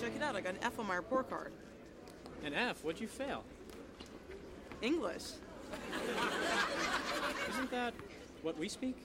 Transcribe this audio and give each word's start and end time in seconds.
check 0.00 0.12
it 0.16 0.22
out. 0.22 0.34
I 0.34 0.40
got 0.40 0.54
an 0.54 0.60
F 0.62 0.78
on 0.78 0.86
my 0.86 0.96
report 0.96 1.28
card. 1.28 1.52
An 2.44 2.54
F? 2.54 2.82
What'd 2.82 3.00
you 3.00 3.08
fail? 3.08 3.44
English. 4.80 5.24
Isn't 7.50 7.70
that 7.70 7.92
what 8.42 8.56
we 8.58 8.68
speak? 8.68 8.96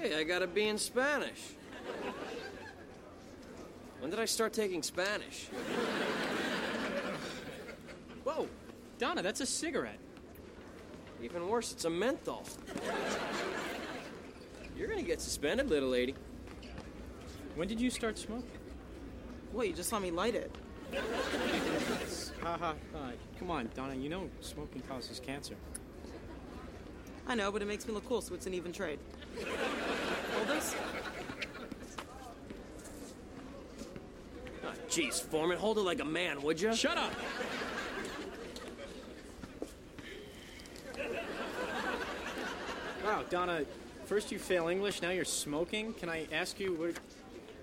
Hey, 0.00 0.18
I 0.18 0.24
got 0.24 0.42
a 0.42 0.46
B 0.46 0.68
in 0.68 0.76
Spanish. 0.76 1.54
When 4.00 4.10
did 4.10 4.20
I 4.20 4.26
start 4.26 4.52
taking 4.52 4.82
Spanish? 4.82 5.46
Whoa, 8.22 8.46
Donna, 8.98 9.22
that's 9.22 9.40
a 9.40 9.46
cigarette. 9.46 9.98
Even 11.22 11.48
worse, 11.48 11.72
it's 11.72 11.86
a 11.86 11.90
menthol. 11.90 12.44
You're 14.76 14.88
gonna 14.88 15.02
get 15.02 15.20
suspended, 15.20 15.70
little 15.70 15.88
lady. 15.88 16.14
When 17.58 17.66
did 17.66 17.80
you 17.80 17.90
start 17.90 18.16
smoking? 18.16 18.48
What, 19.50 19.66
you 19.66 19.74
just 19.74 19.90
saw 19.90 19.98
me 19.98 20.12
light 20.12 20.36
it? 20.36 20.54
Haha, 22.40 22.74
uh, 22.94 23.10
come 23.36 23.50
on, 23.50 23.68
Donna, 23.74 23.96
you 23.96 24.08
know 24.08 24.30
smoking 24.40 24.80
causes 24.82 25.18
cancer. 25.18 25.56
I 27.26 27.34
know, 27.34 27.50
but 27.50 27.60
it 27.60 27.64
makes 27.64 27.84
me 27.88 27.92
look 27.92 28.08
cool, 28.08 28.20
so 28.20 28.32
it's 28.36 28.46
an 28.46 28.54
even 28.54 28.70
trade. 28.72 29.00
Hold 30.36 30.46
this? 30.46 30.76
Oh, 34.64 34.72
Jeez, 34.88 35.20
Foreman, 35.20 35.58
hold 35.58 35.78
it 35.78 35.82
like 35.82 35.98
a 35.98 36.04
man, 36.04 36.40
would 36.42 36.60
you? 36.60 36.72
Shut 36.76 36.96
up! 36.96 37.12
Wow, 43.04 43.24
Donna, 43.28 43.64
first 44.04 44.30
you 44.30 44.38
fail 44.38 44.68
English, 44.68 45.02
now 45.02 45.10
you're 45.10 45.24
smoking. 45.24 45.92
Can 45.94 46.08
I 46.08 46.28
ask 46.30 46.60
you, 46.60 46.74
what, 46.74 46.94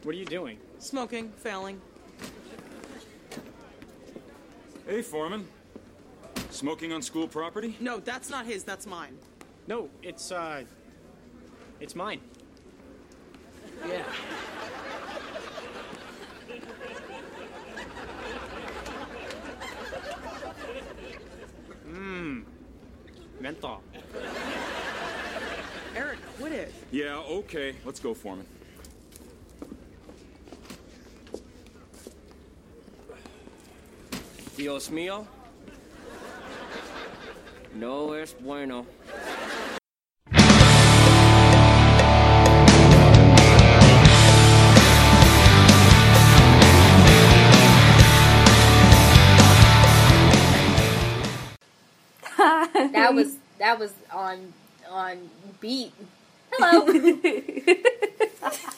what 0.06 0.14
are 0.14 0.20
you 0.20 0.26
doing? 0.26 0.60
Smoking, 0.78 1.32
failing. 1.38 1.82
Hey, 4.88 5.02
Foreman. 5.02 5.48
Smoking 6.52 6.94
on 6.94 7.02
school 7.02 7.28
property? 7.28 7.76
No, 7.80 8.00
that's 8.00 8.30
not 8.30 8.46
his, 8.46 8.64
that's 8.64 8.86
mine. 8.86 9.18
No, 9.68 9.90
it's, 10.04 10.32
uh, 10.32 10.64
it's 11.80 11.96
mine. 11.96 12.22
Yeah. 13.88 14.04
Mmm. 21.90 22.44
Menthol. 23.40 23.82
Eric, 25.96 26.20
quit 26.38 26.52
it. 26.52 26.74
Yeah, 26.92 27.18
okay. 27.18 27.76
Let's 27.84 28.00
go, 28.00 28.14
Foreman. 28.14 28.46
Dios 34.58 34.90
mío. 34.90 35.26
No 37.74 38.16
es 38.16 38.36
bueno. 38.40 38.86
That 52.92 53.14
was 53.14 53.38
that 53.60 53.80
was 53.80 53.94
on 54.12 54.54
on 54.90 55.30
beat. 55.60 55.92
Hello. 56.52 56.86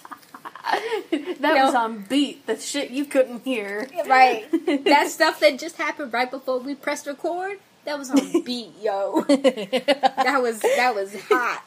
That 1.40 1.56
No. 1.56 1.66
was 1.66 1.76
on 1.76 2.06
beat. 2.10 2.46
The 2.48 2.58
shit 2.58 2.90
you 2.92 3.06
couldn't 3.06 3.44
hear. 3.44 3.88
right. 4.08 4.46
That 4.86 5.10
stuff 5.10 5.40
that 5.42 5.60
just 5.60 5.78
happened 5.78 6.14
right 6.14 6.30
before 6.30 6.60
we 6.60 6.76
pressed 6.76 7.08
record. 7.08 7.60
That 7.86 7.98
was 7.98 8.10
on 8.12 8.42
beat, 8.46 8.72
yo. 8.82 9.22
that 9.28 10.40
was 10.42 10.60
that 10.60 10.94
was 10.94 11.16
hot. 11.30 11.64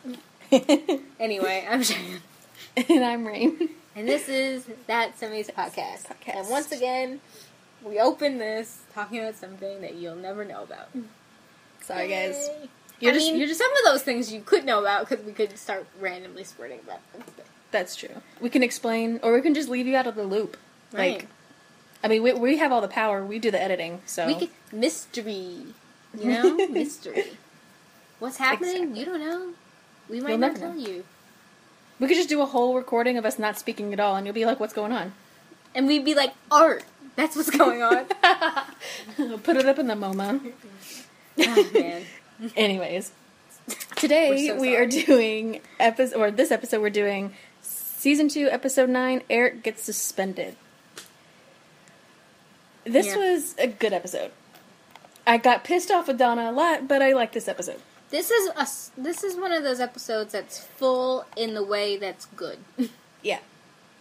Anyway, 1.19 1.67
I'm 1.69 1.83
Cheyenne. 1.83 2.21
and 2.89 3.05
I'm 3.05 3.27
Rain. 3.27 3.71
And 3.97 4.09
this 4.09 4.29
is 4.29 4.67
That 4.87 5.19
Semi's 5.19 5.49
podcast. 5.49 6.07
Podcast. 6.07 6.37
And 6.37 6.49
once 6.49 6.73
again, 6.73 7.21
we 7.85 7.99
open 7.99 8.39
this 8.39 8.81
talking 8.95 9.21
about 9.21 9.35
something 9.37 9.81
that 9.81 9.95
you'll 9.97 10.15
never 10.17 10.45
know 10.45 10.63
about. 10.63 10.95
Mm. 10.97 11.05
Sorry, 11.83 12.09
guys. 12.09 12.49
You're 13.01 13.13
I 13.13 13.15
just- 13.15 13.27
mean, 13.29 13.39
you're 13.39 13.49
just 13.49 13.59
some 13.59 13.71
of 13.73 13.85
those 13.85 14.03
things 14.03 14.33
you 14.33 14.41
could 14.43 14.65
know 14.65 14.81
about 14.81 15.09
because 15.09 15.25
we 15.25 15.33
could 15.33 15.57
start 15.59 15.87
randomly 16.01 16.45
squirting 16.45 16.81
about 16.81 17.01
them. 17.13 17.23
That's 17.71 17.95
true. 17.97 18.23
We 18.41 18.51
can 18.51 18.63
explain, 18.63 19.21
or 19.23 19.33
we 19.35 19.43
can 19.43 19.55
just 19.55 19.69
leave 19.69 19.87
you 19.87 19.97
out 19.97 20.07
of 20.07 20.15
the 20.17 20.25
loop. 20.25 20.57
Right. 20.93 21.19
Like, 21.21 21.29
I 22.03 22.09
mean, 22.09 22.23
we, 22.23 22.33
we 22.33 22.57
have 22.59 22.73
all 22.73 22.81
the 22.81 22.89
power. 22.89 23.25
We 23.25 23.39
do 23.39 23.51
the 23.51 23.63
editing, 23.63 24.01
so 24.07 24.27
We 24.27 24.35
could 24.35 24.51
mystery, 24.73 25.67
you 26.19 26.25
know, 26.25 26.69
mystery. 26.69 27.37
What's 28.19 28.39
happening? 28.39 28.71
Exactly. 28.77 28.99
You 29.01 29.07
don't 29.07 29.21
know. 29.21 29.53
We 30.09 30.21
might 30.21 30.31
You'll 30.31 30.39
not 30.39 30.57
tell 30.57 30.73
know. 30.73 30.87
you, 30.87 31.05
we 32.01 32.09
could 32.09 32.17
just 32.17 32.29
do 32.29 32.41
a 32.43 32.47
whole 32.47 32.75
recording 32.75 33.17
of 33.17 33.25
us 33.25 33.39
not 33.39 33.59
speaking 33.59 33.93
at 33.93 34.01
all, 34.01 34.17
and 34.17 34.27
you'll 34.27 34.35
be 34.35 34.45
like, 34.47 34.59
"What's 34.59 34.73
going 34.75 34.93
on?" 34.93 35.13
and 35.75 35.87
we'd 35.87 36.05
be 36.05 36.15
like, 36.15 36.33
"Art, 36.51 36.83
that's 37.17 37.37
what's 37.37 37.51
going 37.51 37.83
on." 37.83 38.07
Put 39.43 39.57
it 39.57 39.67
up 39.67 39.79
in 39.79 39.87
the 39.87 39.95
MoMA. 39.95 40.53
oh, 41.39 41.71
man, 41.73 42.03
Anyways, 42.57 43.13
today 43.97 44.49
so 44.49 44.59
we 44.59 44.77
are 44.77 44.87
doing 44.87 45.61
episode, 45.79 46.19
or 46.19 46.31
this 46.31 46.51
episode 46.51 46.81
we're 46.81 46.91
doing 46.91 47.35
season 48.01 48.29
two, 48.29 48.49
episode 48.51 48.89
nine. 48.89 49.23
Eric 49.29 49.63
gets 49.63 49.83
suspended. 49.83 50.57
This 52.85 53.07
Yeah. 53.09 53.17
was 53.19 53.55
a 53.59 53.67
good 53.67 53.93
episode. 53.93 54.33
I 55.27 55.37
got 55.37 55.65
pissed 55.65 55.91
off 55.91 56.09
with 56.09 56.19
Donna 56.19 56.51
a 56.51 56.53
lot, 56.53 56.89
but 56.89 57.03
I 57.03 57.13
like 57.13 57.33
this 57.33 57.47
episode. 57.47 57.81
this 58.11 58.31
is 58.31 58.49
a 58.57 58.67
this 59.01 59.23
is 59.23 59.37
one 59.37 59.53
of 59.53 59.63
those 59.63 59.79
episodes 59.79 60.33
that's 60.33 60.59
full 60.59 61.25
in 61.37 61.55
the 61.55 61.63
way 61.63 61.97
that's 61.97 62.25
good. 62.37 62.59
Yeah. 63.23 63.41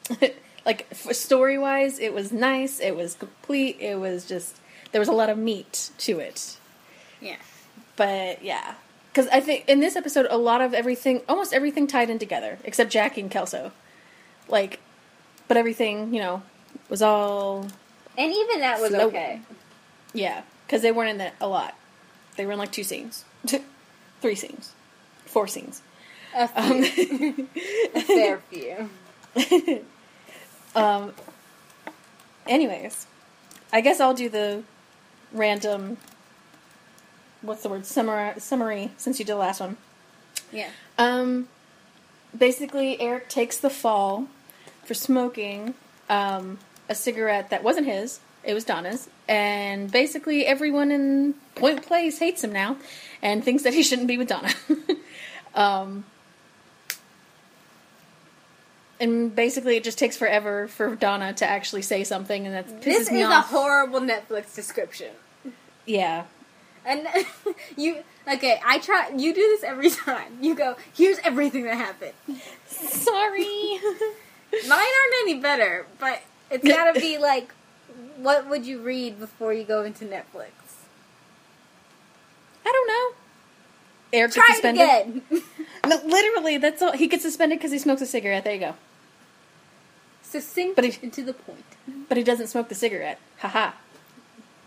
like 0.66 0.88
story 1.12 1.58
wise, 1.58 2.00
it 2.00 2.14
was 2.14 2.32
nice. 2.32 2.80
It 2.80 2.96
was 2.96 3.16
complete. 3.16 3.76
It 3.82 4.00
was 4.00 4.26
just 4.26 4.56
there 4.94 5.00
was 5.02 5.10
a 5.10 5.14
lot 5.14 5.30
of 5.30 5.38
meat 5.38 5.90
to 6.00 6.20
it. 6.20 6.56
yeah, 7.20 7.36
But 7.98 8.42
yeah, 8.42 8.76
because 9.12 9.28
I 9.28 9.42
think 9.42 9.68
in 9.68 9.82
this 9.82 9.98
episode, 9.98 10.26
a 10.30 10.38
lot 10.38 10.62
of 10.62 10.74
everything, 10.74 11.22
almost 11.28 11.54
everything, 11.54 11.86
tied 11.86 12.10
in 12.10 12.18
together 12.18 12.60
except 12.64 12.90
Jackie 12.92 13.20
and 13.20 13.30
Kelso. 13.30 13.74
Like, 14.50 14.80
but 15.48 15.56
everything, 15.58 16.14
you 16.14 16.20
know, 16.22 16.42
was 16.90 17.02
all 17.02 17.68
and 18.18 18.34
even 18.34 18.60
that 18.60 18.82
was 18.82 18.90
Slow. 18.92 19.08
okay. 19.08 19.42
yeah, 20.14 20.42
because 20.66 20.82
they 20.82 20.92
weren't 20.92 21.12
in 21.12 21.22
it 21.22 21.34
a 21.40 21.48
lot. 21.48 21.76
They 22.36 22.46
were 22.46 22.52
in 22.54 22.60
like 22.60 22.72
two 22.72 22.84
scenes, 22.84 23.26
three 24.22 24.36
scenes, 24.36 24.74
four 25.26 25.48
scenes. 25.48 25.82
A 26.36 26.48
few, 26.48 27.48
a 27.96 28.02
fair 28.02 28.42
few. 28.52 28.90
Um. 30.76 31.14
Anyways, 32.48 33.08
I 33.74 33.82
guess 33.82 34.00
I'll 34.00 34.14
do 34.14 34.30
the 34.30 34.64
random. 35.34 35.98
What's 37.42 37.64
the 37.64 37.70
word? 37.70 37.86
Summary. 37.88 38.40
Summary. 38.40 38.92
Since 38.98 39.18
you 39.18 39.26
did 39.26 39.34
the 39.34 39.38
last 39.38 39.60
one. 39.60 39.78
Yeah, 40.52 40.70
Um. 40.98 41.48
Basically, 42.38 43.02
Eric 43.02 43.30
takes 43.30 43.58
the 43.58 43.72
fall 43.72 44.28
for 44.90 44.96
smoking 44.96 45.76
um, 46.10 46.58
a 46.90 46.96
cigarette 46.96 47.52
that 47.52 47.64
wasn't 47.64 47.86
his. 47.86 48.20
It 48.44 48.56
was 48.56 48.64
Donna's, 48.64 49.08
and 49.28 49.92
basically 49.92 50.48
everyone 50.48 50.90
in 50.90 51.36
Point 51.54 51.84
Place 51.86 52.18
hates 52.18 52.44
him 52.44 52.52
now, 52.52 52.76
and 53.22 53.44
thinks 53.44 53.62
that 53.62 53.76
he 53.76 53.84
shouldn't 53.84 54.08
be 54.08 54.18
with 54.18 54.30
Donna. 54.30 54.52
um, 55.54 56.06
and 59.00 59.36
basically, 59.36 59.78
it 59.78 59.84
just 59.84 60.00
takes 60.00 60.18
forever 60.18 60.68
for 60.68 60.96
Donna 60.96 61.34
to 61.34 61.46
actually 61.46 61.84
say 61.84 62.04
something, 62.04 62.48
and 62.48 62.56
that 62.56 62.68
pisses 62.82 62.84
this 62.84 63.12
me 63.12 63.22
is 63.22 63.30
a 63.30 63.42
horrible 63.42 64.00
Netflix 64.00 64.56
description. 64.56 65.12
yeah, 65.86 66.24
And 66.84 67.08
you 67.78 67.98
okay? 68.28 68.60
I 68.66 68.80
try. 68.80 69.10
You 69.16 69.36
do 69.36 69.42
this 69.42 69.64
every 69.64 69.90
time. 70.08 70.40
You 70.42 70.56
go. 70.56 70.78
Here's 70.96 71.20
everything 71.20 71.66
that 71.66 71.76
happened. 71.78 72.14
sorry. 72.66 73.80
Mine 74.52 74.72
aren't 74.80 75.14
any 75.22 75.40
better, 75.40 75.86
but 76.00 76.22
it's 76.50 76.68
gotta 76.68 77.00
be 77.00 77.18
like, 77.18 77.54
what 78.18 78.48
would 78.50 78.66
you 78.66 78.82
read 78.82 79.20
before 79.20 79.54
you 79.54 79.64
go 79.64 79.84
into 79.84 80.06
Netflix? 80.06 80.50
I 82.66 82.72
don't 82.72 82.88
know. 82.88 83.16
Eric 84.12 84.32
Try 84.34 84.48
gets 84.48 84.60
it 84.60 84.62
suspended. 84.76 85.22
again. 85.30 85.44
No, 85.88 86.00
literally, 86.06 86.58
that's 86.58 86.82
all. 86.82 86.92
He 86.92 87.08
gets 87.08 87.24
suspended 87.24 87.58
because 87.58 87.72
he 87.72 87.80
smokes 87.80 88.02
a 88.02 88.06
cigarette. 88.06 88.44
There 88.44 88.54
you 88.54 88.60
go. 88.60 88.76
Succinct 90.22 90.76
But 90.76 90.86
he- 90.86 91.00
and 91.02 91.12
to 91.14 91.24
the 91.24 91.34
point. 91.34 91.64
But 92.08 92.18
he 92.18 92.24
doesn't 92.24 92.48
smoke 92.48 92.70
the 92.70 92.76
cigarette. 92.76 93.20
Haha. 93.40 93.72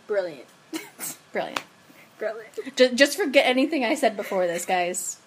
Brilliant. 0.08 0.46
Brilliant. 1.32 1.62
Brilliant. 2.18 2.76
Just, 2.76 2.94
just 2.94 3.16
forget 3.16 3.46
anything 3.46 3.84
I 3.84 3.94
said 3.94 4.16
before 4.16 4.46
this, 4.46 4.64
guys. 4.64 5.18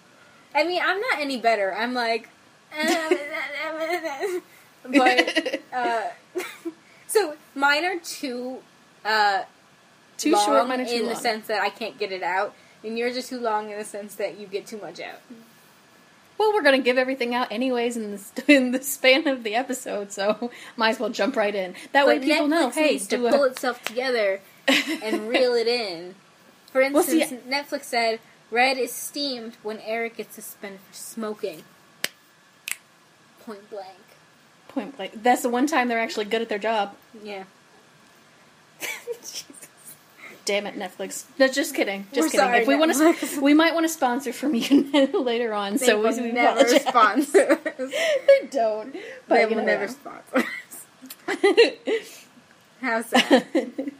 I 0.54 0.64
mean, 0.64 0.82
I'm 0.84 1.00
not 1.00 1.18
any 1.20 1.38
better. 1.38 1.74
I'm 1.74 1.94
like, 1.94 2.28
but 4.88 5.60
uh, 5.72 6.02
so 7.06 7.34
mine 7.54 7.84
are 7.84 7.98
too 7.98 8.58
uh, 9.04 9.42
Too 10.16 10.32
long 10.32 10.44
short, 10.46 10.68
mine 10.68 10.80
are 10.80 10.84
too 10.86 10.92
in 10.94 11.00
long. 11.06 11.14
the 11.14 11.16
sense 11.20 11.46
that 11.48 11.60
I 11.62 11.70
can't 11.70 11.98
get 11.98 12.12
it 12.12 12.22
out, 12.22 12.54
and 12.84 12.98
yours 12.98 13.16
are 13.16 13.22
too 13.22 13.40
long 13.40 13.70
in 13.70 13.78
the 13.78 13.84
sense 13.84 14.14
that 14.16 14.38
you 14.38 14.46
get 14.46 14.66
too 14.66 14.78
much 14.80 15.00
out. 15.00 15.20
Well, 16.38 16.52
we're 16.52 16.62
gonna 16.62 16.78
give 16.82 16.98
everything 16.98 17.34
out 17.34 17.50
anyways 17.50 17.96
in 17.96 18.12
the 18.12 18.44
in 18.54 18.72
the 18.72 18.82
span 18.82 19.26
of 19.26 19.42
the 19.42 19.54
episode, 19.54 20.12
so 20.12 20.50
might 20.76 20.90
as 20.90 21.00
well 21.00 21.10
jump 21.10 21.34
right 21.36 21.54
in. 21.54 21.74
That 21.92 22.06
way, 22.06 22.18
people 22.18 22.46
Netflix 22.46 22.50
know. 22.50 22.70
Hey, 22.70 22.90
needs 22.92 23.06
to 23.08 23.16
do 23.16 23.30
pull 23.30 23.44
itself 23.44 23.82
together 23.84 24.40
and 24.68 25.28
reel 25.28 25.54
it 25.54 25.66
in. 25.66 26.14
For 26.72 26.80
Well, 26.82 26.96
instance, 26.98 27.30
see- 27.30 27.50
Netflix 27.50 27.84
said 27.84 28.20
red 28.50 28.76
is 28.76 28.92
steamed 28.92 29.56
when 29.62 29.78
Eric 29.80 30.18
gets 30.18 30.34
suspended 30.34 30.80
for 30.80 30.94
smoking. 30.94 31.64
Point 33.46 33.70
blank. 33.70 33.96
point 34.68 34.96
blank. 34.96 35.22
That's 35.22 35.42
the 35.42 35.48
one 35.48 35.66
time 35.66 35.88
they're 35.88 36.00
actually 36.00 36.24
good 36.26 36.42
at 36.42 36.48
their 36.48 36.58
job. 36.58 36.94
Yeah. 37.22 37.44
Jesus. 39.20 39.44
Damn 40.44 40.66
it, 40.66 40.76
Netflix. 40.78 41.24
No, 41.38 41.48
just 41.48 41.74
kidding. 41.74 42.06
Just 42.12 42.26
We're 42.26 42.30
kidding. 42.30 42.40
sorry, 42.40 42.58
if 42.60 42.68
we 42.68 42.76
want 42.76 42.92
to, 42.94 43.40
we 43.40 43.54
might 43.54 43.74
want 43.74 43.84
to 43.84 43.88
sponsor 43.88 44.32
from 44.32 44.54
you 44.56 45.10
later 45.12 45.52
on. 45.54 45.76
They 45.76 45.86
so 45.86 46.00
we, 46.02 46.30
never 46.32 46.60
apologize. 46.60 46.82
sponsor. 46.86 47.60
they 47.78 48.48
don't. 48.50 48.94
But 49.28 49.48
they 49.48 49.54
will 49.54 49.64
never 49.64 49.88
sponsor. 49.88 50.44
us. 51.28 52.26
How 52.80 53.02
sad. 53.02 53.92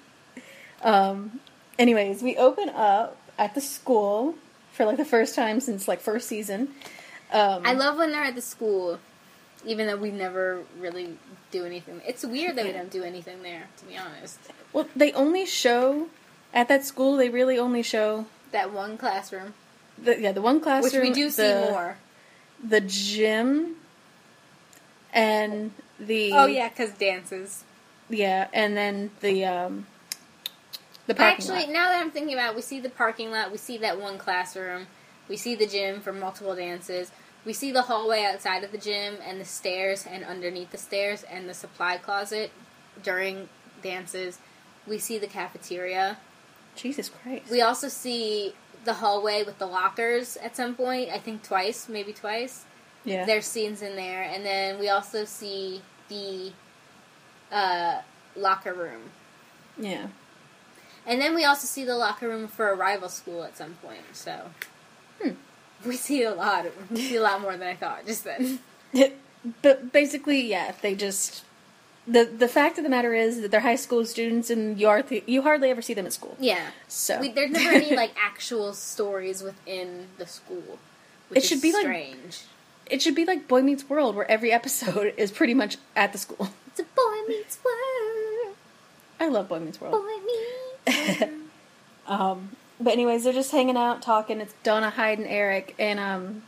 Um. 0.82 1.40
Anyways, 1.78 2.22
we 2.22 2.37
open 2.37 2.69
up 2.70 3.16
at 3.38 3.54
the 3.54 3.60
school 3.60 4.34
for 4.72 4.84
like 4.87 4.96
the 4.99 5.04
first 5.04 5.34
time 5.34 5.60
since 5.60 5.88
like 5.88 6.00
first 6.00 6.28
season. 6.28 6.69
Um, 7.32 7.62
I 7.64 7.72
love 7.72 7.99
when 7.99 8.12
they're 8.12 8.22
at 8.22 8.34
the 8.37 8.40
school, 8.40 9.00
even 9.66 9.86
though 9.88 9.96
we 9.96 10.10
never 10.10 10.62
really 10.78 11.18
do 11.50 11.64
anything. 11.66 12.00
It's 12.06 12.24
weird 12.24 12.56
that 12.56 12.64
we 12.64 12.72
don't 12.72 12.90
do 12.90 13.02
anything 13.02 13.42
there, 13.42 13.64
to 13.78 13.84
be 13.84 13.96
honest. 13.98 14.38
Well, 14.72 14.88
they 14.96 15.12
only 15.12 15.44
show 15.44 16.08
at 16.54 16.68
that 16.68 16.84
school. 16.84 17.16
They 17.16 17.28
really 17.28 17.58
only 17.58 17.82
show 17.82 18.26
That 18.52 18.72
one 18.72 18.96
classroom, 18.96 19.54
the 20.02 20.18
yeah 20.20 20.32
the 20.32 20.40
one 20.42 20.60
classroom, 20.60 21.02
which 21.02 21.08
we 21.08 21.12
do 21.14 21.28
see 21.30 21.52
more. 21.52 21.98
the 22.62 22.80
gym, 22.80 23.76
and 25.12 25.72
the 25.98 26.32
Oh 26.32 26.46
yeah, 26.46 26.68
because 26.68 26.92
dances. 26.92 27.64
yeah, 28.08 28.48
and 28.52 28.76
then 28.76 29.10
the 29.20 29.44
um 29.44 29.86
the 31.06 31.14
parking 31.14 31.46
lot. 31.48 31.56
Actually, 31.58 31.72
lot. 31.72 31.80
now 31.80 31.88
that 31.90 32.00
I'm 32.00 32.10
thinking 32.10 32.34
about 32.34 32.50
it, 32.52 32.56
we 32.56 32.62
see 32.62 32.80
the 32.80 32.90
parking 32.90 33.30
lot, 33.30 33.50
we 33.52 33.58
see 33.58 33.78
that 33.78 34.00
one 34.00 34.18
classroom, 34.18 34.86
we 35.28 35.36
see 35.36 35.54
the 35.54 35.66
gym 35.66 36.00
for 36.00 36.12
multiple 36.12 36.54
dances, 36.54 37.10
we 37.46 37.52
see 37.52 37.70
the 37.70 37.82
hallway 37.82 38.25
outside 38.25 38.64
of 38.64 38.72
the 38.72 38.78
gym, 38.78 39.14
and 39.25 39.40
the 39.40 39.44
stairs, 39.44 40.04
and 40.04 40.25
underneath 40.25 40.72
the 40.72 40.78
stairs, 40.78 41.22
and 41.22 41.48
the 41.48 41.54
supply 41.54 41.96
closet 41.96 42.50
during 43.02 43.48
dances. 43.82 44.38
We 44.87 44.98
see 44.98 45.16
the 45.19 45.28
cafeteria. 45.28 46.19
Jesus 46.75 47.08
Christ. 47.08 47.50
We 47.50 47.62
also 47.62 47.88
see 47.88 48.54
the 48.84 48.94
hallway 48.94 49.44
with 49.44 49.58
the 49.58 49.66
lockers 49.66 50.37
at 50.37 50.56
some 50.56 50.75
point, 50.75 51.10
I 51.10 51.19
think 51.19 51.43
twice, 51.43 51.88
maybe 51.88 52.12
twice. 52.12 52.64
yeah. 53.04 53.25
There's 53.25 53.46
scenes 53.46 53.81
in 53.81 53.94
there, 53.96 54.22
and 54.22 54.44
then 54.44 54.78
we 54.81 54.88
also 54.88 55.25
see 55.25 55.82
the 56.08 56.52
uh, 57.52 58.00
locker 58.34 58.75
room. 58.75 59.10
yeah. 59.78 60.08
And 61.08 61.20
then 61.20 61.37
we 61.37 61.44
also 61.44 61.69
see 61.69 61.84
the 61.84 61.94
locker 61.94 62.26
room 62.28 62.49
for 62.49 62.69
a 62.69 62.75
rival 62.75 63.08
school 63.08 63.44
at 63.44 63.56
some 63.56 63.75
point. 63.75 64.02
So. 64.12 64.50
We 65.84 65.96
see 65.96 66.23
a 66.23 66.34
lot. 66.34 66.67
We 66.90 66.96
see 66.99 67.17
a 67.17 67.23
lot 67.23 67.40
more 67.40 67.56
than 67.56 67.67
I 67.69 67.75
thought 67.75 68.06
just 68.06 68.25
then. 68.25 68.61
but 69.62 69.93
basically, 69.93 70.40
yeah, 70.40 70.73
they 70.82 70.94
just 70.94 71.44
the 72.06 72.25
the 72.25 72.49
fact 72.49 72.78
of 72.78 72.84
the 72.84 72.90
matter 72.90 73.14
is 73.14 73.40
that 73.43 73.50
they're 73.50 73.61
high 73.61 73.76
school 73.76 74.05
students, 74.05 74.49
and 74.50 74.78
you 74.81 74.88
are 74.88 75.05
you 75.26 75.43
hardly 75.43 75.70
ever 75.70 75.82
see 75.82 75.94
them 75.94 76.06
at 76.06 76.12
school. 76.12 76.37
Yeah. 76.38 76.70
So 76.88 77.20
We, 77.20 77.31
there's 77.31 77.50
never 77.50 77.70
any 77.75 77.94
like 78.02 78.12
actual 78.20 78.73
stories 78.75 79.43
within 79.43 80.06
the 80.19 80.26
school. 80.26 80.78
Which 81.28 81.38
It 81.38 81.46
should 81.46 81.56
is 81.56 81.62
be 81.62 81.73
like- 81.73 81.82
strange. 81.82 82.43
it 82.87 83.02
should 83.02 83.17
be 83.17 83.25
like 83.25 83.49
Boy 83.49 83.62
Meets 83.62 83.88
World, 83.88 84.14
where 84.14 84.31
every 84.31 84.52
episode 84.52 85.12
is 85.19 85.31
pretty 85.32 85.55
much 85.55 85.76
at 85.96 86.12
the 86.12 86.19
school. 86.19 86.50
It's 86.69 86.81
a 86.81 86.84
boy 86.84 87.23
meets 87.28 87.58
world. 87.64 88.55
I 89.19 89.28
love 89.28 89.49
Boy 89.49 89.58
Meets 89.61 89.81
World. 89.81 89.93
Boy 89.93 90.19
meets. 90.87 91.32
Um, 92.06 92.50
but 92.81 92.93
anyways, 92.93 93.25
they're 93.25 93.32
just 93.32 93.52
hanging 93.52 93.76
out, 93.76 94.02
talking. 94.02 94.40
It's 94.40 94.55
Donna, 94.62 94.90
Hyde, 94.90 95.19
and 95.19 95.26
Eric, 95.26 95.75
and 95.78 95.99
um, 95.99 96.43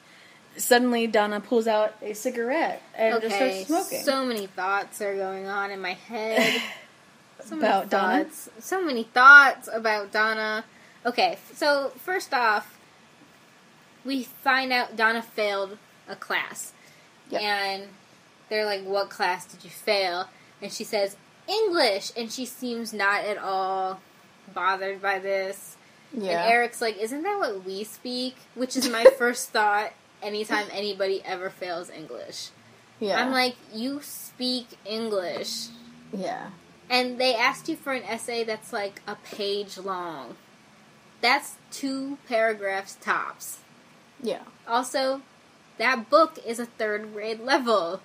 suddenly 0.56 1.06
Donna 1.06 1.40
pulls 1.40 1.66
out 1.66 1.94
a 2.02 2.12
cigarette 2.14 2.82
and 2.96 3.20
just 3.22 3.36
starts 3.36 3.66
smoking. 3.66 4.00
So 4.04 4.24
many 4.24 4.46
thoughts 4.46 5.00
are 5.00 5.14
going 5.14 5.46
on 5.46 5.70
in 5.70 5.80
my 5.80 5.94
head. 5.94 6.62
So 7.40 7.54
many 7.54 7.68
About 7.68 7.88
Donna? 7.88 8.24
thoughts. 8.24 8.50
So 8.58 8.84
many 8.84 9.04
thoughts 9.04 9.68
about 9.72 10.10
Donna. 10.10 10.64
Okay, 11.06 11.38
so 11.54 11.92
first 11.96 12.34
off, 12.34 12.76
we 14.04 14.24
find 14.24 14.72
out 14.72 14.96
Donna 14.96 15.22
failed 15.22 15.78
a 16.08 16.16
class. 16.16 16.72
Yep. 17.30 17.40
And 17.40 17.82
they're 18.48 18.64
like, 18.66 18.82
What 18.84 19.08
class 19.08 19.46
did 19.46 19.62
you 19.62 19.70
fail? 19.70 20.28
And 20.60 20.72
she 20.72 20.82
says, 20.82 21.16
English. 21.46 22.10
And 22.16 22.30
she 22.30 22.44
seems 22.44 22.92
not 22.92 23.24
at 23.24 23.38
all 23.38 24.00
bothered 24.52 25.00
by 25.00 25.20
this. 25.20 25.76
Yeah, 26.12 26.42
And 26.44 26.52
Eric's 26.52 26.80
like, 26.80 26.96
Isn't 26.98 27.22
that 27.22 27.38
what 27.38 27.64
we 27.64 27.84
speak? 27.84 28.36
Which 28.54 28.76
is 28.76 28.88
my 28.88 29.04
first 29.18 29.50
thought 29.50 29.92
anytime 30.22 30.66
anybody 30.72 31.22
ever 31.24 31.50
fails 31.50 31.90
English. 31.90 32.48
yeah, 33.00 33.20
I'm 33.20 33.32
like, 33.32 33.56
You 33.72 34.00
speak 34.02 34.68
English. 34.84 35.66
yeah, 36.12 36.50
And 36.90 37.18
they 37.20 37.34
asked 37.34 37.68
you 37.68 37.76
for 37.76 37.92
an 37.92 38.02
essay 38.04 38.44
that's 38.44 38.72
like 38.72 39.00
a 39.06 39.16
page 39.16 39.78
long. 39.78 40.36
That's 41.20 41.56
two 41.70 42.18
paragraphs 42.28 42.96
tops. 43.00 43.58
yeah. 44.22 44.42
Also, 44.66 45.22
that 45.78 46.08
book 46.10 46.38
is 46.46 46.58
a 46.58 46.66
third 46.66 47.12
grade 47.12 47.40
level. 47.40 48.00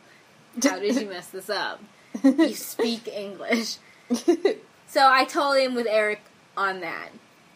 How 0.63 0.79
did 0.79 0.95
you 0.95 1.07
mess 1.09 1.27
this 1.27 1.49
up? 1.49 1.81
You 2.23 2.53
speak 2.53 3.07
English. 3.07 3.77
So 4.87 5.09
I 5.11 5.25
told 5.25 5.57
him 5.57 5.73
with 5.73 5.87
Eric 5.89 6.21
on 6.55 6.81
that. 6.81 7.09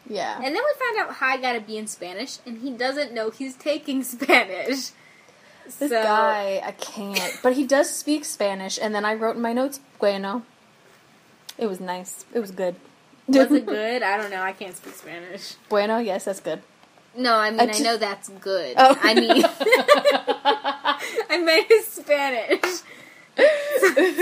Yeah. 0.10 0.36
And 0.36 0.46
then 0.46 0.54
we 0.54 0.80
found 0.80 1.10
out 1.10 1.16
Hyde 1.16 1.42
got 1.42 1.54
to 1.54 1.62
be 1.62 1.78
in 1.78 1.88
Spanish, 1.88 2.40
and 2.46 2.60
he 2.60 2.72
doesn't 2.72 3.14
know 3.14 3.30
he's 3.30 3.56
taking 3.56 4.04
Spanish. 4.16 4.92
This 5.66 5.90
so, 5.90 6.02
guy, 6.02 6.62
I 6.64 6.72
can't. 6.72 7.40
But 7.44 7.54
he 7.54 7.66
does 7.66 7.90
speak 7.94 8.24
Spanish, 8.24 8.80
and 8.82 8.96
then 8.96 9.04
I 9.04 9.14
wrote 9.14 9.36
in 9.36 9.42
my 9.42 9.54
notes, 9.54 9.82
bueno. 10.00 10.44
It 11.58 11.68
was 11.68 11.80
nice. 11.80 12.26
It 12.34 12.40
was 12.40 12.52
good. 12.52 12.76
Was 13.28 13.52
it 13.52 13.66
good? 13.66 14.04
I 14.04 14.18
don't 14.18 14.32
know. 14.32 14.42
I 14.42 14.54
can't 14.54 14.76
speak 14.78 14.94
Spanish. 14.94 15.56
bueno, 15.70 15.98
yes, 15.98 16.26
that's 16.26 16.40
good. 16.40 16.62
No, 17.18 17.36
I 17.36 17.50
mean, 17.50 17.60
I 17.60 17.74
I, 17.74 17.80
know 17.80 17.98
that's 17.98 18.30
good. 18.30 18.76
Oh. 18.78 18.98
I 19.02 19.14
mean, 19.16 19.44
I 21.30 21.42
meant 21.42 21.68
his 21.68 21.88
Spanish. 21.88 22.84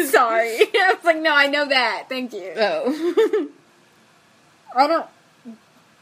Sorry. 0.09 0.59
I 0.61 0.93
was 0.95 1.03
like, 1.03 1.17
no, 1.17 1.35
I 1.35 1.47
know 1.47 1.67
that. 1.67 2.05
Thank 2.07 2.31
you. 2.33 2.53
Oh. 2.55 3.49
I 4.75 4.87
don't. 4.87 5.05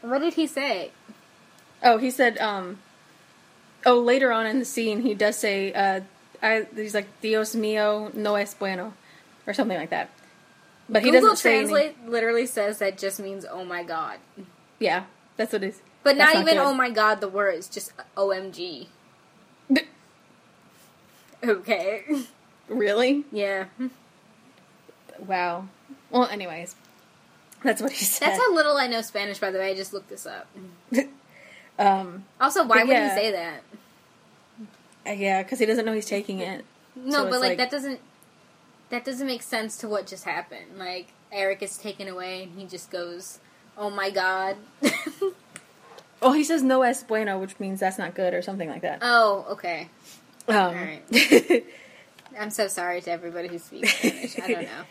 What 0.04 0.20
did 0.20 0.34
he 0.34 0.46
say? 0.46 0.90
oh, 1.82 1.98
he 1.98 2.10
said, 2.10 2.38
um, 2.38 2.78
oh, 3.84 3.98
later 4.00 4.32
on 4.32 4.46
in 4.46 4.58
the 4.58 4.64
scene, 4.64 5.02
he 5.02 5.12
does 5.14 5.36
say, 5.36 5.72
uh, 5.72 6.00
I, 6.42 6.66
he's 6.74 6.94
like, 6.94 7.08
Dios 7.20 7.54
mío, 7.54 8.12
no 8.14 8.36
es 8.36 8.54
bueno, 8.54 8.94
or 9.46 9.52
something 9.52 9.76
like 9.76 9.90
that. 9.90 10.10
But 10.88 11.02
he 11.02 11.10
Google 11.10 11.30
doesn't 11.30 11.36
say 11.42 11.58
any- 11.58 11.68
Translate 11.68 12.08
literally 12.08 12.46
says 12.46 12.78
that 12.78 12.98
just 12.98 13.18
means 13.20 13.46
"oh 13.50 13.64
my 13.64 13.82
god," 13.82 14.18
Yeah, 14.78 15.04
that's 15.36 15.52
what 15.54 15.62
it 15.62 15.68
is. 15.68 15.80
but 16.02 16.16
not 16.16 16.24
That's 16.26 16.34
not 16.34 16.42
even 16.42 16.54
good. 16.56 16.60
"oh 16.66 16.74
my 16.74 16.90
god." 16.90 17.20
The 17.22 17.28
word 17.28 17.54
is 17.54 17.68
just 17.68 17.92
"omg." 18.16 18.86
Okay. 21.42 22.04
Really? 22.68 23.24
Yeah. 23.30 23.66
Wow. 25.18 25.68
Well, 26.10 26.24
anyways, 26.28 26.76
that's 27.64 27.82
what 27.82 27.90
he 27.92 28.04
said. 28.04 28.28
That's 28.28 28.38
how 28.38 28.54
little 28.54 28.76
I 28.76 28.86
know 28.86 29.00
Spanish. 29.02 29.38
By 29.40 29.50
the 29.50 29.58
way, 29.58 29.70
I 29.70 29.74
just 29.74 29.92
looked 29.92 30.08
this 30.10 30.26
up. 30.26 30.46
um, 31.78 32.24
Also, 32.40 32.64
why 32.64 32.84
would 32.84 32.88
yeah. 32.92 33.14
he 33.14 33.20
say 33.20 33.30
that? 33.32 33.62
uh, 35.06 35.10
yeah, 35.10 35.42
because 35.42 35.58
he 35.58 35.66
doesn't 35.66 35.84
know 35.84 35.92
he's 35.92 36.06
taking 36.06 36.38
it. 36.38 36.64
No, 36.94 37.24
So 37.24 37.30
but 37.30 37.40
like, 37.40 37.48
like- 37.50 37.58
that 37.58 37.70
doesn't 37.70 37.98
that 38.90 39.04
doesn't 39.04 39.26
make 39.26 39.42
sense 39.42 39.76
to 39.78 39.88
what 39.88 40.06
just 40.06 40.24
happened. 40.24 40.78
Like 40.78 41.08
Eric 41.32 41.62
is 41.62 41.76
taken 41.76 42.06
away 42.06 42.44
and 42.44 42.56
he 42.58 42.66
just 42.66 42.90
goes, 42.92 43.40
"Oh 43.76 43.90
my 43.90 44.10
god." 44.10 44.56
Oh, 46.22 46.32
he 46.32 46.42
says 46.42 46.62
no 46.62 46.80
es 46.82 47.02
bueno, 47.02 47.38
which 47.38 47.60
means 47.60 47.80
that's 47.80 47.98
not 47.98 48.14
good 48.14 48.32
or 48.32 48.40
something 48.40 48.68
like 48.70 48.80
that. 48.80 49.00
oh, 49.02 49.44
okay. 49.50 49.88
Um, 50.48 50.54
alright. 50.56 51.02
I'm 52.40 52.48
so 52.48 52.66
sorry 52.66 53.02
to 53.02 53.10
everybody 53.10 53.48
who 53.48 53.58
speaks 53.58 53.92
Spanish. 53.94 54.38
I 54.38 54.46
don't 54.48 54.62
know. 54.62 54.84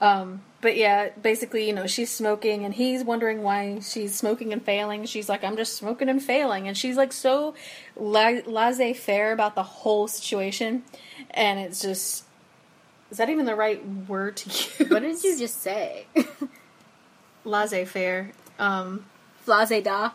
Um, 0.00 0.42
but 0.60 0.76
yeah, 0.76 1.10
basically, 1.22 1.66
you 1.66 1.72
know, 1.72 1.86
she's 1.86 2.10
smoking, 2.10 2.64
and 2.64 2.74
he's 2.74 3.04
wondering 3.04 3.42
why 3.42 3.78
she's 3.80 4.14
smoking 4.14 4.52
and 4.52 4.62
failing. 4.64 5.06
She's 5.06 5.28
like, 5.28 5.44
"I'm 5.44 5.56
just 5.56 5.76
smoking 5.76 6.08
and 6.08 6.22
failing," 6.22 6.66
and 6.68 6.76
she's 6.76 6.96
like 6.96 7.12
so 7.12 7.54
la- 7.96 8.40
laissez-faire 8.46 9.32
about 9.32 9.54
the 9.54 9.62
whole 9.62 10.08
situation, 10.08 10.82
and 11.30 11.58
it's 11.60 11.80
just 11.80 12.24
Is 13.10 13.18
that 13.18 13.30
even 13.30 13.46
the 13.46 13.54
right 13.54 13.80
word 14.08 14.36
to 14.38 14.48
use? 14.48 14.90
What 14.90 15.02
did 15.02 15.22
you 15.22 15.38
just 15.38 15.62
say? 15.62 16.06
Laissez 17.44 17.84
faire. 17.84 18.32
Um, 18.58 19.06
Flase 19.46 19.82
da. 19.82 20.10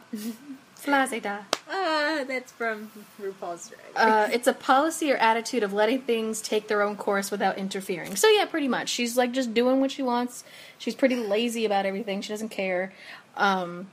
Laissez 0.88 1.20
da. 1.20 1.40
Ah, 1.70 2.24
that's 2.28 2.52
from 2.52 2.92
RuPaul's 3.22 3.70
Drag. 3.70 3.82
Uh, 3.96 4.30
it's 4.32 4.48
a 4.48 4.54
policy 4.54 5.12
or 5.12 5.18
attitude 5.18 5.64
of 5.64 5.74
letting 5.74 6.02
things 6.02 6.42
take 6.42 6.68
their 6.68 6.82
own 6.82 6.96
course 6.96 7.32
without 7.32 7.58
interfering. 7.58 8.16
So 8.16 8.28
yeah, 8.28 8.46
pretty 8.46 8.68
much. 8.68 8.90
She's 8.90 9.16
like 9.18 9.32
just 9.32 9.54
doing 9.54 9.80
what 9.80 9.92
she 9.92 10.04
wants. 10.04 10.44
She's 10.78 10.96
pretty 10.96 11.16
lazy 11.16 11.66
about 11.66 11.86
everything. 11.86 12.22
She 12.22 12.30
doesn't 12.30 12.50
care. 12.50 12.92
Um, 13.38 13.90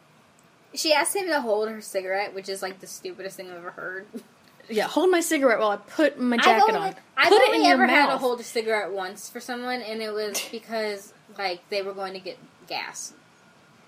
she 0.74 0.92
asked 0.92 1.14
him 1.16 1.26
to 1.28 1.40
hold 1.40 1.68
her 1.70 1.80
cigarette, 1.80 2.34
which 2.34 2.48
is 2.48 2.62
like 2.62 2.80
the 2.80 2.86
stupidest 2.86 3.36
thing 3.36 3.50
I've 3.50 3.56
ever 3.58 3.70
heard. 3.70 4.06
yeah, 4.68 4.86
hold 4.88 5.10
my 5.10 5.20
cigarette 5.20 5.58
while 5.60 5.70
I 5.70 5.76
put 5.76 6.20
my 6.20 6.36
I've 6.36 6.44
jacket 6.44 6.74
only, 6.74 6.88
on. 6.88 6.94
I've 7.16 7.28
put 7.28 7.40
it 7.42 7.46
only 7.48 7.58
in 7.58 7.64
your 7.64 7.74
ever 7.74 7.86
had 7.86 8.06
to 8.10 8.18
hold 8.18 8.40
a 8.40 8.44
cigarette 8.44 8.90
once 8.92 9.30
for 9.30 9.40
someone, 9.40 9.80
and 9.82 10.02
it 10.02 10.12
was 10.12 10.40
because 10.50 11.12
like 11.38 11.60
they 11.70 11.82
were 11.82 11.94
going 11.94 12.12
to 12.14 12.20
get 12.20 12.38
gas. 12.66 13.12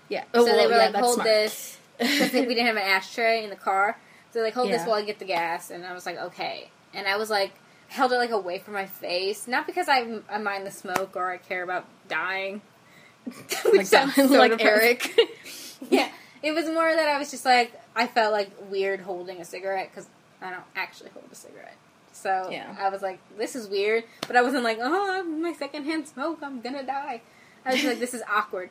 yeah. 0.09 0.23
so 0.33 0.41
Oh, 0.41 0.45
they 0.45 0.65
were 0.65 0.71
yeah, 0.71 0.85
like, 0.89 0.95
"Hold 0.95 1.15
smart. 1.15 1.27
this," 1.27 1.77
because 2.01 2.31
we 2.33 2.45
didn't 2.45 2.67
have 2.67 2.75
an 2.75 2.83
ashtray 2.83 3.43
in 3.43 3.49
the 3.49 3.55
car. 3.55 3.97
So 4.29 4.39
they're 4.39 4.43
like, 4.43 4.53
"Hold 4.53 4.69
this 4.69 4.85
while 4.85 4.97
I 4.97 5.03
get 5.03 5.19
the 5.19 5.25
gas," 5.25 5.71
and 5.71 5.85
I 5.85 5.93
was 5.93 6.05
like, 6.05 6.17
"Okay." 6.17 6.69
And 6.93 7.07
I 7.07 7.17
was 7.17 7.29
like, 7.29 7.53
held 7.91 8.13
it 8.13 8.17
like 8.17 8.31
away 8.31 8.57
from 8.57 8.73
my 8.73 8.85
face, 8.85 9.47
not 9.47 9.67
because 9.67 9.89
I, 9.89 10.19
I 10.29 10.37
mind 10.37 10.65
the 10.65 10.71
smoke 10.71 11.15
or 11.15 11.29
I 11.29 11.37
care 11.37 11.61
about 11.61 11.85
dying. 12.07 12.61
Which 13.25 13.65
like, 13.65 13.85
sounds 13.85 14.15
so 14.15 14.25
like 14.25 14.51
depressing. 14.51 15.11
Eric. 15.17 15.29
yeah, 15.89 16.09
it 16.41 16.53
was 16.53 16.65
more 16.65 16.93
that 16.93 17.07
I 17.07 17.19
was 17.19 17.29
just 17.31 17.45
like 17.45 17.73
I 17.95 18.07
felt 18.07 18.31
like 18.31 18.49
weird 18.69 19.01
holding 19.01 19.41
a 19.41 19.45
cigarette 19.45 19.89
because 19.91 20.07
I 20.41 20.49
don't 20.49 20.63
actually 20.75 21.09
hold 21.11 21.25
a 21.31 21.35
cigarette. 21.35 21.75
So 22.13 22.49
Yeah. 22.51 22.75
I 22.79 22.89
was 22.89 23.01
like, 23.01 23.19
this 23.37 23.55
is 23.55 23.67
weird, 23.67 24.03
but 24.27 24.35
I 24.35 24.41
wasn't 24.41 24.63
like, 24.63 24.79
oh, 24.81 25.23
my 25.23 25.53
secondhand 25.53 26.07
smoke, 26.07 26.39
I'm 26.41 26.61
gonna 26.61 26.83
die. 26.83 27.21
I 27.65 27.73
was 27.73 27.83
like, 27.83 27.99
this 27.99 28.13
is 28.13 28.23
awkward 28.29 28.69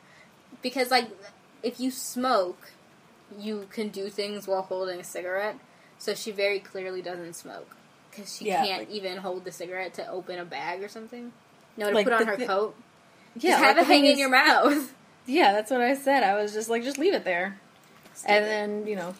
because 0.61 0.89
like 0.89 1.07
if 1.61 1.79
you 1.79 1.91
smoke, 1.91 2.71
you 3.37 3.67
can 3.71 3.89
do 3.89 4.09
things 4.09 4.47
while 4.47 4.61
holding 4.63 4.99
a 4.99 5.03
cigarette. 5.03 5.55
So 5.97 6.13
she 6.15 6.31
very 6.31 6.59
clearly 6.59 7.01
doesn't 7.01 7.33
smoke 7.35 7.75
because 8.09 8.35
she 8.37 8.45
Yeah, 8.45 8.65
can't 8.65 8.79
like- 8.89 8.91
even 8.91 9.17
hold 9.17 9.45
the 9.45 9.51
cigarette 9.51 9.93
to 9.95 10.07
open 10.09 10.39
a 10.39 10.45
bag 10.45 10.81
or 10.83 10.87
something. 10.89 11.31
No, 11.77 11.89
to 11.89 11.95
Like 11.95 12.05
put 12.05 12.13
on 12.13 12.25
her 12.27 12.35
thi- 12.37 12.45
coat. 12.47 12.75
yeah, 13.35 13.51
Just 13.51 13.63
have 13.63 13.77
like, 13.77 13.85
it 13.85 13.87
hang 13.87 14.05
in 14.05 14.11
is- 14.13 14.19
your 14.19 14.29
mouth. 14.29 14.93
Yeah, 15.27 15.51
that's 15.53 15.69
what 15.69 15.81
I 15.81 15.93
said. 15.93 16.23
I 16.23 16.33
was 16.41 16.51
just 16.51 16.67
like, 16.67 16.83
just 16.83 16.97
leave 16.97 17.13
it 17.13 17.23
there, 17.23 17.59
and 18.25 18.43
then 18.43 18.87
you 18.87 18.95
know, 18.95 19.13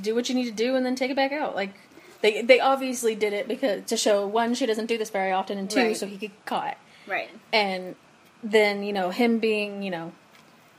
do 0.00 0.14
what 0.14 0.30
you 0.30 0.34
need 0.34 0.46
to 0.46 0.50
do, 0.50 0.76
and 0.76 0.84
then 0.84 0.96
take 0.96 1.10
it 1.10 1.14
back 1.14 1.30
out. 1.30 1.54
Like 1.54 1.74
they 2.22 2.40
they 2.40 2.58
obviously 2.58 3.14
did 3.14 3.34
it 3.34 3.46
because 3.46 3.84
to 3.90 3.98
show 3.98 4.26
one, 4.26 4.54
she 4.54 4.64
doesn't 4.64 4.86
do 4.86 4.96
this 4.96 5.10
very 5.10 5.30
often, 5.30 5.58
and 5.58 5.68
two, 5.70 5.78
Right. 5.80 5.96
so 5.96 6.06
he 6.06 6.16
could 6.16 6.30
caught. 6.46 6.78
Right. 7.06 7.28
And 7.52 7.96
then 8.42 8.82
you 8.82 8.94
know 8.94 9.10
him 9.10 9.38
being 9.40 9.82
you 9.82 9.90
know 9.90 10.12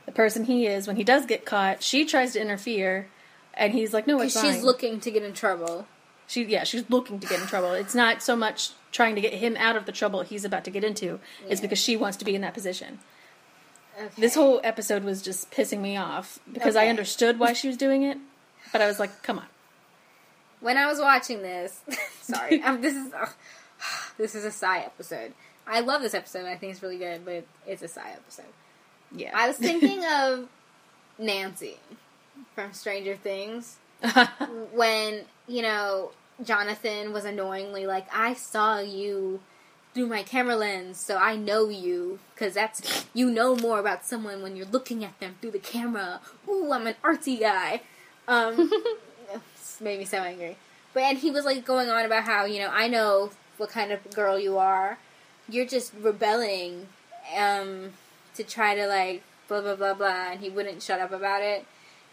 the 0.06 0.12
person 0.12 0.44
he 0.44 0.66
is 0.66 0.86
when 0.86 0.96
he 0.96 1.04
does 1.04 1.26
get 1.26 1.44
caught, 1.44 1.82
she 1.82 2.04
tries 2.04 2.32
to 2.32 2.40
interfere, 2.40 3.08
and 3.54 3.72
he's 3.72 3.92
like, 3.92 4.06
no, 4.06 4.20
it's 4.20 4.34
Because 4.34 4.54
she's 4.54 4.62
looking 4.64 5.00
to 5.00 5.10
get 5.10 5.22
in 5.22 5.32
trouble. 5.34 5.86
She 6.28 6.44
yeah, 6.44 6.64
she's 6.64 6.88
looking 6.88 7.20
to 7.20 7.26
get 7.26 7.40
in 7.40 7.46
trouble. 7.46 7.72
It's 7.72 7.94
not 7.94 8.22
so 8.22 8.34
much 8.34 8.70
trying 8.90 9.14
to 9.14 9.20
get 9.20 9.34
him 9.34 9.56
out 9.58 9.76
of 9.76 9.84
the 9.86 9.92
trouble 9.92 10.22
he's 10.22 10.44
about 10.44 10.64
to 10.64 10.70
get 10.70 10.82
into. 10.82 11.20
It's 11.48 11.60
because 11.60 11.78
she 11.78 11.96
wants 11.96 12.16
to 12.18 12.24
be 12.24 12.34
in 12.34 12.40
that 12.40 12.54
position. 12.54 12.98
Okay. 13.96 14.08
This 14.18 14.34
whole 14.34 14.60
episode 14.64 15.04
was 15.04 15.22
just 15.22 15.50
pissing 15.50 15.80
me 15.80 15.96
off 15.96 16.38
because 16.52 16.76
I 16.76 16.88
understood 16.88 17.38
why 17.38 17.52
she 17.52 17.68
was 17.68 17.76
doing 17.76 18.02
it, 18.02 18.18
but 18.72 18.80
I 18.82 18.86
was 18.86 18.98
like, 18.98 19.22
come 19.22 19.38
on. 19.38 19.46
when 20.60 20.76
I 20.76 20.86
was 20.86 20.98
watching 20.98 21.42
this, 21.42 21.80
sorry, 22.22 22.62
um, 22.64 22.80
this 22.80 22.94
is 22.94 23.12
ugh, 23.18 23.30
this 24.18 24.34
is 24.34 24.44
a 24.44 24.50
Psy 24.50 24.80
episode. 24.80 25.32
I 25.66 25.80
love 25.80 26.02
this 26.02 26.14
episode. 26.14 26.46
I 26.46 26.56
think 26.56 26.72
it's 26.72 26.82
really 26.82 26.98
good, 26.98 27.24
but 27.24 27.44
it's 27.66 27.82
a 27.82 27.88
Psy 27.88 28.10
episode. 28.10 28.46
Yeah. 29.14 29.32
I 29.34 29.48
was 29.48 29.56
thinking 29.68 30.04
of 30.04 30.48
Nancy 31.18 31.78
from 32.54 32.72
Stranger 32.72 33.16
Things 33.16 33.76
when 34.72 35.22
you 35.48 35.62
know 35.62 36.10
Jonathan 36.44 37.12
was 37.12 37.24
annoyingly 37.24 37.86
like, 37.86 38.06
"I 38.14 38.34
saw 38.34 38.78
you." 38.78 39.40
Through 39.94 40.08
my 40.08 40.22
camera 40.22 40.56
lens, 40.56 41.00
so 41.00 41.16
I 41.16 41.36
know 41.36 41.70
you 41.70 42.18
because 42.34 42.52
that's 42.52 43.06
you 43.14 43.30
know 43.30 43.56
more 43.56 43.78
about 43.78 44.04
someone 44.04 44.42
when 44.42 44.54
you're 44.54 44.66
looking 44.66 45.02
at 45.02 45.18
them 45.20 45.36
through 45.40 45.52
the 45.52 45.58
camera. 45.58 46.20
Ooh, 46.46 46.70
I'm 46.70 46.86
an 46.86 46.96
artsy 47.02 47.40
guy. 47.40 47.80
Um, 48.28 48.70
made 49.80 49.98
me 49.98 50.04
so 50.04 50.18
angry. 50.18 50.56
But 50.92 51.04
and 51.04 51.18
he 51.18 51.30
was 51.30 51.44
like 51.44 51.64
going 51.64 51.88
on 51.88 52.04
about 52.04 52.24
how 52.24 52.44
you 52.44 52.60
know 52.60 52.70
I 52.70 52.88
know 52.88 53.30
what 53.56 53.70
kind 53.70 53.92
of 53.92 54.10
girl 54.14 54.38
you 54.38 54.58
are. 54.58 54.98
You're 55.48 55.66
just 55.66 55.92
rebelling 55.98 56.88
um, 57.36 57.92
to 58.36 58.44
try 58.44 58.74
to 58.74 58.86
like 58.86 59.22
blah 59.48 59.60
blah 59.60 59.76
blah 59.76 59.94
blah, 59.94 60.30
and 60.32 60.40
he 60.40 60.48
wouldn't 60.50 60.82
shut 60.82 61.00
up 61.00 61.12
about 61.12 61.42
it. 61.42 61.64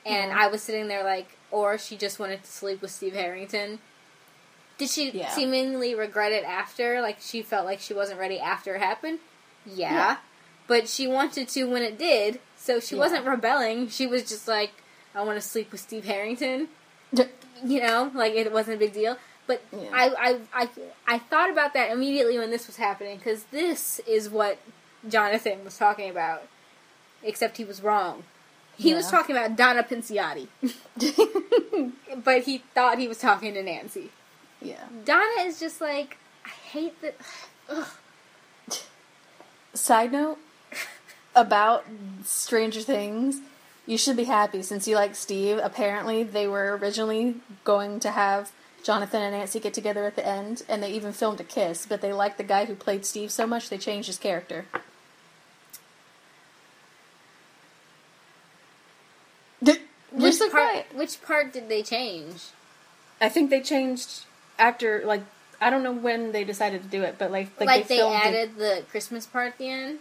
And 0.06 0.32
Yeah. 0.32 0.38
I 0.40 0.48
was 0.48 0.62
sitting 0.62 0.88
there 0.88 1.04
like, 1.04 1.38
or 1.52 1.78
she 1.78 1.96
just 1.96 2.20
wanted 2.20 2.44
to 2.44 2.52
sleep 2.52 2.82
with 2.82 2.92
Steve 2.92 3.14
Harrington. 3.14 3.80
Did 4.78 4.90
she 4.90 5.12
Yeah. 5.12 5.30
seemingly 5.30 5.96
regret 5.96 6.32
it 6.32 6.44
after? 6.44 7.02
Like 7.02 7.18
she 7.22 7.42
felt 7.42 7.66
like 7.66 7.80
she 7.80 7.94
wasn't 7.94 8.20
ready 8.20 8.40
after 8.40 8.76
it 8.76 8.82
happened. 8.82 9.20
Yeah, 9.66 9.94
Yeah. 9.94 10.18
but 10.68 10.90
she 10.90 11.08
wanted 11.08 11.48
to 11.50 11.64
when 11.66 11.84
it 11.84 11.98
did. 11.98 12.40
So 12.58 12.80
she 12.80 12.96
wasn't 12.96 13.26
rebelling. 13.26 13.90
She 13.90 14.08
was 14.08 14.24
just 14.24 14.48
like, 14.48 14.72
I 15.14 15.22
want 15.24 15.42
to 15.42 15.48
sleep 15.48 15.72
with 15.72 15.82
Steve 15.82 16.06
Harrington 16.06 16.70
you 17.64 17.80
know, 17.82 18.12
like 18.14 18.34
it 18.34 18.52
wasn't 18.52 18.76
a 18.76 18.80
big 18.80 18.94
deal. 18.94 19.18
But. 19.48 19.62
I, 19.94 20.10
I, 20.18 20.40
I, 20.64 20.70
I 21.08 21.18
thought 21.20 21.50
about 21.50 21.74
that 21.74 21.92
immediately 21.92 22.38
when 22.38 22.50
this 22.50 22.68
was 22.68 22.78
happening 22.78 23.18
because 23.18 23.44
this 23.46 24.00
is 24.08 24.30
what 24.30 24.58
Jonathan 25.08 25.64
was 25.64 25.78
talking 25.78 26.10
about, 26.10 26.44
except 27.24 27.58
he 27.58 27.66
was 27.66 27.82
wrong. 27.82 28.24
He 28.76 28.94
was 28.94 29.10
talking 29.10 29.36
about 29.36 29.56
Donna 29.56 29.84
Pinciotti, 29.84 30.48
but 32.24 32.44
he 32.44 32.64
thought 32.74 32.98
he 32.98 33.08
was 33.08 33.20
talking 33.20 33.54
to 33.54 33.62
Nancy. 33.62 34.10
yeah. 34.62 34.86
Donna 35.06 35.42
is 35.42 35.60
just 35.60 35.80
like, 35.80 36.18
I 36.44 36.50
hate 36.50 37.00
that. 37.02 37.16
Ugh. 37.70 37.88
Side 39.76 40.12
note 40.12 40.40
about 41.36 41.86
Stranger 42.24 42.82
Things, 42.82 43.42
you 43.86 43.98
should 43.98 44.18
be 44.18 44.24
happy 44.24 44.62
since 44.64 44.88
you 44.88 44.96
like 44.96 45.16
Steve. 45.16 45.60
Apparently, 45.62 46.24
they 46.24 46.48
were 46.48 46.78
originally 46.78 47.36
going 47.64 48.00
to 48.00 48.12
have 48.12 48.52
Jonathan 48.84 49.22
and 49.22 49.36
Nancy 49.36 49.60
get 49.60 49.74
together 49.74 50.06
at 50.06 50.16
the 50.16 50.26
end, 50.26 50.64
and 50.68 50.82
they 50.82 50.92
even 50.92 51.14
filmed 51.14 51.40
a 51.40 51.44
kiss, 51.44 51.86
but 51.86 52.02
they 52.02 52.12
liked 52.12 52.38
the 52.38 52.44
guy 52.44 52.66
who 52.66 52.76
played 52.76 53.06
Steve 53.06 53.32
so 53.32 53.46
much 53.46 53.70
they 53.70 53.78
changed 53.78 54.08
his 54.08 54.18
character. 54.18 54.66
Which 60.14 60.34
Just 60.34 60.42
like 60.42 60.42
part? 60.54 60.86
Which 60.96 61.22
part 61.22 61.54
did 61.54 61.70
they 61.70 61.84
change? 61.84 62.44
I 63.22 63.30
think 63.30 63.50
they 63.50 63.62
changed 63.62 64.24
after, 64.60 65.04
like, 65.06 65.22
I 65.62 65.70
don't 65.70 65.84
know 65.84 65.94
when 65.94 66.32
they 66.32 66.44
decided 66.44 66.82
to 66.84 66.88
do 66.90 67.04
it, 67.04 67.16
but 67.18 67.32
like, 67.32 67.50
like, 67.60 67.68
Like, 67.68 67.88
they, 67.88 67.98
they, 67.98 68.04
added 68.14 68.58
the 68.58 68.84
Christmas 68.90 69.26
part 69.26 69.54
at 69.54 69.58
the 69.58 69.70
end. 69.70 70.00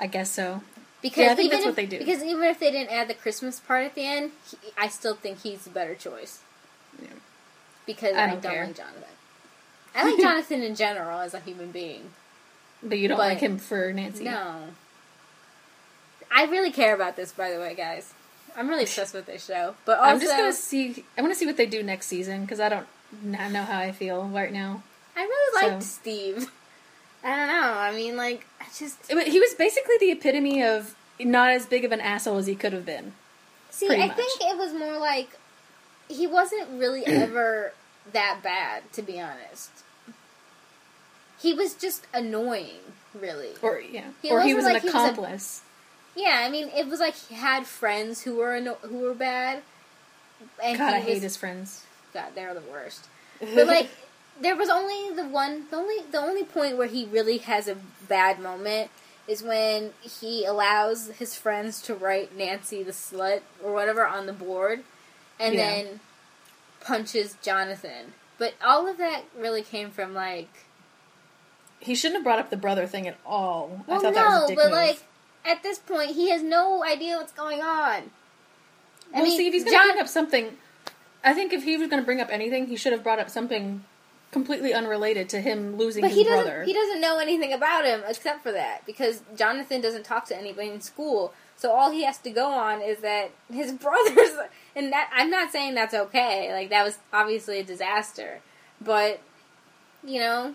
I 0.00 0.06
guess 0.06 0.30
so. 0.30 0.62
Because 1.00 1.18
Yeah, 1.26 1.32
I 1.32 1.34
think 1.36 1.46
even 1.46 1.50
that's 1.58 1.62
if, 1.62 1.66
what 1.68 1.76
they 1.76 1.86
do. 1.86 1.98
Because 1.98 2.22
even 2.24 2.42
if 2.44 2.58
they 2.58 2.70
didn't 2.72 2.90
add 2.92 3.08
the 3.08 3.14
Christmas 3.14 3.60
part 3.60 3.84
at 3.84 3.94
the 3.94 4.04
end, 4.04 4.32
he, 4.50 4.56
I 4.76 4.88
still 4.88 5.14
think 5.14 5.42
he's 5.42 5.62
the 5.64 5.70
better 5.70 5.94
choice. 5.94 6.40
Yeah. 7.00 7.08
Because 7.86 8.14
I 8.16 8.24
I, 8.24 8.26
don't 8.30 8.42
don't, 8.42 8.52
care. 8.52 8.66
like 8.66 8.76
Jonathan. 8.76 9.02
I 9.94 10.10
like 10.10 10.20
Jonathan 10.20 10.62
in 10.62 10.74
general 10.74 11.20
as 11.20 11.34
a 11.34 11.40
human 11.40 11.70
being. 11.70 12.10
But 12.82 12.98
you 12.98 13.06
don't 13.08 13.16
But- 13.16 13.28
like 13.28 13.38
him 13.40 13.58
for 13.58 13.92
Nancy. 13.92 14.24
No. 14.24 14.56
I 16.30 16.44
really 16.44 16.70
care 16.72 16.94
about 16.94 17.16
this, 17.16 17.32
by 17.32 17.50
the 17.50 17.58
way, 17.58 17.74
guys. 17.74 18.12
I'm 18.58 18.68
really 18.68 18.82
obsessed 18.82 19.14
with 19.14 19.26
this 19.26 19.46
show. 19.46 19.76
But 19.84 20.00
also, 20.00 20.10
I'm 20.10 20.20
just 20.20 20.36
gonna 20.36 20.52
see. 20.52 21.04
I 21.16 21.22
want 21.22 21.32
to 21.32 21.38
see 21.38 21.46
what 21.46 21.56
they 21.56 21.66
do 21.66 21.82
next 21.82 22.06
season 22.06 22.42
because 22.42 22.58
I 22.58 22.68
don't 22.68 22.86
know 23.22 23.62
how 23.62 23.78
I 23.78 23.92
feel 23.92 24.24
right 24.24 24.52
now. 24.52 24.82
I 25.16 25.22
really 25.22 25.68
liked 25.68 25.82
so- 25.84 25.88
Steve. 25.88 26.50
I 27.22 27.36
don't 27.36 27.48
know. 27.48 27.72
I 27.74 27.94
mean, 27.94 28.16
like, 28.16 28.46
I 28.60 28.64
just 28.76 29.10
he 29.10 29.38
was 29.40 29.54
basically 29.54 29.94
the 30.00 30.10
epitome 30.10 30.62
of 30.62 30.94
not 31.20 31.50
as 31.50 31.66
big 31.66 31.84
of 31.84 31.92
an 31.92 32.00
asshole 32.00 32.38
as 32.38 32.46
he 32.46 32.54
could 32.54 32.72
have 32.72 32.84
been. 32.84 33.12
see. 33.70 33.88
I 33.88 34.08
much. 34.08 34.16
think 34.16 34.40
it 34.40 34.56
was 34.58 34.72
more 34.72 34.98
like 34.98 35.30
he 36.08 36.26
wasn't 36.26 36.68
really 36.80 37.06
ever 37.06 37.72
that 38.12 38.40
bad, 38.42 38.92
to 38.94 39.02
be 39.02 39.20
honest. 39.20 39.70
He 41.40 41.54
was 41.54 41.74
just 41.74 42.06
annoying, 42.12 42.80
really. 43.14 43.50
Or 43.62 43.80
yeah, 43.80 44.08
He 44.22 44.30
or 44.30 44.40
he 44.40 44.54
wasn't 44.54 44.74
like 44.74 44.82
an 44.82 44.86
was 44.86 44.94
accomplice. 44.94 45.62
Yeah, 46.18 46.42
I 46.44 46.50
mean, 46.50 46.68
it 46.76 46.88
was 46.88 46.98
like 47.00 47.14
he 47.14 47.34
had 47.36 47.64
friends 47.66 48.22
who 48.22 48.36
were 48.36 48.54
anno- 48.54 48.78
who 48.82 48.98
were 48.98 49.14
bad, 49.14 49.62
and 50.62 50.76
God, 50.78 50.94
I 50.94 51.00
hate 51.00 51.14
was, 51.14 51.22
his 51.22 51.36
friends. 51.36 51.84
God, 52.12 52.32
they're 52.34 52.54
the 52.54 52.60
worst. 52.62 53.06
But 53.40 53.66
like, 53.68 53.88
there 54.40 54.56
was 54.56 54.68
only 54.68 55.14
the 55.14 55.28
one, 55.28 55.66
the 55.70 55.76
only, 55.76 56.02
the 56.10 56.18
only 56.18 56.42
point 56.44 56.76
where 56.76 56.88
he 56.88 57.04
really 57.04 57.38
has 57.38 57.68
a 57.68 57.76
bad 58.08 58.40
moment 58.40 58.90
is 59.28 59.42
when 59.42 59.92
he 60.00 60.44
allows 60.44 61.08
his 61.18 61.36
friends 61.36 61.82
to 61.82 61.94
write 61.94 62.34
Nancy 62.36 62.82
the 62.82 62.92
slut 62.92 63.42
or 63.62 63.72
whatever 63.72 64.04
on 64.06 64.26
the 64.26 64.32
board, 64.32 64.82
and 65.38 65.54
Yeah. 65.54 65.66
then 65.70 66.00
punches 66.80 67.36
Jonathan. 67.42 68.14
But 68.38 68.54
all 68.64 68.88
of 68.88 68.98
that 68.98 69.22
really 69.36 69.62
came 69.62 69.90
from 69.90 70.14
like 70.14 70.48
he 71.80 71.94
shouldn't 71.94 72.16
have 72.16 72.24
brought 72.24 72.40
up 72.40 72.50
the 72.50 72.56
brother 72.56 72.86
thing 72.88 73.06
at 73.06 73.16
all. 73.24 73.84
I 73.86 73.90
Well, 73.92 74.00
thought 74.00 74.14
that 74.14 74.26
was 74.26 74.50
no, 74.50 74.56
but 74.56 74.72
like 74.72 74.98
at 75.48 75.62
this 75.62 75.78
point, 75.78 76.10
he 76.10 76.30
has 76.30 76.42
no 76.42 76.84
idea 76.84 77.16
what's 77.16 77.32
going 77.32 77.60
on. 77.60 78.10
I 79.12 79.14
well, 79.14 79.22
mean, 79.24 79.38
see, 79.38 79.46
if 79.46 79.54
he's 79.54 79.64
going 79.64 79.72
to 79.72 79.78
John- 79.78 79.88
bring 79.88 80.00
up 80.00 80.08
something, 80.08 80.56
I 81.24 81.32
think 81.34 81.52
if 81.52 81.64
he 81.64 81.76
was 81.76 81.88
going 81.88 82.02
to 82.02 82.06
bring 82.06 82.20
up 82.20 82.28
anything, 82.30 82.66
he 82.66 82.76
should 82.76 82.92
have 82.92 83.02
brought 83.02 83.18
up 83.18 83.30
something 83.30 83.84
completely 84.30 84.74
unrelated 84.74 85.28
to 85.30 85.40
him 85.40 85.76
losing 85.76 86.02
But 86.02 86.08
his 86.10 86.18
he 86.18 86.24
doesn't. 86.24 86.44
brother. 86.44 86.64
He 86.64 86.74
doesn't 86.74 87.00
know 87.00 87.18
anything 87.18 87.52
about 87.54 87.86
him 87.86 88.02
except 88.06 88.42
for 88.42 88.52
that 88.52 88.84
because 88.84 89.22
Jonathan 89.34 89.80
doesn't 89.80 90.04
talk 90.04 90.26
to 90.26 90.36
anybody 90.36 90.68
in 90.68 90.82
school. 90.82 91.32
So 91.56 91.72
all 91.72 91.90
he 91.90 92.04
has 92.04 92.18
to 92.18 92.30
go 92.30 92.46
on 92.52 92.82
is 92.82 92.98
that 92.98 93.30
his 93.50 93.72
brothers, 93.84 94.32
and 94.76 94.92
that 94.92 95.10
I'm 95.14 95.30
not 95.30 95.50
saying 95.50 95.74
that's 95.74 95.94
okay. 95.94 96.52
Like 96.52 96.68
that 96.68 96.84
was 96.84 96.98
obviously 97.12 97.58
a 97.60 97.64
disaster, 97.64 98.40
but 98.82 99.20
you 100.04 100.20
know, 100.20 100.54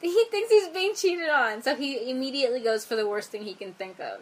he 0.00 0.24
thinks 0.30 0.50
he's 0.50 0.68
being 0.68 0.94
cheated 0.94 1.28
on, 1.28 1.62
so 1.62 1.74
he 1.74 2.10
immediately 2.10 2.60
goes 2.60 2.84
for 2.84 2.96
the 2.96 3.06
worst 3.08 3.30
thing 3.30 3.42
he 3.42 3.54
can 3.54 3.72
think 3.74 3.98
of. 4.00 4.20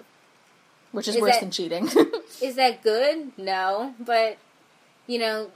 which 0.92 1.09
is, 1.09 1.16
is 1.16 1.21
worse 1.23 1.35
that- 1.35 1.40
than 1.40 1.50
cheating. 1.50 1.88
Is 2.42 2.56
that 2.56 2.83
good? 2.83 3.33
No, 3.38 3.95
but 4.00 4.37
you 5.06 5.18
know, 5.18 5.50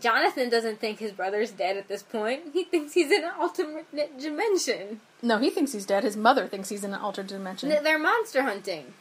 Jonathan 0.00 0.48
doesn't 0.48 0.80
think 0.80 0.98
his 1.00 1.12
brother's 1.12 1.50
dead 1.50 1.76
at 1.76 1.88
this 1.88 2.02
point. 2.02 2.42
He 2.52 2.64
thinks 2.64 2.92
he's 2.94 3.10
in 3.10 3.24
an 3.24 3.30
alternate 3.38 4.18
dimension. 4.18 5.00
no, 5.22 5.38
he 5.38 5.50
thinks 5.50 5.72
he's 5.72 5.86
dead. 5.86 6.04
His 6.04 6.16
mother 6.16 6.46
thinks 6.46 6.68
he's 6.68 6.84
in 6.84 6.94
an 6.94 7.00
altered 7.00 7.26
dimension. 7.26 7.68
They're 7.68 7.98
monster 7.98 8.42
hunting. 8.42 8.94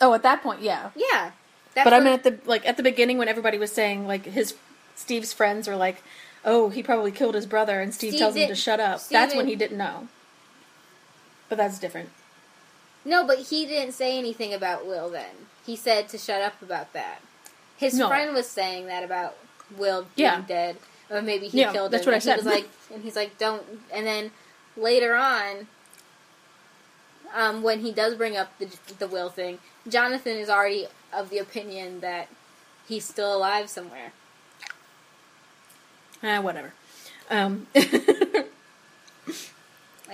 oh, 0.00 0.14
at 0.14 0.22
that 0.22 0.42
point, 0.42 0.62
yeah. 0.62 0.90
Yeah. 0.96 1.32
But 1.74 1.92
I 1.92 1.98
what- 1.98 2.04
mean, 2.04 2.12
at 2.14 2.22
the 2.24 2.38
like 2.46 2.66
at 2.66 2.76
the 2.76 2.82
beginning 2.82 3.18
when 3.18 3.28
everybody 3.28 3.58
was 3.58 3.72
saying 3.72 4.06
like 4.06 4.24
his 4.26 4.54
Steve's 4.94 5.32
friends 5.32 5.66
are 5.66 5.76
like, 5.76 6.02
"Oh, 6.44 6.68
he 6.70 6.82
probably 6.82 7.10
killed 7.12 7.34
his 7.34 7.46
brother," 7.46 7.80
and 7.80 7.94
Steve, 7.94 8.10
Steve 8.10 8.18
tells 8.20 8.34
him 8.34 8.42
did- 8.42 8.48
to 8.48 8.54
shut 8.54 8.80
up. 8.80 9.00
Steve 9.00 9.12
that's 9.18 9.34
when 9.34 9.46
he 9.46 9.56
didn't 9.56 9.78
know. 9.78 10.08
But 11.48 11.58
that's 11.58 11.78
different. 11.78 12.10
No, 13.04 13.26
but 13.26 13.38
he 13.38 13.66
didn't 13.66 13.92
say 13.94 14.18
anything 14.18 14.54
about 14.54 14.86
Will 14.86 15.10
then. 15.10 15.46
He 15.66 15.76
said 15.76 16.08
to 16.10 16.18
shut 16.18 16.40
up 16.42 16.60
about 16.62 16.92
that. 16.94 17.20
His 17.76 17.94
No. 17.94 18.08
friend 18.08 18.34
was 18.34 18.48
saying 18.48 18.86
that 18.86 19.02
about 19.02 19.36
Will 19.76 20.02
being 20.02 20.26
Yeah. 20.28 20.42
dead. 20.46 20.76
Or 21.10 21.20
maybe 21.20 21.48
he 21.48 21.60
Yeah, 21.60 21.72
killed 21.72 21.90
that's 21.90 22.04
him. 22.06 22.12
what 22.12 22.14
I 22.14 22.16
and 22.16 22.22
said. 22.22 22.32
He 22.40 22.44
was 22.44 22.54
like, 22.54 22.68
and 22.92 23.02
he's 23.04 23.16
like, 23.16 23.36
don't. 23.38 23.82
And 23.92 24.06
then 24.06 24.30
later 24.76 25.14
on, 25.14 25.68
um, 27.34 27.62
when 27.62 27.80
he 27.80 27.92
does 27.92 28.14
bring 28.14 28.36
up 28.36 28.56
the 28.58 28.68
the 28.98 29.06
Will 29.08 29.28
thing, 29.28 29.58
Jonathan 29.88 30.36
is 30.38 30.48
already 30.48 30.86
of 31.12 31.28
the 31.30 31.38
opinion 31.38 32.00
that 32.00 32.28
he's 32.88 33.04
still 33.06 33.34
alive 33.36 33.68
somewhere. 33.68 34.12
Ah, 36.24 36.40
whatever. 36.40 36.72
Um, 37.30 37.66
I 37.74 38.46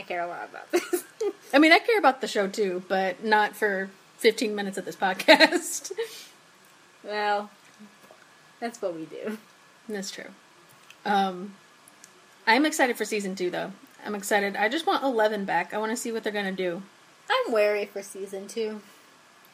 care 0.07 0.23
a 0.23 0.27
lot 0.27 0.49
about 0.51 0.71
this. 0.73 1.05
I 1.55 1.59
mean, 1.59 1.73
I 1.73 1.79
care 1.79 1.99
about 1.99 2.21
the 2.21 2.27
show 2.27 2.49
too, 2.49 2.83
but 2.89 3.25
not 3.25 3.55
for 3.55 3.91
15 4.19 4.55
minutes 4.55 4.77
of 4.77 4.85
this 4.85 4.97
podcast. 4.97 5.93
well, 7.05 7.51
that's 8.59 8.83
what 8.83 8.95
we 8.95 9.05
do. 9.05 9.39
That's 9.89 10.11
true. 10.11 10.31
Um, 11.05 11.55
I'm 12.47 12.67
excited 12.67 12.97
for 12.97 13.05
season 13.05 13.37
two, 13.37 13.51
though. 13.51 13.73
I'm 14.05 14.15
excited. 14.15 14.57
I 14.57 14.69
just 14.69 14.87
want 14.87 15.05
Eleven 15.05 15.45
back. 15.45 15.73
I 15.73 15.79
want 15.79 15.93
to 15.93 15.97
see 15.97 16.11
what 16.11 16.25
they're 16.25 16.33
gonna 16.33 16.53
do. 16.53 16.83
I'm 17.31 17.53
wary 17.53 17.87
for 17.87 18.03
season 18.03 18.49
two 18.49 18.81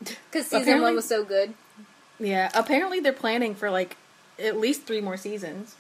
because 0.00 0.46
season 0.46 0.80
one 0.80 0.94
was 0.94 1.06
so 1.06 1.24
good. 1.24 1.54
Yeah, 2.18 2.50
apparently 2.54 3.00
they're 3.00 3.12
planning 3.12 3.54
for 3.54 3.70
like 3.70 3.96
at 4.38 4.56
least 4.56 4.84
three 4.84 5.00
more 5.00 5.16
seasons. 5.16 5.74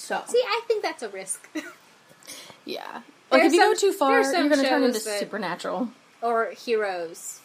So 0.00 0.22
See, 0.26 0.42
I 0.44 0.62
think 0.66 0.82
that's 0.82 1.02
a 1.02 1.08
risk. 1.10 1.46
yeah, 2.64 3.02
like 3.30 3.44
if 3.44 3.52
you 3.52 3.60
go 3.60 3.74
too 3.74 3.92
far, 3.92 4.22
you're 4.22 4.32
gonna 4.32 4.56
turn 4.62 4.82
into 4.82 4.98
that- 5.04 5.20
supernatural. 5.20 5.90
or 6.22 6.50
heroes. 6.52 7.40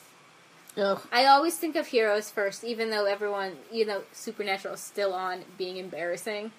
Ugh. 0.77 1.01
I 1.11 1.25
always 1.25 1.57
think 1.57 1.75
of 1.75 1.87
heroes 1.87 2.29
first, 2.29 2.63
even 2.63 2.89
though 2.89 3.05
everyone, 3.05 3.53
you 3.71 3.85
know, 3.85 4.01
Supernatural 4.11 4.73
is 4.73 4.81
still 4.81 5.13
on 5.13 5.43
being 5.57 5.77
embarrassing. 5.77 6.51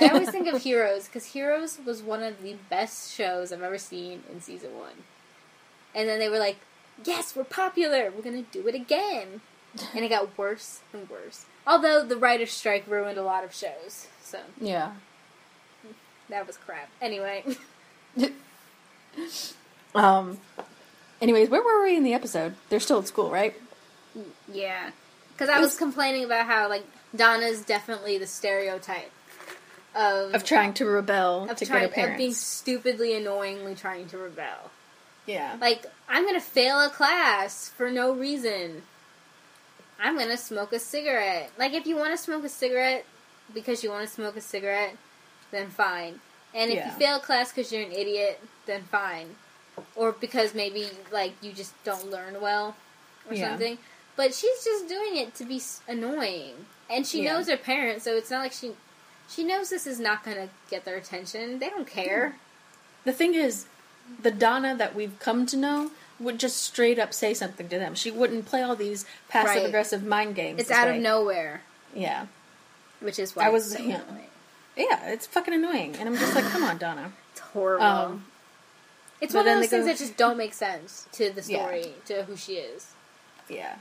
I 0.00 0.08
always 0.08 0.30
think 0.30 0.48
of 0.48 0.62
Heroes 0.70 1.06
because 1.06 1.26
Heroes 1.26 1.78
was 1.84 2.02
one 2.02 2.22
of 2.24 2.42
the 2.42 2.56
best 2.70 3.12
shows 3.12 3.52
I've 3.52 3.62
ever 3.62 3.78
seen 3.78 4.22
in 4.32 4.40
season 4.40 4.76
one. 4.78 5.04
And 5.94 6.08
then 6.08 6.18
they 6.18 6.28
were 6.28 6.38
like, 6.40 6.56
"Yes, 7.04 7.36
we're 7.36 7.44
popular. 7.44 8.10
We're 8.10 8.22
gonna 8.22 8.42
do 8.42 8.66
it 8.68 8.74
again," 8.74 9.42
and 9.94 10.04
it 10.04 10.08
got 10.08 10.36
worse 10.38 10.80
and 10.92 11.08
worse. 11.08 11.44
Although 11.66 12.04
the 12.04 12.16
writer's 12.16 12.52
strike 12.52 12.84
ruined 12.88 13.18
a 13.18 13.22
lot 13.22 13.44
of 13.44 13.54
shows, 13.54 14.08
so 14.22 14.40
Yeah. 14.60 14.92
That 16.32 16.46
was 16.46 16.56
crap. 16.56 16.88
Anyway, 17.00 17.44
Um. 19.94 20.38
Anyways, 21.20 21.50
where 21.50 21.62
were 21.62 21.84
we 21.84 21.96
in 21.96 22.02
the 22.02 22.14
episode? 22.14 22.54
They're 22.68 22.80
still 22.80 22.98
at 22.98 23.06
school, 23.06 23.30
right? 23.30 23.54
yeah, 24.52 24.90
because 25.32 25.48
I 25.48 25.60
was 25.60 25.76
complaining 25.76 26.24
about 26.24 26.46
how 26.46 26.68
like 26.68 26.84
Donna's 27.14 27.62
definitely 27.62 28.18
the 28.18 28.26
stereotype 28.26 29.10
of 29.94 30.34
Of 30.34 30.44
trying 30.44 30.72
to 30.74 30.86
rebel 30.86 31.48
of 31.50 31.56
to 31.58 31.66
trying 31.66 31.88
get 31.90 31.98
her 31.98 32.12
of 32.12 32.16
being 32.18 32.32
stupidly 32.34 33.14
annoyingly 33.14 33.74
trying 33.74 34.08
to 34.08 34.18
rebel. 34.18 34.70
yeah. 35.26 35.56
Like 35.60 35.86
I'm 36.08 36.24
gonna 36.26 36.40
fail 36.40 36.80
a 36.80 36.88
class 36.90 37.68
for 37.68 37.90
no 37.90 38.12
reason. 38.12 38.82
I'm 40.00 40.18
gonna 40.18 40.36
smoke 40.38 40.72
a 40.72 40.78
cigarette. 40.78 41.50
Like 41.58 41.74
if 41.74 41.86
you 41.86 41.96
want 41.96 42.12
to 42.12 42.18
smoke 42.18 42.44
a 42.44 42.48
cigarette 42.48 43.04
because 43.54 43.84
you 43.84 43.90
want 43.90 44.06
to 44.08 44.12
smoke 44.12 44.36
a 44.36 44.40
cigarette, 44.40 44.96
then 45.52 45.70
fine. 45.70 46.20
And 46.52 46.70
if 46.70 46.76
Yeah. 46.78 46.86
you 46.92 46.98
fail 46.98 47.20
class 47.20 47.52
because 47.52 47.70
you're 47.72 47.82
an 47.82 47.92
idiot, 47.92 48.40
then 48.66 48.82
fine. 48.90 49.36
Or 49.94 50.10
because 50.12 50.52
maybe 50.54 50.90
like 51.12 51.32
you 51.40 51.52
just 51.52 51.72
don't 51.84 52.10
learn 52.10 52.40
well 52.40 52.74
or 53.30 53.34
Yeah. 53.34 53.50
something. 53.50 53.78
But 54.16 54.34
she's 54.34 54.64
just 54.64 54.88
doing 54.88 55.16
it 55.16 55.34
to 55.36 55.44
be 55.44 55.62
annoying, 55.88 56.66
and 56.90 57.06
she 57.06 57.22
Yeah. 57.22 57.32
knows 57.34 57.48
her 57.48 57.56
parents, 57.56 58.04
so 58.04 58.16
it's 58.16 58.30
not 58.30 58.40
like 58.40 58.52
she 58.52 58.74
she 59.30 59.44
knows 59.44 59.70
this 59.70 59.86
is 59.86 59.98
not 59.98 60.24
gonna 60.24 60.50
get 60.68 60.84
their 60.84 60.96
attention. 60.96 61.58
They 61.58 61.70
don't 61.70 61.86
care. 61.86 62.36
The 63.04 63.12
thing 63.14 63.34
is, 63.34 63.64
the 64.20 64.30
Donna 64.30 64.74
that 64.76 64.94
we've 64.94 65.18
come 65.20 65.46
to 65.46 65.56
know 65.56 65.90
would 66.20 66.38
just 66.38 66.58
straight 66.60 66.98
up 66.98 67.14
say 67.14 67.32
something 67.32 67.66
to 67.70 67.78
them. 67.78 67.94
She 67.94 68.10
wouldn't 68.10 68.44
play 68.44 68.60
all 68.62 68.76
these 68.76 69.06
passive 69.30 69.64
aggressive 69.64 70.04
mind 70.04 70.34
games. 70.34 70.60
It's 70.60 70.70
out 70.70 70.88
way. 70.88 70.96
of 70.96 71.02
nowhere, 71.02 71.62
Yeah. 71.94 72.26
which 73.00 73.18
is 73.18 73.34
why 73.34 73.46
I 73.46 73.48
was- 73.48 73.72
so 73.72 73.78
yeah. 73.78 74.02
annoying. 74.02 74.28
Yeah, 74.76 75.10
it's 75.10 75.26
fucking 75.26 75.52
annoying. 75.52 75.96
And 75.98 76.08
I'm 76.08 76.16
just 76.16 76.34
like, 76.34 76.44
come 76.44 76.62
on, 76.64 76.78
Donna. 76.78 77.12
It's 77.32 77.40
horrible. 77.40 77.84
Um, 77.84 78.24
it's 79.20 79.34
one 79.34 79.46
of 79.46 79.56
those 79.58 79.68
things 79.68 79.84
go- 79.84 79.92
that 79.92 79.98
just 79.98 80.16
don't 80.16 80.36
make 80.36 80.54
sense 80.54 81.06
to 81.12 81.30
the 81.30 81.42
Yeah. 81.42 81.58
story, 81.64 81.94
to 82.06 82.24
who 82.24 82.36
she 82.36 82.54
is. 82.54 82.92
Yeah. 83.48 83.76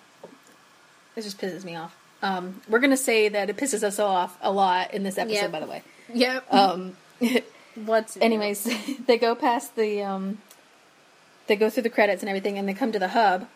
It 1.15 1.21
just 1.21 1.39
pisses 1.39 1.63
me 1.63 1.75
off. 1.75 1.95
Um, 2.21 2.61
we're 2.69 2.79
gonna 2.79 2.97
say 2.97 3.29
that 3.29 3.49
it 3.49 3.57
pisses 3.57 3.83
us 3.83 3.97
off 3.99 4.37
a 4.41 4.51
lot 4.51 4.93
in 4.93 5.03
this 5.03 5.17
episode, 5.17 5.41
Yep. 5.43 5.51
by 5.51 5.59
the 5.59 5.65
way. 5.65 5.83
Yep. 6.13 6.53
Um, 6.53 6.97
What's 7.75 8.17
anyways, 8.17 8.67
they 9.07 9.17
go 9.17 9.33
past 9.33 9.75
the 9.75 10.03
um, 10.03 10.39
they 11.47 11.55
go 11.55 11.69
through 11.69 11.83
the 11.83 11.89
credits 11.89 12.21
and 12.21 12.29
everything, 12.29 12.57
and 12.57 12.67
they 12.67 12.73
come 12.73 12.91
to 12.91 12.99
the 12.99 13.09
hub. 13.09 13.47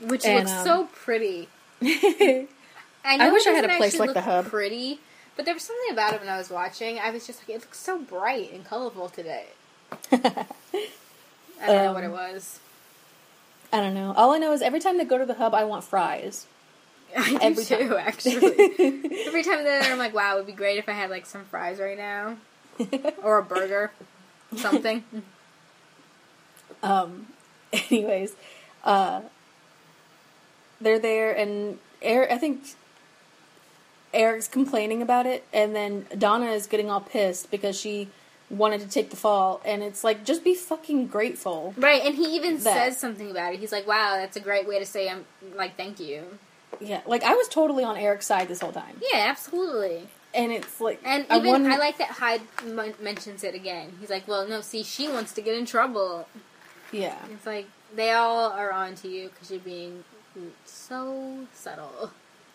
which 0.00 0.24
and, 0.24 0.38
looks 0.38 0.52
um, 0.52 0.64
so 0.64 0.88
pretty. 0.94 1.48
I, 3.04 3.16
know 3.16 3.32
wish 3.32 3.46
I 3.46 3.50
had 3.50 3.64
a 3.64 3.76
place 3.76 3.98
like 3.98 4.14
the 4.14 4.20
Hub. 4.20 4.46
Pretty, 4.46 5.00
but 5.38 5.44
there 5.44 5.54
was 5.54 5.62
something 5.62 5.92
about 5.92 6.14
it 6.14 6.20
when 6.20 6.28
I 6.28 6.36
was 6.36 6.50
watching. 6.50 6.98
I 6.98 7.10
was 7.12 7.24
just 7.24 7.38
like, 7.40 7.50
it 7.56 7.60
looks 7.60 7.78
so 7.78 7.96
bright 8.00 8.52
and 8.52 8.64
colorful 8.64 9.08
today. 9.08 9.46
I 10.12 10.46
don't 11.64 11.84
know 11.84 11.92
what 11.92 12.02
it 12.02 12.06
Um, 12.08 12.12
was. 12.12 12.58
I 13.72 13.78
don't 13.80 13.94
know. 13.94 14.12
All 14.16 14.32
I 14.34 14.38
know 14.38 14.52
is 14.52 14.62
every 14.62 14.80
time 14.80 14.98
they 14.98 15.04
go 15.04 15.16
to 15.16 15.24
the 15.24 15.34
hub, 15.34 15.54
I 15.54 15.62
want 15.62 15.84
fries. 15.84 16.46
I 17.16 17.30
do 17.30 17.38
every 17.40 17.64
too, 17.64 17.88
time. 17.88 17.92
actually. 17.98 18.34
every 19.26 19.44
time 19.44 19.62
they're 19.62 19.80
there, 19.80 19.92
I'm 19.92 19.98
like, 19.98 20.12
wow, 20.12 20.34
it 20.34 20.38
would 20.38 20.46
be 20.46 20.52
great 20.52 20.78
if 20.78 20.88
I 20.88 20.92
had 20.92 21.08
like 21.08 21.24
some 21.24 21.44
fries 21.44 21.78
right 21.78 21.96
now, 21.96 22.36
or 23.22 23.38
a 23.38 23.42
burger, 23.44 23.92
something. 24.56 25.04
Um, 26.82 27.28
anyways, 27.72 28.34
uh, 28.84 29.20
they're 30.80 30.98
there, 30.98 31.32
and 31.32 31.78
Eric. 32.02 32.30
I 32.30 32.38
think 32.38 32.60
Eric's 34.14 34.48
complaining 34.48 35.02
about 35.02 35.26
it, 35.26 35.44
and 35.52 35.74
then 35.76 36.06
Donna 36.16 36.46
is 36.52 36.66
getting 36.66 36.90
all 36.90 37.00
pissed 37.00 37.50
because 37.50 37.78
she 37.78 38.08
wanted 38.50 38.80
to 38.80 38.88
take 38.88 39.10
the 39.10 39.16
fall, 39.16 39.60
and 39.64 39.82
it's 39.82 40.02
like 40.02 40.24
just 40.24 40.42
be 40.42 40.54
fucking 40.54 41.06
grateful. 41.08 41.74
Right, 41.76 42.02
and 42.04 42.14
he 42.14 42.24
even 42.36 42.54
That. 42.62 42.74
says 42.74 42.96
something 42.98 43.30
about 43.30 43.52
it. 43.54 43.60
He's 43.60 43.72
like, 43.72 43.86
"Wow, 43.86 44.16
that's 44.16 44.36
a 44.36 44.40
great 44.40 44.66
way 44.66 44.78
to 44.78 44.86
say 44.86 45.08
I'm 45.08 45.26
like 45.54 45.76
thank 45.76 46.00
you." 46.00 46.38
Yeah, 46.80 47.00
like 47.06 47.22
I 47.24 47.34
was 47.34 47.48
totally 47.48 47.84
on 47.84 47.96
Eric's 47.96 48.26
side 48.26 48.48
this 48.48 48.60
whole 48.60 48.72
time, 48.72 49.00
Yeah, 49.12 49.26
absolutely. 49.28 50.08
and 50.34 50.52
it's 50.52 50.80
like 50.80 51.00
And 51.04 51.26
I 51.28 51.36
even 51.38 51.50
wonder- 51.50 51.70
I 51.70 51.76
like 51.76 51.98
that 51.98 52.08
Hyde 52.12 52.40
m- 52.64 52.94
mentions 53.00 53.42
it 53.44 53.54
again. 53.54 53.96
He's 54.00 54.10
like, 54.10 54.26
"Well, 54.28 54.46
no, 54.48 54.60
see, 54.62 54.82
she 54.82 55.08
wants 55.08 55.32
to 55.32 55.42
get 55.42 55.54
in 55.56 55.66
trouble." 55.66 56.26
yeah, 56.92 57.16
It's 57.30 57.44
like 57.46 57.66
they 57.94 58.12
all 58.12 58.50
are 58.52 58.70
on 58.72 58.94
to 58.96 59.08
you 59.08 59.28
because 59.28 59.50
you're 59.50 59.60
being 59.60 60.04
so 60.64 61.46
subtle, 61.54 62.10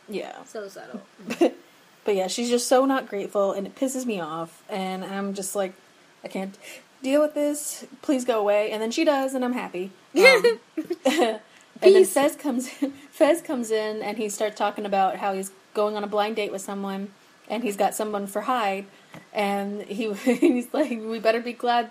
yeah. 0.10 0.44
so 0.46 0.68
subtle. 0.68 1.02
but 2.06 2.16
yeah, 2.16 2.28
she's 2.28 2.50
just 2.50 2.68
so 2.68 2.86
not 2.86 3.08
grateful, 3.08 3.52
and 3.52 3.68
it 3.68 3.76
pisses 3.76 4.06
me 4.06 4.20
off. 4.20 4.64
And 4.70 5.04
I'm 5.04 5.34
just 5.34 5.56
like, 5.56 5.74
I 6.24 6.28
can't 6.28 6.58
deal 7.02 7.22
with 7.22 7.34
this. 7.34 7.86
Please 8.02 8.26
go 8.26 8.40
away. 8.40 8.72
And 8.72 8.82
then 8.82 8.92
she 8.92 9.04
does, 9.04 9.34
and 9.34 9.44
I'm 9.44 9.54
happy. 9.54 9.92
Um, 10.16 10.60
and 11.82 11.96
then 11.96 12.06
Fez 12.06 12.36
comes 12.36 12.70
Fez 13.12 13.42
comes 13.42 13.72
in 13.72 14.02
and 14.02 14.18
he 14.18 14.30
starts 14.30 14.58
talking 14.58 14.86
about 14.86 15.18
how 15.18 15.34
he's 15.34 15.52
going 15.74 15.98
on 15.98 16.04
a 16.04 16.08
blind 16.08 16.36
date 16.36 16.52
with 16.52 16.62
someone 16.62 17.10
and 17.50 17.64
he's 17.64 17.76
got 17.76 17.94
someone 17.94 18.28
for 18.28 18.42
Hyde 18.42 18.86
and 19.34 19.82
he 19.84 20.14
he's 20.14 20.74
like 20.74 20.92
we 20.92 21.20
better 21.20 21.42
be 21.42 21.52
glad 21.54 21.90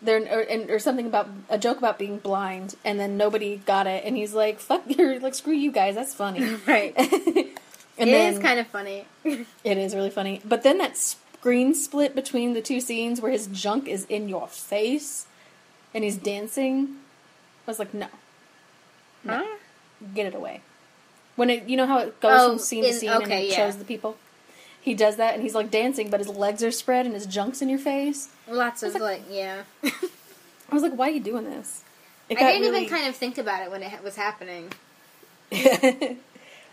they're 0.00 0.20
or, 0.68 0.74
or 0.74 0.78
something 0.78 1.06
about 1.06 1.28
a 1.48 1.58
joke 1.58 1.78
about 1.78 1.98
being 1.98 2.18
blind 2.18 2.76
and 2.84 3.00
then 3.00 3.16
nobody 3.16 3.56
got 3.66 3.86
it 3.86 4.04
and 4.04 4.16
he's 4.16 4.32
like 4.34 4.60
fuck 4.60 4.82
you're 4.86 5.18
like 5.20 5.34
screw 5.34 5.52
you 5.54 5.72
guys 5.72 5.94
that's 5.94 6.14
funny 6.14 6.54
Right. 6.66 6.94
and 6.96 8.08
It 8.08 8.12
then 8.12 8.32
is 8.34 8.38
kind 8.38 8.60
of 8.60 8.66
funny. 8.68 9.06
it 9.24 9.78
is 9.78 9.94
really 9.94 10.10
funny 10.10 10.40
but 10.44 10.62
then 10.62 10.78
that 10.78 10.96
screen 10.96 11.74
split 11.74 12.14
between 12.14 12.52
the 12.54 12.62
two 12.62 12.80
scenes 12.80 13.20
where 13.20 13.32
his 13.32 13.46
junk 13.48 13.88
is 13.88 14.04
in 14.06 14.28
your 14.28 14.46
face 14.48 15.26
and 15.92 16.04
he's 16.04 16.16
dancing 16.16 16.96
I 17.66 17.70
was 17.70 17.78
like 17.78 17.92
no 17.94 18.06
Huh? 19.26 19.44
get 20.14 20.26
it 20.26 20.34
away. 20.34 20.60
When 21.34 21.50
it, 21.50 21.68
you 21.68 21.76
know 21.76 21.86
how 21.86 21.98
it 21.98 22.20
goes 22.20 22.32
Oh, 22.34 22.48
from 22.50 22.58
scene 22.60 22.82
to 22.84 22.90
in- 22.90 22.94
scene 22.94 23.10
and 23.10 23.32
it 23.32 23.48
yeah. 23.50 23.56
shows 23.56 23.76
the 23.76 23.84
people. 23.84 24.16
He 24.80 24.94
does 24.94 25.16
that 25.16 25.34
and 25.34 25.42
he's 25.42 25.54
like 25.54 25.70
dancing, 25.70 26.10
but 26.10 26.20
his 26.20 26.28
legs 26.28 26.62
are 26.62 26.70
spread 26.70 27.04
and 27.04 27.14
his 27.14 27.26
junk's 27.26 27.60
in 27.60 27.68
your 27.68 27.78
face. 27.78 28.30
Lots 28.48 28.82
of 28.82 28.94
like, 28.94 29.22
yeah. 29.30 29.62
I 29.82 30.74
was 30.74 30.82
like, 30.82 30.92
"Why 30.92 31.08
are 31.08 31.12
you 31.12 31.20
doing 31.20 31.44
this?" 31.44 31.84
I 32.30 32.34
didn't 32.34 32.64
even 32.64 32.88
kind 32.88 33.08
of 33.08 33.16
think 33.16 33.38
about 33.38 33.62
it 33.62 33.70
when 33.70 33.82
it 33.82 34.02
was 34.02 34.16
happening. 34.16 34.70
I, 35.52 36.18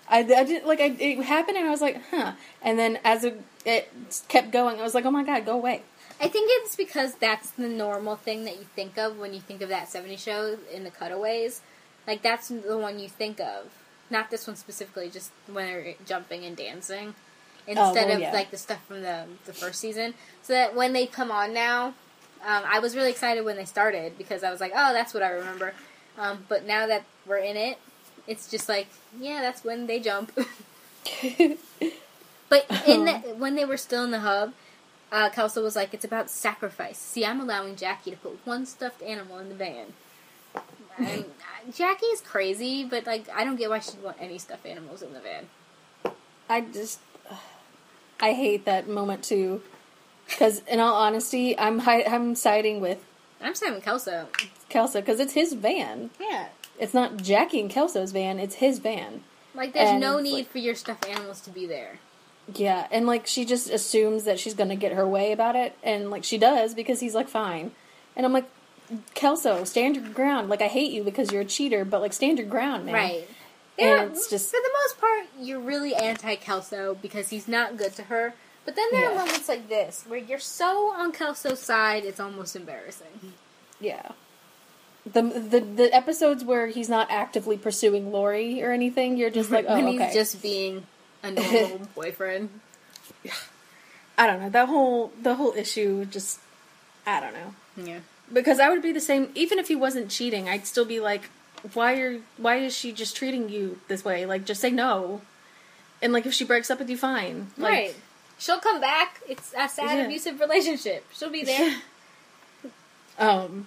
I 0.09 0.23
did 0.23 0.65
like 0.65 0.79
I, 0.79 0.95
it 0.99 1.23
happened 1.23 1.57
and 1.57 1.65
I 1.65 1.71
was 1.71 1.81
like, 1.81 2.01
"Huh," 2.11 2.33
and 2.61 2.77
then 2.77 2.99
as 3.03 3.23
it, 3.23 3.41
it 3.65 3.91
kept 4.27 4.51
going, 4.51 4.79
I 4.79 4.83
was 4.83 4.93
like, 4.93 5.05
"Oh 5.05 5.11
my 5.11 5.23
god, 5.23 5.45
go 5.45 5.53
away!" 5.53 5.81
I 6.19 6.29
think 6.29 6.49
it's 6.51 6.75
because 6.75 7.15
that's 7.15 7.51
the 7.51 7.67
normal 7.67 8.15
thing 8.15 8.45
that 8.45 8.57
you 8.57 8.65
think 8.75 8.97
of 8.97 9.19
when 9.19 9.33
you 9.33 9.41
think 9.41 9.61
of 9.61 9.69
that 9.69 9.87
70s 9.89 10.19
show 10.19 10.57
in 10.71 10.83
the 10.83 10.91
cutaways. 10.91 11.61
Like, 12.07 12.21
that's 12.21 12.47
the 12.47 12.77
one 12.77 12.99
you 12.99 13.09
think 13.09 13.39
of. 13.39 13.71
Not 14.09 14.31
this 14.31 14.47
one 14.47 14.55
specifically, 14.55 15.09
just 15.09 15.31
when 15.51 15.65
they're 15.65 15.95
jumping 16.05 16.45
and 16.45 16.55
dancing. 16.55 17.15
Instead 17.67 18.08
well, 18.08 18.15
of, 18.15 18.21
yeah. 18.21 18.32
like, 18.32 18.51
the 18.51 18.58
stuff 18.58 18.86
from 18.86 19.01
the, 19.01 19.25
the 19.45 19.54
first 19.54 19.80
season. 19.80 20.13
So 20.43 20.54
that 20.54 20.75
when 20.75 20.93
they 20.93 21.08
come 21.08 21.32
on 21.32 21.54
now, 21.54 21.88
um, 22.45 22.63
I 22.65 22.80
was 22.80 22.95
really 22.95 23.10
excited 23.10 23.43
when 23.43 23.58
they 23.58 23.65
started 23.65 24.17
because 24.17 24.43
I 24.43 24.51
was 24.51 24.62
like, 24.62 24.71
oh, 24.75 24.93
that's 24.93 25.13
what 25.13 25.23
I 25.23 25.32
remember. 25.32 25.73
Um, 26.17 26.45
but 26.47 26.65
now 26.65 26.86
that 26.86 27.06
we're 27.25 27.38
in 27.38 27.58
it, 27.58 27.80
it's 28.28 28.49
just 28.49 28.69
like, 28.69 28.88
yeah, 29.19 29.41
that's 29.41 29.63
when 29.63 29.88
they 29.88 29.99
jump. 29.99 30.32
But 32.49 32.65
in 32.88 33.06
the, 33.06 33.13
when 33.38 33.56
they 33.56 33.65
were 33.65 33.78
still 33.78 34.04
in 34.04 34.12
the 34.12 34.19
hub, 34.19 34.54
uh, 35.12 35.30
Kelso 35.30 35.63
was 35.63 35.75
like, 35.75 35.93
"It's 35.93 36.06
about 36.06 36.30
sacrifice." 36.30 36.97
See, 36.97 37.25
I'm 37.25 37.39
allowing 37.39 37.75
Jackie 37.75 38.12
to 38.12 38.17
put 38.17 38.45
one 38.45 38.65
stuffed 38.65 39.01
animal 39.01 39.39
in 39.39 39.49
the 39.49 39.56
van. 39.56 39.88
And 40.97 41.25
uh, 41.67 41.71
Jackie 41.73 42.06
is 42.08 42.21
crazy, 42.21 42.84
but 42.84 43.06
like, 43.06 43.28
I 43.30 43.43
don't 43.43 43.56
get 43.56 43.69
why 43.69 43.80
she'd 43.80 44.01
want 44.01 44.17
any 44.19 44.38
stuffed 44.38 44.65
animals 44.65 45.01
in 45.01 45.13
the 45.13 45.19
van. 45.19 45.47
I 46.47 46.62
just, 46.62 46.99
I 48.19 48.34
hate 48.34 48.65
that 48.65 48.88
moment 48.88 49.23
too, 49.23 49.62
because 50.28 50.60
in 50.67 50.80
all 50.80 50.95
honesty, 50.95 51.58
I'm 51.58 51.80
hi- 51.80 52.04
I'm 52.08 52.36
siding 52.36 52.82
with 52.82 53.04
I'm 53.41 53.56
saying 53.56 53.82
Kelso. 53.82 54.28
Kelso 54.69 55.01
because 55.01 55.19
it's 55.19 55.34
his 55.34 55.54
van. 55.54 56.10
Yeah, 56.19 56.47
It's 56.80 56.93
not 56.93 57.17
Jackie 57.17 57.60
and 57.62 57.69
Kelso's 57.69 58.12
van; 58.12 58.39
it's 58.39 58.56
his 58.56 58.80
van. 58.80 59.23
like 59.54 59.73
there's 59.73 59.89
And 59.91 59.99
no 60.01 60.19
need 60.19 60.34
like- 60.34 60.49
for 60.49 60.58
your 60.60 60.75
stuffed 60.75 61.08
animals 61.08 61.41
to 61.41 61.49
be 61.49 61.65
there. 61.65 61.99
Yeah, 62.54 62.88
and 62.91 63.08
like 63.08 63.25
she 63.28 63.43
just 63.45 63.69
assumes 63.69 64.23
that 64.25 64.39
she's 64.39 64.54
gonna 64.54 64.75
get 64.75 64.91
her 64.93 65.08
way 65.08 65.32
about 65.32 65.56
it, 65.56 65.75
and 65.84 66.10
like 66.12 66.23
she 66.23 66.38
does 66.38 66.73
because 66.73 66.99
he's 66.99 67.15
like 67.15 67.28
fine, 67.30 67.71
and 68.15 68.25
I'm 68.25 68.34
like, 68.34 68.45
Kelso, 69.15 69.63
stand 69.63 69.95
your 69.95 70.06
ground. 70.10 70.47
Like 70.49 70.62
I 70.62 70.67
hate 70.67 70.91
you 70.91 71.04
because 71.04 71.32
you're 71.32 71.41
a 71.41 71.45
cheater, 71.45 71.84
but 71.86 72.01
like 72.01 72.13
stand 72.13 72.38
your 72.38 72.47
ground, 72.47 72.86
man. 72.86 72.93
Right. 72.93 73.28
And 73.77 73.89
Yeah, 73.89 74.03
it's 74.05 74.27
mm, 74.27 74.29
just 74.29 74.49
for 74.51 74.57
the 74.61 74.69
most 74.83 74.99
part, 74.99 75.25
you're 75.39 75.59
really 75.59 75.93
anti 75.95 76.35
Kelso 76.35 76.97
because 77.01 77.29
he's 77.29 77.47
not 77.47 77.77
good 77.77 77.93
to 77.95 78.03
her. 78.03 78.33
But 78.65 78.75
then 78.75 78.88
there 78.91 79.11
are 79.11 79.15
moments 79.15 79.47
like 79.47 79.69
this 79.69 80.05
where 80.07 80.17
you're 80.19 80.39
so 80.39 80.91
on 80.95 81.11
Kelso's 81.11 81.59
side, 81.59 82.03
it's 82.03 82.19
almost 82.19 82.55
embarrassing. 82.55 83.33
yeah. 83.79 84.11
The, 85.05 85.21
the 85.21 85.59
the 85.59 85.95
episodes 85.95 86.43
where 86.43 86.65
he's 86.67 86.89
not 86.89 87.11
actively 87.11 87.57
pursuing 87.57 88.11
Lori 88.11 88.63
or 88.63 88.71
anything, 88.71 89.17
you're 89.17 89.29
just 89.29 89.51
like, 89.51 89.65
oh, 89.69 89.75
when 89.75 89.85
okay. 89.85 90.05
he's 90.05 90.13
just 90.15 90.41
being 90.41 90.88
a 91.21 91.29
normal 91.29 91.81
boyfriend. 91.95 92.49
Yeah. 93.23 93.33
I 94.17 94.25
don't 94.25 94.39
know 94.41 94.49
that 94.49 94.67
whole 94.67 95.11
the 95.21 95.35
whole 95.35 95.53
issue. 95.53 96.05
Just 96.05 96.39
I 97.05 97.19
don't 97.19 97.33
know. 97.33 97.53
Yeah. 97.91 97.99
because 98.33 98.59
I 98.59 98.69
would 98.69 98.81
be 98.81 98.91
the 98.91 98.99
same 99.01 99.29
even 99.35 99.59
if 99.59 99.67
he 99.67 99.75
wasn't 99.75 100.09
cheating. 100.09 100.49
I'd 100.49 100.65
still 100.65 100.85
be 100.85 100.99
like, 100.99 101.29
why 101.73 101.95
are 101.99 102.19
why 102.37 102.57
is 102.57 102.75
she 102.75 102.91
just 102.91 103.15
treating 103.15 103.49
you 103.49 103.79
this 103.87 104.03
way? 104.05 104.25
Like, 104.25 104.45
just 104.45 104.61
say 104.61 104.69
no. 104.71 105.21
And 106.01 106.13
like, 106.13 106.25
if 106.25 106.33
she 106.33 106.43
breaks 106.45 106.69
up 106.69 106.79
with 106.79 106.89
you, 106.89 106.97
fine. 106.97 107.47
Like, 107.57 107.71
right. 107.71 107.95
She'll 108.37 108.59
come 108.59 108.81
back. 108.81 109.21
It's 109.29 109.53
a 109.57 109.67
sad 109.69 109.97
Yeah. 109.97 110.03
abusive 110.05 110.39
relationship. 110.39 111.05
She'll 111.13 111.29
be 111.29 111.43
there. 111.43 111.77
Um. 113.17 113.65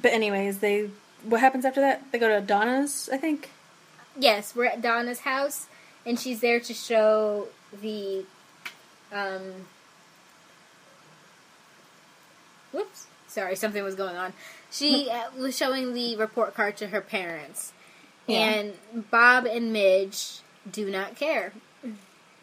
But 0.00 0.12
anyways, 0.12 0.58
they 0.60 0.90
what 1.22 1.40
happens 1.40 1.64
after 1.64 1.80
that? 1.80 2.10
They 2.12 2.18
go 2.18 2.28
to 2.28 2.40
Donna's, 2.44 3.08
I 3.12 3.16
think. 3.18 3.50
yes, 4.18 4.54
we're 4.56 4.66
at 4.66 4.80
Donna's 4.80 5.20
house, 5.20 5.66
and 6.06 6.18
she's 6.18 6.40
there 6.40 6.60
to 6.60 6.72
show 6.72 7.48
the. 7.82 8.24
Um. 9.12 9.66
Whoops. 12.72 13.06
Sorry, 13.28 13.54
something 13.56 13.84
was 13.84 13.94
going 13.94 14.16
on. 14.16 14.32
She 14.70 15.08
uh, 15.10 15.30
was 15.38 15.56
showing 15.56 15.94
the 15.94 16.16
report 16.16 16.54
card 16.54 16.76
to 16.78 16.88
her 16.88 17.00
parents. 17.00 17.72
Yeah. 18.26 18.38
And 18.38 19.10
Bob 19.10 19.46
and 19.46 19.72
Midge 19.72 20.40
do 20.70 20.90
not 20.90 21.16
care. 21.16 21.52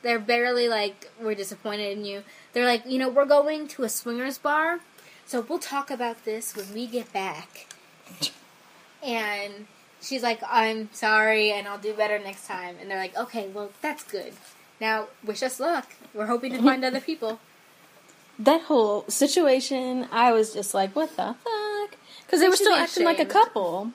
They're 0.02 0.20
barely 0.20 0.68
like, 0.68 1.12
we're 1.20 1.36
disappointed 1.36 1.98
in 1.98 2.06
you. 2.06 2.24
They're 2.54 2.66
like, 2.66 2.86
you 2.86 3.00
know, 3.00 3.10
we're 3.10 3.26
going 3.26 3.68
to 3.70 3.84
a 3.84 3.90
swingers 3.90 4.38
bar, 4.38 4.80
so 5.26 5.42
we'll 5.42 5.60
talk 5.60 5.90
about 5.90 6.26
this 6.26 6.56
when 6.56 6.72
we 6.74 6.86
get 6.86 7.12
back. 7.12 7.68
And 9.04 9.68
she's 10.02 10.24
like, 10.24 10.42
I'm 10.48 10.90
sorry, 10.94 11.52
and 11.52 11.68
I'll 11.68 11.80
do 11.80 11.94
better 11.94 12.20
next 12.20 12.48
time. 12.48 12.76
And 12.80 12.90
they're 12.90 13.00
like, 13.00 13.18
okay, 13.18 13.48
well, 13.48 13.72
that's 13.82 14.04
good. 14.04 14.34
Now, 14.80 15.08
wish 15.24 15.42
us 15.42 15.60
luck. 15.60 15.92
We're 16.14 16.28
hoping 16.28 16.54
to 16.54 16.62
find 16.62 16.84
other 16.86 17.02
people. 17.02 17.40
That 18.40 18.62
whole 18.64 19.06
situation, 19.08 20.08
I 20.12 20.32
was 20.34 20.54
just 20.54 20.74
like, 20.74 20.96
what 20.96 21.10
the 21.16 21.36
fuck? 21.44 21.96
Because 22.26 22.40
they 22.40 22.46
They 22.46 22.50
were 22.50 22.56
still 22.56 22.76
be 22.76 22.82
acting 22.82 23.06
like 23.06 23.20
a 23.20 23.26
couple. 23.26 23.92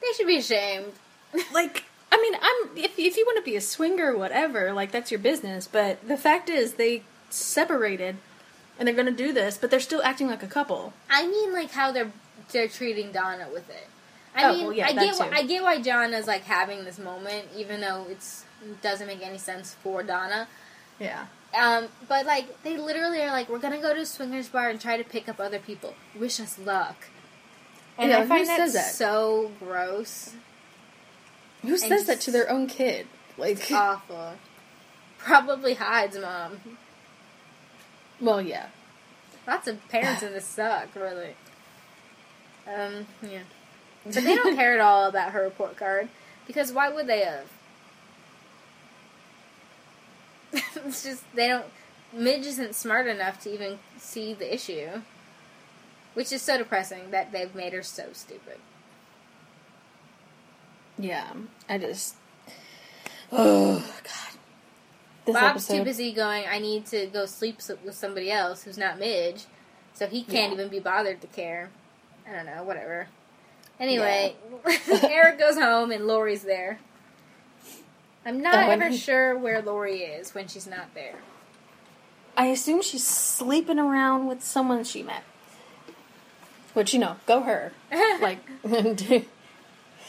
They 0.00 0.08
should 0.16 0.26
be 0.26 0.38
ashamed. 0.38 0.92
Like, 1.54 1.84
I 2.10 2.16
mean, 2.20 2.34
I'm 2.34 2.76
if 2.76 2.98
if 2.98 3.16
you 3.16 3.24
want 3.24 3.38
to 3.38 3.48
be 3.48 3.54
a 3.56 3.60
swinger, 3.60 4.16
whatever, 4.16 4.72
like 4.72 4.90
that's 4.90 5.10
your 5.12 5.20
business. 5.20 5.68
But 5.70 6.06
the 6.06 6.16
fact 6.16 6.48
is, 6.50 6.74
they 6.74 7.02
separated, 7.30 8.16
and 8.78 8.86
they're 8.88 8.96
gonna 8.96 9.12
do 9.12 9.32
this, 9.32 9.56
but 9.56 9.70
they're 9.70 9.78
still 9.78 10.02
acting 10.02 10.26
like 10.26 10.42
a 10.42 10.48
couple. 10.48 10.92
I 11.08 11.26
mean, 11.28 11.52
like 11.52 11.70
how 11.70 11.92
they're 11.92 12.10
they're 12.50 12.66
treating 12.68 13.12
Donna 13.12 13.46
with 13.52 13.70
it. 13.70 13.86
I 14.34 14.44
Oh, 14.44 14.52
mean, 14.52 14.66
well, 14.66 14.72
yeah, 14.72 14.86
I 14.88 14.92
get 14.92 15.16
why. 15.18 15.30
I 15.32 15.42
get 15.44 15.62
why 15.62 15.80
Donna's 15.80 16.26
like 16.26 16.42
having 16.42 16.84
this 16.84 16.98
moment, 16.98 17.46
even 17.56 17.80
though 17.80 18.06
it's 18.10 18.44
doesn't 18.82 19.06
make 19.06 19.22
any 19.24 19.38
sense 19.38 19.74
for 19.82 20.02
Donna. 20.02 20.48
Yeah. 20.98 21.26
Um, 21.58 21.88
but 22.08 22.26
like 22.26 22.62
they 22.62 22.76
literally 22.76 23.20
are 23.22 23.30
like, 23.32 23.48
we're 23.48 23.58
gonna 23.58 23.80
go 23.80 23.92
to 23.94 24.00
a 24.00 24.06
swingers 24.06 24.48
bar 24.48 24.68
and 24.68 24.80
try 24.80 24.96
to 24.96 25.04
pick 25.04 25.28
up 25.28 25.40
other 25.40 25.58
people. 25.58 25.94
Wish 26.18 26.38
us 26.40 26.58
luck. 26.58 27.08
And 27.98 28.10
Yeah, 28.10 28.18
I 28.18 28.22
who 28.22 28.28
find 28.28 28.46
that, 28.46 28.56
says 28.56 28.72
that? 28.74 28.92
so 28.92 29.52
gross, 29.58 30.34
Who 31.62 31.76
says 31.76 32.06
that 32.06 32.20
to 32.22 32.30
their 32.30 32.48
own 32.50 32.66
kid? 32.66 33.06
Like, 33.36 33.60
awful. 33.72 34.34
Probably 35.18 35.74
Hyde's 35.74 36.16
mom. 36.18 36.60
well, 38.20 38.40
yeah. 38.40 38.66
Lots 39.46 39.66
of 39.68 39.86
parents 39.88 40.22
in 40.26 40.32
this 40.32 40.46
suck, 40.46 40.88
really. 40.94 41.34
Um, 42.66 43.06
yeah. 43.22 43.40
But 44.04 44.14
they 44.24 44.34
don't 44.34 44.56
care 44.56 44.72
at 44.72 44.80
all 44.80 45.06
about 45.08 45.32
her 45.32 45.42
report 45.42 45.76
card 45.76 46.08
because 46.46 46.72
why 46.72 46.88
would 46.88 47.06
they 47.06 47.20
have? 47.20 47.44
it's 50.84 51.02
just 51.04 51.22
they 51.34 51.48
don't. 51.48 51.66
Midge 52.12 52.46
isn't 52.46 52.74
smart 52.74 53.06
enough 53.06 53.40
to 53.42 53.52
even 53.54 53.78
see 53.96 54.34
the 54.34 54.52
issue, 54.52 55.02
which 56.14 56.32
is 56.32 56.42
so 56.42 56.58
depressing 56.58 57.10
that 57.12 57.30
they've 57.32 57.54
made 57.54 57.72
her 57.72 57.82
so 57.82 58.06
stupid. 58.12 58.58
Yeah, 60.98 61.32
I 61.68 61.78
just. 61.78 62.16
Oh 63.32 63.76
God. 64.02 64.38
This 65.24 65.34
Bob's 65.36 65.68
too 65.68 65.84
busy 65.84 66.12
going. 66.12 66.44
I 66.50 66.58
need 66.58 66.86
to 66.86 67.06
go 67.06 67.26
sleep 67.26 67.60
with 67.84 67.94
somebody 67.94 68.28
else 68.32 68.64
who's 68.64 68.76
not 68.76 68.98
Midge, 68.98 69.44
so 69.94 70.08
he 70.08 70.24
can't 70.24 70.48
Yeah. 70.52 70.54
even 70.54 70.68
be 70.68 70.80
bothered 70.80 71.20
to 71.20 71.28
care. 71.28 71.70
I 72.28 72.32
don't 72.32 72.46
know. 72.46 72.64
Whatever. 72.64 73.06
Anyway, 73.78 74.34
Eric 75.04 75.38
goes 75.38 75.54
home 75.56 75.92
and 75.92 76.08
Lori's 76.08 76.42
there. 76.42 76.80
I'm 78.24 78.42
not 78.42 78.68
ever 78.68 78.88
he- 78.88 78.96
sure 78.96 79.36
where 79.36 79.62
Lori 79.62 80.00
is 80.00 80.34
when 80.34 80.48
she's 80.48 80.66
not 80.66 80.94
there. 80.94 81.16
I 82.36 82.46
assume 82.46 82.82
she's 82.82 83.06
sleeping 83.06 83.78
around 83.78 84.26
with 84.26 84.42
someone 84.42 84.84
she 84.84 85.02
met. 85.02 85.24
Which, 86.74 86.92
you 86.94 87.00
know, 87.00 87.16
go 87.26 87.42
her. 87.42 87.72
like, 88.20 88.38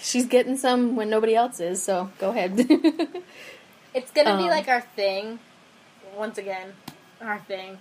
she's 0.01 0.25
getting 0.27 0.57
some 0.57 0.95
when 0.95 1.09
nobody 1.09 1.35
else 1.35 1.59
is, 1.59 1.81
so 1.81 2.11
go 2.19 2.29
ahead. 2.29 2.59
It's 3.93 4.09
gonna 4.11 4.37
be 4.37 4.43
Um, 4.43 4.49
like 4.49 4.69
our 4.69 4.79
thing, 4.79 5.39
once 6.15 6.37
again, 6.37 6.71
our 7.19 7.39
thing, 7.39 7.77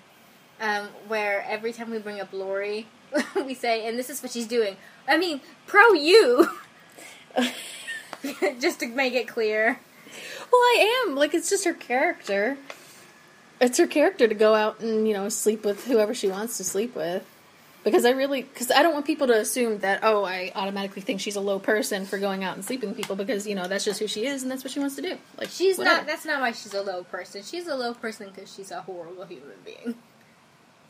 um, 0.60 0.88
where 1.06 1.44
every 1.48 1.72
time 1.72 1.88
we 1.90 1.98
bring 1.98 2.20
up 2.20 2.32
Lori, 2.32 2.88
we 3.36 3.54
say, 3.54 3.86
and 3.86 3.96
this 3.96 4.10
is 4.10 4.20
what 4.20 4.32
she's 4.32 4.48
doing. 4.48 4.76
I 5.06 5.18
mean, 5.18 5.40
pro 5.68 5.92
you! 5.92 6.50
Just 8.58 8.80
to 8.80 8.88
make 8.88 9.14
it 9.14 9.28
clear. 9.28 9.78
Well, 10.52 10.60
I 10.60 11.04
am. 11.06 11.14
Like, 11.16 11.34
it's 11.34 11.50
just 11.50 11.64
her 11.64 11.72
character. 11.74 12.56
It's 13.60 13.78
her 13.78 13.86
character 13.86 14.26
to 14.26 14.34
go 14.34 14.54
out 14.54 14.80
and, 14.80 15.06
you 15.06 15.14
know, 15.14 15.28
sleep 15.28 15.64
with 15.64 15.84
whoever 15.86 16.14
she 16.14 16.28
wants 16.28 16.56
to 16.58 16.64
sleep 16.64 16.94
with. 16.96 17.24
Because 17.82 18.04
I 18.04 18.10
really, 18.10 18.42
because 18.42 18.70
I 18.70 18.82
don't 18.82 18.92
want 18.92 19.06
people 19.06 19.26
to 19.28 19.34
assume 19.38 19.78
that, 19.78 20.00
oh, 20.02 20.22
I 20.24 20.52
automatically 20.54 21.00
think 21.00 21.20
she's 21.20 21.36
a 21.36 21.40
low 21.40 21.58
person 21.58 22.04
for 22.04 22.18
going 22.18 22.44
out 22.44 22.54
and 22.54 22.62
sleeping 22.64 22.90
with 22.90 22.96
people 22.98 23.16
because, 23.16 23.46
you 23.46 23.54
know, 23.54 23.68
that's 23.68 23.86
just 23.86 23.98
who 24.00 24.06
she 24.06 24.26
is 24.26 24.42
and 24.42 24.50
that's 24.50 24.62
what 24.62 24.70
she 24.70 24.80
wants 24.80 24.96
to 24.96 25.02
do. 25.02 25.16
Like, 25.38 25.48
She's 25.48 25.78
whatever. 25.78 25.96
not, 25.98 26.06
that's 26.06 26.26
not 26.26 26.40
why 26.42 26.52
she's 26.52 26.74
a 26.74 26.82
low 26.82 27.04
person. 27.04 27.42
She's 27.42 27.66
a 27.66 27.74
low 27.74 27.94
person 27.94 28.30
because 28.34 28.52
she's 28.54 28.70
a 28.70 28.82
horrible 28.82 29.24
human 29.24 29.56
being. 29.64 29.94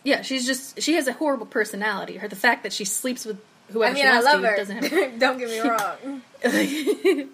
Yeah, 0.02 0.22
she's 0.22 0.46
just 0.46 0.80
she 0.80 0.94
has 0.94 1.06
a 1.06 1.12
horrible 1.12 1.44
personality. 1.46 2.16
Her 2.16 2.26
the 2.26 2.34
fact 2.34 2.62
that 2.62 2.72
she 2.72 2.84
sleeps 2.86 3.24
with 3.26 3.38
whoever 3.70 3.90
I 3.90 3.94
mean, 3.94 4.02
she 4.02 4.08
I 4.08 4.12
wants 4.12 4.24
love 4.24 4.40
to 4.40 4.48
her. 4.48 4.56
doesn't 4.56 4.84
have. 4.84 5.18
Don't 5.18 5.38
get 5.38 5.48
me 5.50 5.60
wrong. 5.68 7.28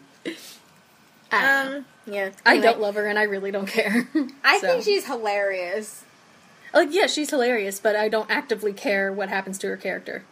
I, 1.33 1.67
Um, 1.77 1.85
yeah. 2.07 2.31
I 2.45 2.53
Anyway, 2.53 2.66
don't 2.66 2.81
love 2.81 2.95
her, 2.95 3.07
and 3.07 3.19
I 3.19 3.25
really 3.25 3.51
don't 3.51 3.66
care. 3.69 4.09
I 4.45 4.59
So. 4.59 4.66
think 4.69 4.85
she's 4.85 5.07
hilarious. 5.07 6.05
like 6.75 6.88
yeah, 6.92 7.07
she's 7.07 7.31
hilarious, 7.31 7.79
but 7.81 7.97
I 7.97 8.09
don't 8.09 8.31
actively 8.31 8.73
care 8.73 9.12
what 9.12 9.29
happens 9.29 9.59
to 9.59 9.69
her 9.69 9.77
character. 9.77 10.25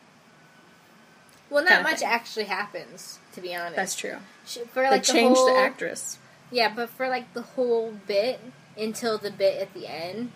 Well, 1.51 1.65
not 1.65 1.83
much 1.83 1.99
thing. 2.01 2.09
actually 2.09 2.45
happens, 2.47 3.19
to 3.35 3.41
be 3.41 3.55
honest. 3.55 3.77
That's 3.77 3.95
true. 3.95 4.17
She, 4.47 4.61
for 4.61 4.83
They 4.83 4.91
like 4.91 5.05
the 5.05 5.13
changed 5.13 5.37
whole, 5.37 5.47
the 5.55 5.59
actress. 5.61 6.19
Yeah, 6.51 6.73
but 6.75 6.91
for 6.91 7.09
like 7.09 7.33
the 7.35 7.43
whole 7.43 7.93
bit 8.07 8.41
until 8.77 9.19
the 9.19 9.31
bit 9.31 9.61
at 9.61 9.73
the 9.75 9.87
end, 9.87 10.33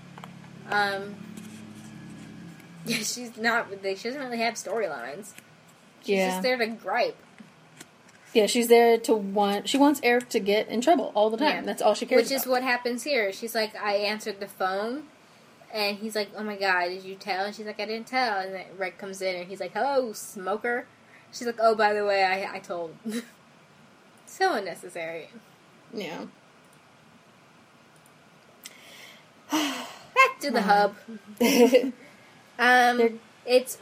um, 0.71 1.17
yeah, 2.87 2.99
she's 2.99 3.37
not. 3.37 3.67
She 3.83 3.95
doesn't 3.95 4.21
really 4.21 4.39
have 4.39 4.55
storylines. 4.55 5.33
She's 6.03 6.17
Yeah, 6.17 6.31
just 6.31 6.43
there 6.43 6.57
to 6.57 6.67
gripe. 6.69 7.17
Yeah, 8.33 8.47
she's 8.47 8.69
there 8.69 8.99
to 8.99 9.15
want. 9.15 9.69
She 9.69 9.79
wants 9.79 10.01
Eric 10.03 10.29
to 10.31 10.41
get 10.41 10.69
in 10.69 10.81
trouble 10.81 11.13
all 11.15 11.31
the 11.31 11.37
time. 11.37 11.49
Yeah. 11.49 11.63
That's 11.63 11.83
all 11.83 11.95
she 11.95 12.07
cares 12.07 12.21
about. 12.21 12.31
Which 12.31 12.37
is 12.37 12.43
about. 12.43 12.53
what 12.53 12.63
happens 12.63 13.03
here. 13.03 13.33
She's 13.33 13.55
like, 13.55 13.75
I 13.77 13.95
answered 13.95 14.41
the 14.41 14.49
phone, 14.49 15.05
and 15.73 15.99
he's 15.99 16.15
like, 16.15 16.31
Oh 16.37 16.43
my 16.43 16.57
god, 16.57 16.89
did 16.89 17.05
you 17.05 17.15
tell? 17.15 17.47
And 17.47 17.55
she's 17.55 17.67
like, 17.67 17.81
I 17.81 17.87
didn't 17.87 18.07
tell. 18.07 18.39
And 18.39 18.55
then 18.55 18.67
Rick 18.77 18.99
comes 18.99 19.23
in, 19.23 19.37
and 19.37 19.49
he's 19.49 19.61
like, 19.61 19.73
Hello, 19.73 20.13
smoker. 20.13 20.87
She's 21.33 21.47
like, 21.47 21.59
Oh, 21.61 21.75
by 21.75 21.93
the 21.93 22.05
way, 22.05 22.25
I 22.25 22.57
I 22.57 22.59
told. 22.59 22.97
so 24.27 24.55
unnecessary. 24.55 25.31
Yeah. 25.93 26.27
Back 29.51 30.41
to 30.41 30.51
the 30.51 30.63
hub. 30.63 30.95
Um, 32.59 33.21
it's 33.47 33.79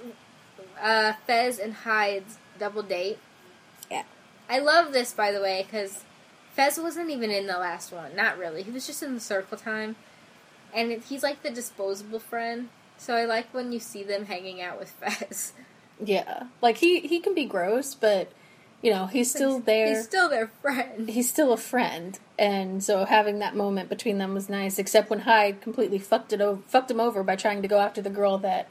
uh, 0.81 1.15
Fez 1.27 1.59
and 1.59 1.73
Hyde's 1.73 2.39
double 2.59 2.83
date. 2.83 3.19
I 4.49 4.59
love 4.61 4.93
this, 4.93 5.13
by 5.13 5.33
the 5.33 5.41
way, 5.41 5.65
because 5.65 6.05
Fez 6.53 6.79
wasn't 6.79 7.11
even 7.11 7.31
in 7.31 7.47
the 7.47 7.59
last 7.59 7.93
one. 7.93 8.15
Not 8.17 8.39
really. 8.39 8.63
He 8.63 8.71
was 8.71 8.87
just 8.87 9.03
in 9.03 9.15
the 9.15 9.21
circle 9.21 9.59
time, 9.59 9.97
and 10.75 10.93
it, 10.93 11.05
he's 11.05 11.23
like 11.23 11.43
the 11.43 11.51
disposable 11.51 12.19
friend. 12.21 12.69
So 12.99 13.15
I 13.15 13.25
like 13.25 13.53
when 13.53 13.73
you 13.73 13.81
see 13.81 14.03
them 14.03 14.27
hanging 14.27 14.63
out 14.63 14.79
with 14.79 14.91
Fez. 15.01 15.53
Yeah, 16.03 16.45
like 16.63 16.79
he 16.79 17.01
he 17.01 17.21
can 17.21 17.35
be 17.35 17.45
gross, 17.45 17.95
but 17.95 18.31
you 18.83 18.91
know 18.91 19.07
he's 19.07 19.31
still 19.31 19.61
there. 19.61 19.89
He's 19.89 20.05
still 20.05 20.29
their 20.29 20.49
friend. 20.63 21.09
he's 21.09 21.29
still 21.29 21.53
a 21.53 21.57
friend, 21.57 22.19
and 22.39 22.83
so 22.83 23.05
having 23.05 23.39
that 23.41 23.57
moment 23.57 23.89
between 23.89 24.19
them 24.19 24.35
was 24.35 24.49
nice. 24.49 24.79
Except 24.79 25.11
when 25.11 25.21
Hyde 25.21 25.61
completely 25.61 25.99
fucked 25.99 26.33
it 26.33 26.41
over, 26.41 26.63
fucked 26.67 26.91
him 26.91 27.01
over 27.01 27.23
by 27.23 27.37
trying 27.37 27.63
to 27.63 27.69
go 27.69 27.79
after 27.79 28.01
the 28.01 28.11
girl 28.11 28.39
that 28.39 28.69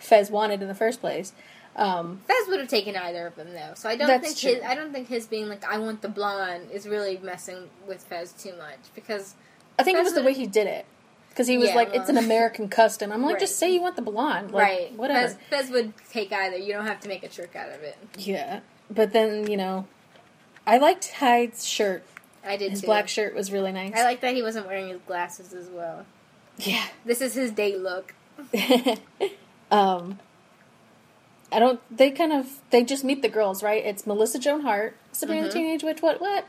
Fez 0.00 0.30
wanted 0.30 0.62
in 0.62 0.68
the 0.68 0.74
first 0.74 1.00
place. 1.00 1.32
Um, 1.74 2.20
Fez 2.26 2.48
would 2.48 2.60
have 2.60 2.68
taken 2.68 2.96
either 2.96 3.26
of 3.26 3.34
them 3.36 3.52
though, 3.54 3.72
so 3.74 3.88
I 3.88 3.96
don't 3.96 4.22
think 4.22 4.36
true. 4.36 4.54
his 4.54 4.62
I 4.62 4.74
don't 4.74 4.92
think 4.92 5.08
his 5.08 5.26
being 5.26 5.48
like 5.48 5.64
I 5.64 5.78
want 5.78 6.02
the 6.02 6.08
blonde 6.08 6.68
is 6.70 6.86
really 6.86 7.18
messing 7.22 7.70
with 7.88 8.02
Fez 8.04 8.32
too 8.32 8.52
much 8.58 8.78
because 8.94 9.34
I 9.78 9.82
think 9.82 9.98
it 9.98 10.02
was 10.04 10.12
the 10.14 10.22
way 10.22 10.34
he 10.34 10.46
did 10.46 10.66
it 10.66 10.84
because 11.30 11.46
he 11.46 11.56
was 11.56 11.70
Yeah, 11.70 11.76
like, 11.76 11.94
"It's 11.94 12.10
an 12.10 12.18
American 12.26 12.68
custom." 12.68 13.10
I'm 13.10 13.22
like, 13.22 13.32
Right. 13.34 13.40
just 13.40 13.58
say 13.58 13.72
you 13.72 13.80
want 13.80 13.96
the 13.96 14.02
blonde, 14.02 14.50
like, 14.50 14.62
right, 14.62 14.92
Whatever. 14.94 15.28
Fez, 15.28 15.36
Fez 15.48 15.70
would 15.70 15.94
take 16.10 16.30
either. 16.30 16.58
You 16.58 16.74
don't 16.74 16.86
have 16.86 17.00
to 17.00 17.08
make 17.08 17.22
a 17.22 17.28
trick 17.28 17.56
out 17.56 17.70
of 17.70 17.82
it. 17.82 17.96
Yeah, 18.18 18.60
but 18.90 19.14
then 19.14 19.50
you 19.50 19.56
know, 19.56 19.86
I 20.66 20.76
liked 20.76 21.10
Hyde's 21.12 21.64
shirt. 21.66 22.04
I 22.44 22.56
did 22.58 22.72
His 22.72 22.80
too. 22.82 22.86
black 22.88 23.08
shirt 23.08 23.34
was 23.34 23.50
really 23.50 23.72
nice. 23.72 23.94
I 23.96 24.02
like 24.02 24.20
that 24.20 24.34
he 24.34 24.42
wasn't 24.42 24.66
wearing 24.66 24.88
his 24.88 25.00
glasses 25.06 25.54
as 25.54 25.68
well. 25.70 26.04
yeah. 26.58 26.84
This 27.06 27.22
is 27.22 27.32
his 27.34 27.50
date 27.52 27.78
look. 27.78 28.12
um, 29.70 30.18
I 31.52 31.58
don't. 31.58 31.80
They 31.94 32.10
kind 32.10 32.32
of 32.32 32.46
they 32.70 32.82
just 32.82 33.04
meet 33.04 33.22
the 33.22 33.28
girls, 33.28 33.62
right? 33.62 33.84
It's 33.84 34.06
Melissa 34.06 34.38
Joan 34.38 34.62
Hart, 34.62 34.96
Sabrina 35.12 35.48
the 35.48 35.52
Teenage 35.52 35.82
Witch, 35.82 36.02
what 36.02 36.20
what, 36.20 36.46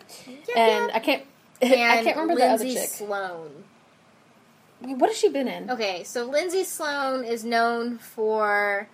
and 0.55 0.91
I 0.91 0.99
can't. 0.99 1.23
I 1.61 1.67
can't 2.03 2.17
remember 2.17 2.35
Lindsay 2.35 2.73
the 2.73 2.79
other 2.79 2.81
chick. 2.81 2.89
Sloane. 2.89 3.63
What 4.81 5.09
has 5.09 5.17
she 5.17 5.29
been 5.29 5.47
in? 5.47 5.69
Okay, 5.69 6.03
so 6.03 6.25
Lindsay 6.25 6.63
Sloane 6.63 7.23
is 7.23 7.45
known 7.45 7.97
for 7.97 8.89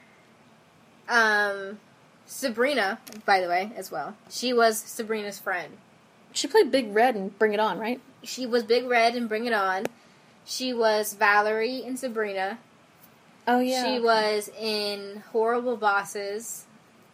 um 1.07 1.79
Sabrina, 2.25 2.99
by 3.25 3.41
the 3.41 3.47
way, 3.47 3.71
as 3.75 3.91
well. 3.91 4.15
She 4.29 4.53
was 4.53 4.77
Sabrina's 4.77 5.39
friend. 5.39 5.77
She 6.31 6.47
played 6.47 6.71
Big 6.71 6.93
Red 6.93 7.15
and 7.15 7.37
Bring 7.39 7.53
It 7.53 7.59
On, 7.59 7.79
right? 7.79 7.99
She 8.23 8.45
was 8.45 8.63
Big 8.63 8.85
Red 8.85 9.15
in 9.15 9.27
Bring 9.27 9.45
It 9.45 9.53
On. 9.53 9.85
She 10.45 10.71
was 10.71 11.13
Valerie 11.13 11.83
and 11.83 11.97
Sabrina. 11.97 12.59
Oh 13.47 13.59
yeah. 13.59 13.83
She 13.83 13.99
was 13.99 14.49
in 14.59 15.23
Horrible 15.31 15.77
Bosses, 15.77 16.65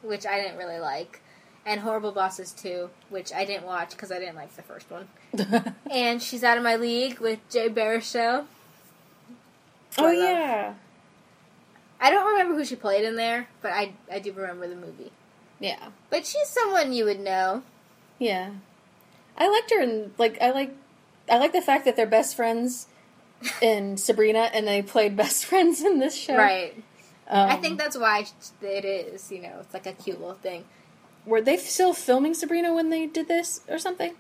which 0.01 0.25
I 0.25 0.41
didn't 0.41 0.57
really 0.57 0.79
like, 0.79 1.21
and 1.65 1.79
Horrible 1.81 2.11
Bosses 2.11 2.51
2, 2.51 2.89
which 3.09 3.33
I 3.33 3.45
didn't 3.45 3.65
watch 3.65 3.91
because 3.91 4.11
I 4.11 4.19
didn't 4.19 4.35
like 4.35 4.55
the 4.55 4.61
first 4.61 4.87
one. 4.91 5.07
And 5.91 6.21
she's 6.21 6.43
out 6.43 6.57
of 6.57 6.63
my 6.63 6.75
league 6.75 7.19
with 7.19 7.39
Jay 7.49 7.69
Baruchel. 7.69 8.45
oh 9.97 10.07
I 10.07 10.13
yeah. 10.13 10.73
I 12.01 12.11
don't 12.11 12.27
remember 12.31 12.55
who 12.55 12.65
she 12.65 12.75
played 12.75 13.05
in 13.05 13.15
there, 13.15 13.47
but 13.61 13.71
I 13.71 13.93
I 14.11 14.19
do 14.19 14.33
remember 14.33 14.67
the 14.67 14.75
movie. 14.75 15.11
Yeah. 15.59 15.87
But 16.09 16.25
she's 16.25 16.49
someone 16.49 16.91
you 16.91 17.05
would 17.05 17.19
know. 17.19 17.63
Yeah. 18.19 18.51
I 19.37 19.47
liked 19.49 19.71
her 19.71 19.81
and 19.81 20.11
like 20.17 20.41
I 20.41 20.51
like 20.51 20.75
I 21.29 21.37
like 21.37 21.53
the 21.53 21.61
fact 21.61 21.85
that 21.85 21.95
they're 21.95 22.05
best 22.05 22.35
friends 22.35 22.87
in 23.61 23.97
Sabrina 23.97 24.49
and 24.53 24.67
they 24.67 24.81
played 24.81 25.15
best 25.23 25.45
friends 25.45 25.81
in 25.81 25.99
this 25.99 26.15
show. 26.15 26.37
Right. 26.37 26.75
Um, 27.27 27.49
I 27.49 27.55
think 27.55 27.79
that's 27.79 27.97
why 27.97 28.25
it 28.61 28.85
is, 28.85 29.31
you 29.31 29.41
know, 29.41 29.57
it's 29.59 29.73
like 29.73 29.87
a 29.87 29.93
cute 29.93 30.19
little 30.19 30.35
thing. 30.35 30.63
were 31.25 31.41
they 31.41 31.57
still 31.57 31.93
filming 31.93 32.33
Sabrina 32.35 32.73
when 32.73 32.89
they 32.91 33.07
did 33.07 33.27
this 33.27 33.61
or 33.67 33.79
something? 33.79 34.13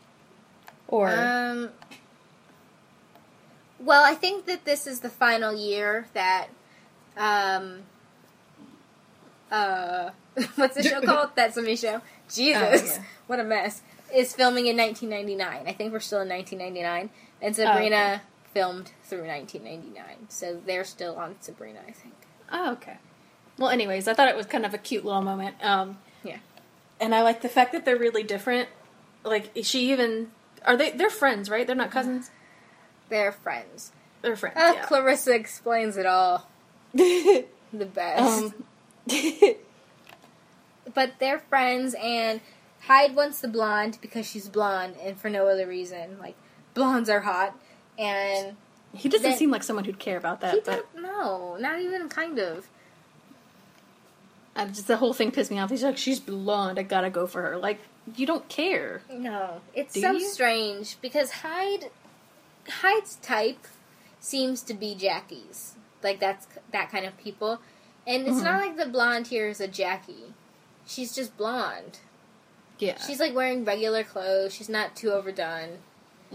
Or 0.87 1.09
Um 1.09 1.69
Well, 3.79 4.03
I 4.03 4.15
think 4.15 4.45
that 4.47 4.65
this 4.65 4.87
is 4.87 5.01
the 5.01 5.09
final 5.09 5.53
year 5.53 6.07
that 6.13 6.47
um 7.17 7.83
uh 9.51 10.09
what's 10.55 10.75
the 10.75 10.83
show 10.83 11.01
called? 11.05 11.29
That's 11.35 11.57
a 11.57 11.61
me 11.61 11.75
show. 11.75 12.01
Jesus. 12.33 12.81
Oh, 12.81 12.85
yeah. 12.85 13.03
What 13.27 13.39
a 13.39 13.43
mess. 13.43 13.81
Is 14.13 14.33
filming 14.33 14.67
in 14.67 14.77
1999. 14.77 15.67
I 15.67 15.73
think 15.73 15.91
we're 15.93 15.99
still 15.99 16.21
in 16.21 16.29
1999 16.29 17.09
and 17.41 17.55
Sabrina 17.55 17.95
okay. 17.95 18.21
Filmed 18.55 18.91
through 19.03 19.27
1999. 19.27 20.29
So 20.29 20.59
they're 20.65 20.83
still 20.85 21.15
on 21.17 21.35
Sabrina, 21.41 21.81
I 21.87 21.91
think. 21.91 22.15
Oh, 22.51 22.71
okay. 22.71 22.97
Well, 23.59 23.69
anyways, 23.69 24.07
I 24.07 24.13
thought 24.15 24.29
it 24.29 24.35
was 24.35 24.45
kind 24.47 24.65
of 24.65 24.73
a 24.73 24.77
cute 24.79 25.05
little 25.05 25.21
moment. 25.21 25.55
Um, 25.61 25.99
Yeah. 26.23 26.37
and 26.99 27.13
I 27.13 27.21
like 27.21 27.41
the 27.41 27.49
fact 27.49 27.73
that 27.73 27.85
they're 27.85 27.97
really 27.97 28.23
different. 28.23 28.69
Like 29.23 29.51
she 29.63 29.91
even 29.91 30.31
are 30.65 30.77
they? 30.77 30.91
They're 30.91 31.09
friends, 31.09 31.49
right? 31.49 31.67
They're 31.67 31.75
not 31.75 31.91
cousins. 31.91 32.31
They're 33.09 33.31
friends. 33.31 33.91
They're 34.21 34.35
friends. 34.35 34.55
Uh, 34.57 34.71
yeah. 34.75 34.85
Clarissa 34.85 35.35
explains 35.35 35.97
it 35.97 36.05
all. 36.05 36.47
The 37.73 37.85
best. 37.85 38.53
um, 38.53 38.53
but 40.93 41.13
they're 41.19 41.39
friends, 41.39 41.93
and 42.01 42.39
Hyde 42.83 43.15
wants 43.15 43.41
the 43.41 43.47
blonde 43.49 43.97
because 44.01 44.25
she's 44.25 44.47
blonde, 44.47 44.95
and 45.03 45.19
for 45.19 45.29
no 45.29 45.47
other 45.47 45.67
reason. 45.67 46.17
Like 46.19 46.35
blondes 46.73 47.09
are 47.09 47.21
hot, 47.21 47.57
and 47.97 48.55
he 48.93 49.09
doesn't 49.09 49.29
Then- 49.29 49.37
seem 49.37 49.51
like 49.51 49.63
someone 49.63 49.85
who'd 49.85 49.99
care 49.99 50.17
about 50.17 50.41
he 50.41 50.47
that. 50.47 50.65
But 50.65 50.87
don't 51.71 51.81
even 51.81 52.09
kind 52.09 52.39
of. 52.39 52.67
I 54.55 54.65
just 54.65 54.87
the 54.87 54.97
whole 54.97 55.13
thing 55.13 55.31
pissed 55.31 55.51
me 55.51 55.59
off. 55.59 55.69
He's 55.69 55.83
like, 55.83 55.97
she's 55.97 56.19
blonde. 56.19 56.79
I 56.79 56.83
gotta 56.83 57.09
go 57.09 57.27
for 57.27 57.41
her. 57.41 57.57
Like 57.57 57.79
you 58.15 58.25
don't 58.25 58.47
care. 58.47 59.01
No, 59.11 59.61
it's 59.73 59.99
so 59.99 60.11
you? 60.11 60.27
strange 60.29 60.97
because 61.01 61.31
Hyde, 61.31 61.89
Hyde's 62.69 63.15
type 63.17 63.67
seems 64.19 64.61
to 64.63 64.73
be 64.73 64.95
Jackie's. 64.95 65.75
Like 66.01 66.19
that's 66.19 66.47
that 66.71 66.89
kind 66.89 67.05
of 67.05 67.17
people. 67.17 67.59
And 68.07 68.27
it's 68.27 68.41
not 68.41 68.61
mm-hmm. 68.61 68.67
like 68.67 68.77
the 68.77 68.91
blonde 68.91 69.27
here 69.27 69.47
is 69.47 69.59
a 69.59 69.67
Jackie. 69.67 70.33
She's 70.85 71.13
just 71.13 71.35
blonde. 71.35 71.99
Yeah. 72.77 72.99
She's 73.05 73.19
like 73.19 73.33
wearing 73.33 73.65
regular 73.65 74.03
clothes. 74.03 74.53
She's 74.53 74.69
not 74.69 74.95
too 74.95 75.11
overdone. 75.11 75.79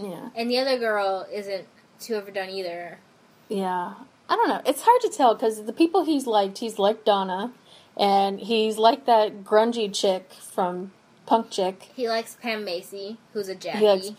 Yeah. 0.01 0.29
And 0.35 0.49
the 0.49 0.57
other 0.57 0.77
girl 0.77 1.27
isn't 1.31 1.67
too 1.99 2.15
overdone 2.15 2.49
either. 2.49 2.99
Yeah. 3.49 3.93
I 4.31 4.35
don't 4.35 4.47
know. 4.47 4.61
It's 4.65 4.83
hard 4.83 5.01
to 5.01 5.09
tell 5.09 5.35
because 5.35 5.65
the 5.65 5.73
people 5.73 6.05
he's 6.05 6.25
liked, 6.25 6.59
he's 6.59 6.79
liked 6.79 7.05
Donna, 7.05 7.51
and 7.97 8.39
he's 8.39 8.77
like 8.77 9.05
that 9.05 9.43
grungy 9.43 9.93
chick 9.93 10.31
from 10.31 10.93
Punk 11.25 11.51
Chick. 11.51 11.89
He 11.95 12.07
likes 12.07 12.37
Pam 12.41 12.63
Macy, 12.63 13.17
who's 13.33 13.49
a 13.49 13.55
Jackie. 13.55 13.85
Likes, 13.85 14.11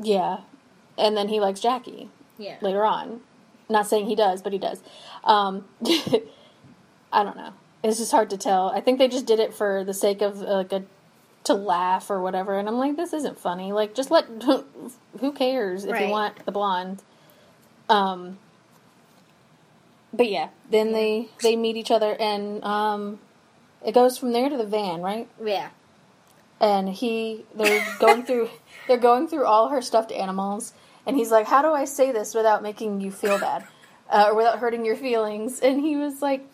yeah, 0.00 0.40
and 0.98 1.16
then 1.16 1.28
he 1.28 1.38
likes 1.38 1.60
Jackie 1.60 2.10
yeah. 2.38 2.56
later 2.60 2.84
on. 2.84 3.20
Not 3.68 3.86
saying 3.86 4.06
he 4.06 4.16
does, 4.16 4.42
but 4.42 4.52
he 4.52 4.58
does. 4.58 4.82
Um, 5.22 5.64
I 7.12 7.22
don't 7.22 7.36
know. 7.36 7.52
It's 7.84 7.98
just 7.98 8.10
hard 8.10 8.30
to 8.30 8.36
tell. 8.36 8.70
I 8.70 8.80
think 8.80 8.98
they 8.98 9.08
just 9.08 9.26
did 9.26 9.38
it 9.38 9.54
for 9.54 9.84
the 9.84 9.94
sake 9.94 10.22
of 10.22 10.42
uh, 10.42 10.54
like 10.56 10.72
a 10.72 10.82
to 11.44 11.54
laugh 11.54 12.10
or 12.10 12.20
whatever. 12.22 12.58
And 12.58 12.68
I'm 12.68 12.78
like, 12.78 12.96
this 12.96 13.12
isn't 13.12 13.38
funny. 13.38 13.72
Like, 13.72 13.94
just 13.94 14.10
let 14.10 14.24
who 15.20 15.32
cares 15.32 15.84
if 15.84 15.92
Right. 15.92 16.06
you 16.06 16.10
want 16.10 16.44
the 16.46 16.52
blonde. 16.52 17.02
Um, 17.88 18.38
but 20.12 20.28
yeah, 20.30 20.48
then 20.70 20.92
they 20.92 21.28
they 21.42 21.56
meet 21.56 21.76
each 21.76 21.90
other, 21.90 22.16
and 22.18 22.62
um, 22.64 23.18
it 23.84 23.92
goes 23.92 24.16
from 24.16 24.32
there 24.32 24.48
to 24.48 24.56
the 24.56 24.64
van, 24.66 25.02
right? 25.02 25.28
Yeah. 25.44 25.70
and 26.60 26.88
he 26.88 27.44
they're 27.54 27.84
going 28.00 28.24
through 28.24 28.48
they're 28.86 28.96
going 28.96 29.26
through 29.28 29.44
all 29.44 29.68
her 29.70 29.82
stuffed 29.82 30.12
animals 30.12 30.72
and 31.04 31.16
he's 31.16 31.30
like 31.32 31.46
how 31.46 31.60
do 31.62 31.72
i 31.72 31.84
say 31.84 32.12
this 32.12 32.32
without 32.32 32.62
making 32.62 33.00
you 33.00 33.10
feel 33.10 33.38
bad 33.38 33.66
uh, 34.08 34.26
or 34.28 34.34
without 34.36 34.58
hurting 34.60 34.84
your 34.84 34.94
feelings 34.94 35.58
and 35.60 35.80
he 35.80 35.96
was 35.96 36.22
like 36.22 36.46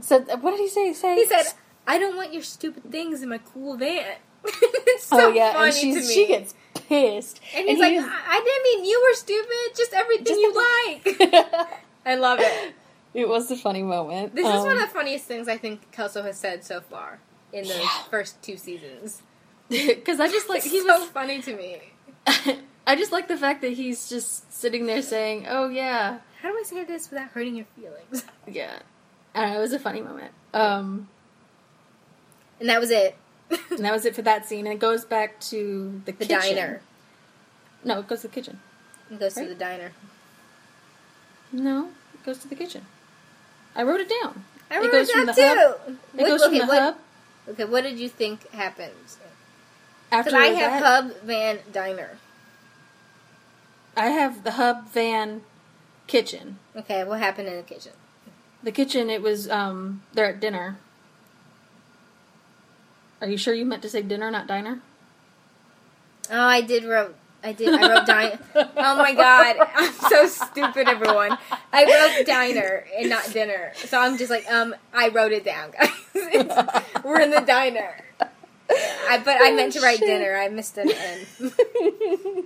said 0.00 0.26
what 0.40 0.50
did 0.50 0.58
he 0.60 0.68
say 0.68 0.92
say 0.92 1.14
He 1.14 1.24
said, 1.26 1.44
"I 1.86 1.98
don't 1.98 2.16
want 2.16 2.32
your 2.34 2.42
stupid 2.42 2.90
things 2.90 3.22
in 3.22 3.28
my 3.28 3.38
cool 3.38 3.76
van." 3.76 4.16
it's 4.92 5.04
so 5.04 5.16
oh 5.18 5.28
yeah 5.32 5.52
funny 5.52 5.66
and 5.66 5.74
she's, 5.74 5.94
to 5.94 6.00
me. 6.08 6.14
she 6.14 6.26
gets 6.28 6.54
pissed 6.74 7.40
and 7.56 7.68
he's 7.68 7.76
he 7.78 7.82
like, 7.82 8.06
"I 8.08 8.22
I 8.28 8.40
didn't 8.44 8.62
mean 8.82 8.90
you 8.90 9.02
were 9.08 9.14
stupid. 9.16 9.76
Just 9.76 9.92
everything 9.92 10.26
Just 10.26 10.40
you 10.40 10.54
like." 10.54 11.80
I 12.06 12.16
love 12.16 12.38
it. 12.40 12.74
it 13.14 13.28
was 13.28 13.50
a 13.50 13.56
funny 13.56 13.82
moment 13.82 14.34
This 14.34 14.46
is 14.46 14.52
Um, 14.52 14.64
one 14.66 14.76
of 14.80 14.88
the 14.88 14.94
funniest 14.94 15.24
things 15.24 15.48
I 15.48 15.56
think 15.56 15.90
Kelso 15.92 16.22
has 16.22 16.38
said 16.38 16.64
so 16.64 16.80
far 16.80 17.20
in 17.52 17.66
the 17.66 17.74
Yeah. 17.74 17.88
first 18.10 18.42
two 18.42 18.56
seasons. 18.56 19.22
because 19.68 20.20
i 20.20 20.28
just 20.28 20.48
like 20.50 20.58
It's 20.58 20.70
he 20.70 20.80
so 20.80 20.98
was 21.00 21.08
funny 21.08 21.40
to 21.40 21.56
me. 21.56 21.80
i 22.86 22.94
just 22.96 23.12
like 23.12 23.28
the 23.28 23.36
fact 23.36 23.62
that 23.62 23.72
he's 23.72 24.08
just 24.10 24.52
sitting 24.52 24.84
there 24.86 25.00
saying 25.00 25.46
oh 25.48 25.68
yeah 25.68 26.18
How 26.42 26.50
do 26.50 26.58
I 26.58 26.62
say 26.64 26.84
this 26.84 27.08
without 27.10 27.28
hurting 27.30 27.56
your 27.56 27.66
feelings? 27.76 28.24
yeah 28.46 28.80
I 29.34 29.40
don't 29.40 29.50
know, 29.52 29.58
it 29.58 29.62
was 29.62 29.72
a 29.72 29.78
funny 29.78 30.02
moment 30.02 30.32
um 30.52 31.08
And 32.60 32.68
that 32.68 32.78
was 32.80 32.90
it. 32.90 33.16
And 33.70 33.80
that 33.84 33.92
was 33.92 34.04
it 34.04 34.14
for 34.14 34.22
that 34.22 34.46
scene 34.46 34.66
and 34.66 34.74
it 34.74 34.80
goes 34.80 35.04
back 35.04 35.40
to 35.40 36.00
the, 36.04 36.12
the 36.12 36.26
kitchen. 36.26 36.56
diner. 36.56 36.80
no 37.84 38.00
it 38.00 38.08
goes 38.08 38.20
to 38.22 38.28
the 38.28 38.34
kitchen 38.34 38.60
It 39.10 39.18
goes 39.20 39.36
Right? 39.36 39.42
to 39.44 39.48
the 39.50 39.54
diner. 39.54 39.92
No, 41.52 41.90
it 42.14 42.24
goes 42.26 42.38
to 42.38 42.48
the 42.48 42.56
kitchen. 42.56 42.84
I 43.76 43.82
wrote 43.84 44.00
it 44.00 44.08
down. 44.20 44.44
I 44.70 44.76
It 44.76 44.78
wrote 44.80 44.92
goes 44.92 45.06
that 45.08 45.14
from 45.14 45.26
the 45.26 45.32
too. 45.34 45.42
hub- 45.42 45.80
It 45.88 46.20
What- 46.22 46.26
goes 46.26 46.42
okay, 46.42 46.58
from 46.58 46.66
the 46.68 46.72
what, 46.74 46.82
hub 46.82 46.96
Okay, 47.50 47.64
what 47.66 47.82
did 47.84 47.98
you 47.98 48.08
think 48.08 48.50
happens? 48.50 49.18
after 50.10 50.34
I 50.36 50.46
have 50.46 50.82
that, 50.82 51.04
hub, 51.04 51.16
van, 51.22 51.58
diner. 51.72 52.18
I 53.96 54.06
have 54.08 54.42
the 54.44 54.52
hub 54.52 54.88
van 54.88 55.42
kitchen. 56.06 56.58
Okay, 56.74 57.04
what 57.04 57.20
happened 57.20 57.48
in 57.48 57.56
the 57.56 57.62
kitchen? 57.62 57.92
The 58.62 58.72
kitchen. 58.72 59.10
It 59.10 59.22
was 59.22 59.48
um. 59.50 60.02
They're 60.14 60.26
at 60.30 60.40
dinner. 60.40 60.78
Are 63.24 63.30
you 63.30 63.38
sure 63.38 63.54
you 63.54 63.64
meant 63.64 63.80
to 63.80 63.88
say 63.88 64.02
dinner, 64.02 64.30
not 64.30 64.46
diner? 64.46 64.80
Oh, 66.30 66.38
I 66.38 66.60
did 66.60 66.84
wrote. 66.84 67.16
I 67.42 67.52
did. 67.52 67.72
I 67.72 67.88
wrote 67.88 68.06
diner. 68.06 68.38
Oh 68.54 68.96
my 68.96 69.14
god, 69.14 69.56
I'm 69.74 69.92
so 70.10 70.26
stupid, 70.26 70.88
everyone. 70.88 71.38
I 71.72 71.84
wrote 72.18 72.26
diner 72.26 72.84
and 72.98 73.08
not 73.08 73.32
dinner, 73.32 73.72
so 73.76 73.98
I'm 73.98 74.18
just 74.18 74.30
like, 74.30 74.44
um, 74.50 74.74
I 74.92 75.08
wrote 75.08 75.32
it 75.32 75.42
down, 75.42 75.70
guys. 75.70 75.88
It's- 76.14 76.84
we're 77.04 77.20
in 77.20 77.30
the 77.30 77.40
diner. 77.40 77.94
I, 78.68 79.22
but 79.24 79.38
I 79.40 79.52
meant 79.52 79.72
to 79.72 79.80
write 79.80 80.00
shit. 80.00 80.06
dinner. 80.06 80.36
I 80.36 80.48
missed 80.50 80.76
an 80.76 80.90
N. 81.40 82.44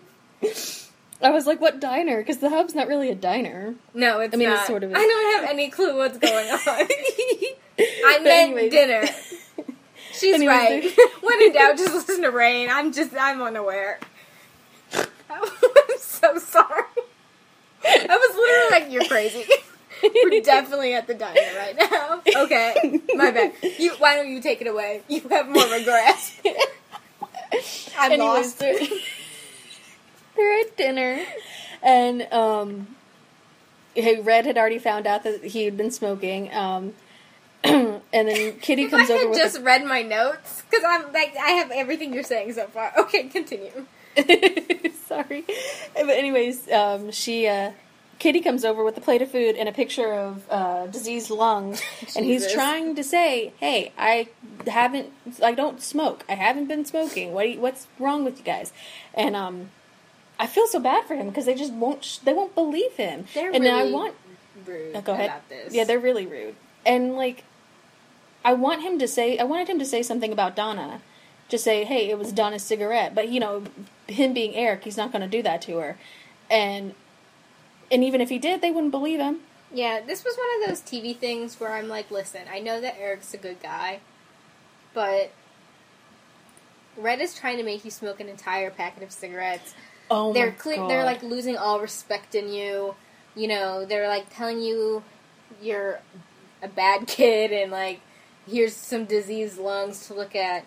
I 1.20 1.30
was 1.30 1.44
like, 1.46 1.60
what 1.60 1.80
diner? 1.80 2.18
Because 2.18 2.38
the 2.38 2.50
hub's 2.50 2.76
not 2.76 2.86
really 2.86 3.10
a 3.10 3.14
diner. 3.16 3.74
No, 3.94 4.20
it's 4.20 4.32
I 4.32 4.36
mean, 4.36 4.48
not. 4.50 4.64
sort 4.64 4.84
of 4.84 4.92
is. 4.92 4.96
I 4.96 5.00
don't 5.00 5.40
have 5.40 5.50
any 5.50 5.70
clue 5.70 5.96
what's 5.96 6.18
going 6.18 6.48
on. 6.48 6.58
I 7.80 8.20
meant 8.22 8.70
dinner. 8.70 9.02
She's 10.18 10.34
Anyways, 10.34 10.96
right. 10.96 11.10
when 11.22 11.42
in 11.42 11.52
doubt, 11.52 11.76
just 11.76 11.94
listen 11.94 12.22
to 12.22 12.30
Rain. 12.30 12.68
I'm 12.70 12.92
just, 12.92 13.14
I'm 13.14 13.40
unaware. 13.42 14.00
I'm 14.92 15.48
so 15.98 16.38
sorry. 16.38 16.84
I 17.84 18.16
was 18.16 18.36
literally 18.36 18.70
like, 18.70 18.92
"You're 18.92 19.04
crazy." 19.04 19.44
We're 20.02 20.40
definitely 20.40 20.94
at 20.94 21.06
the 21.06 21.14
diner 21.14 21.40
right 21.56 21.76
now. 21.76 22.22
Okay, 22.44 23.00
my 23.14 23.30
bad. 23.30 23.52
You, 23.78 23.92
why 23.98 24.16
don't 24.16 24.30
you 24.30 24.40
take 24.40 24.60
it 24.60 24.66
away? 24.66 25.02
You 25.08 25.20
have 25.28 25.48
more 25.48 25.64
of 25.64 25.72
a 25.72 25.84
grasp. 25.84 26.46
I'm 27.98 28.12
Anyways, 28.12 28.20
lost. 28.20 28.58
They're, 28.58 28.78
they're 30.36 30.60
at 30.60 30.76
dinner, 30.76 31.24
and 31.82 32.22
um, 32.32 32.96
Red 33.96 34.46
had 34.46 34.56
already 34.56 34.78
found 34.78 35.06
out 35.06 35.24
that 35.24 35.44
he 35.44 35.64
had 35.64 35.76
been 35.76 35.90
smoking. 35.90 36.52
Um, 36.54 36.94
and 37.64 38.00
then 38.12 38.58
Kitty 38.60 38.84
If 38.84 38.90
comes 38.90 39.10
I 39.10 39.14
over 39.14 39.28
with 39.30 39.38
just 39.38 39.60
read 39.60 39.84
my 39.84 40.02
notes, 40.02 40.62
because 40.70 40.84
I'm 40.86 41.12
like, 41.12 41.34
I 41.36 41.50
have 41.50 41.70
everything 41.70 42.12
you're 42.14 42.22
saying 42.22 42.52
so 42.54 42.66
far. 42.68 42.92
Okay, 42.98 43.24
continue. 43.24 43.86
a, 44.16 44.90
sorry, 45.06 45.44
but 45.94 46.08
anyways, 46.10 46.70
um, 46.70 47.10
she 47.10 47.46
uh, 47.46 47.72
Kitty 48.18 48.40
comes 48.40 48.64
over 48.64 48.82
with 48.84 48.96
a 48.96 49.00
plate 49.00 49.22
of 49.22 49.30
food 49.30 49.56
and 49.56 49.68
a 49.68 49.72
picture 49.72 50.12
of 50.12 50.42
uh, 50.50 50.86
diseased 50.86 51.30
lungs, 51.30 51.82
and 52.16 52.24
he's 52.24 52.50
trying 52.52 52.94
to 52.96 53.04
say, 53.04 53.52
"Hey, 53.58 53.92
I 53.98 54.28
haven't, 54.66 55.12
I 55.42 55.52
don't 55.52 55.80
smoke. 55.80 56.24
I 56.28 56.34
haven't 56.34 56.66
been 56.66 56.84
smoking. 56.84 57.32
What, 57.32 57.48
you, 57.48 57.60
what's 57.60 57.86
wrong 57.98 58.24
with 58.24 58.38
you 58.38 58.44
guys?" 58.44 58.72
And 59.14 59.34
um, 59.36 59.70
I 60.38 60.46
feel 60.46 60.66
so 60.66 60.78
bad 60.80 61.04
for 61.06 61.14
him 61.14 61.28
because 61.28 61.46
they 61.46 61.54
just 61.54 61.72
won't, 61.72 62.04
sh- 62.04 62.18
they 62.18 62.32
won't 62.32 62.54
believe 62.54 62.92
him. 62.94 63.26
They're 63.34 63.50
and 63.52 63.66
I 63.66 63.80
really 63.82 63.92
want 63.92 64.14
rude 64.66 64.96
Uh, 64.96 65.00
go 65.00 65.12
ahead. 65.12 65.26
about 65.26 65.48
this. 65.48 65.74
Yeah, 65.74 65.84
they're 65.84 65.98
really 66.00 66.26
rude. 66.26 66.54
And 66.88 67.14
like 67.14 67.44
I 68.44 68.54
want 68.54 68.82
him 68.82 68.98
to 68.98 69.06
say 69.06 69.38
I 69.38 69.44
wanted 69.44 69.68
him 69.68 69.78
to 69.78 69.84
say 69.84 70.02
something 70.02 70.32
about 70.32 70.56
Donna. 70.56 71.02
Just 71.48 71.64
say, 71.64 71.84
"Hey, 71.84 72.10
it 72.10 72.18
was 72.18 72.32
Donna's 72.32 72.62
cigarette." 72.62 73.14
But 73.14 73.28
you 73.28 73.38
know, 73.38 73.64
him 74.06 74.32
being 74.32 74.54
Eric, 74.54 74.84
he's 74.84 74.96
not 74.96 75.12
going 75.12 75.22
to 75.22 75.28
do 75.28 75.42
that 75.42 75.62
to 75.62 75.76
her. 75.78 75.98
And 76.50 76.94
and 77.92 78.02
even 78.02 78.20
if 78.20 78.30
he 78.30 78.38
did, 78.38 78.60
they 78.62 78.70
wouldn't 78.70 78.90
believe 78.90 79.20
him. 79.20 79.40
Yeah, 79.72 80.00
this 80.00 80.24
was 80.24 80.36
one 80.36 80.62
of 80.62 80.68
those 80.68 80.80
TV 80.80 81.14
things 81.14 81.60
where 81.60 81.72
I'm 81.74 81.88
like, 81.88 82.10
listen, 82.10 82.42
I 82.50 82.58
know 82.58 82.80
that 82.80 82.98
Eric's 82.98 83.34
a 83.34 83.36
good 83.36 83.60
guy, 83.62 84.00
but 84.94 85.30
Red 86.96 87.20
is 87.20 87.34
trying 87.34 87.58
to 87.58 87.62
make 87.62 87.84
you 87.84 87.90
smoke 87.90 88.18
an 88.18 88.30
entire 88.30 88.70
packet 88.70 89.02
of 89.02 89.12
cigarettes. 89.12 89.74
Oh 90.10 90.32
they're 90.32 90.46
my 90.46 90.52
cle- 90.52 90.76
God. 90.76 90.90
they're 90.90 91.04
like 91.04 91.22
losing 91.22 91.56
all 91.58 91.80
respect 91.80 92.34
in 92.34 92.50
you. 92.50 92.94
You 93.34 93.48
know, 93.48 93.84
they're 93.84 94.08
like 94.08 94.34
telling 94.34 94.62
you 94.62 95.02
you're 95.60 96.00
a 96.62 96.68
bad 96.68 97.06
kid 97.06 97.52
and 97.52 97.70
like 97.70 98.00
here's 98.48 98.74
some 98.74 99.04
diseased 99.04 99.58
lungs 99.58 100.06
to 100.06 100.14
look 100.14 100.34
at. 100.34 100.64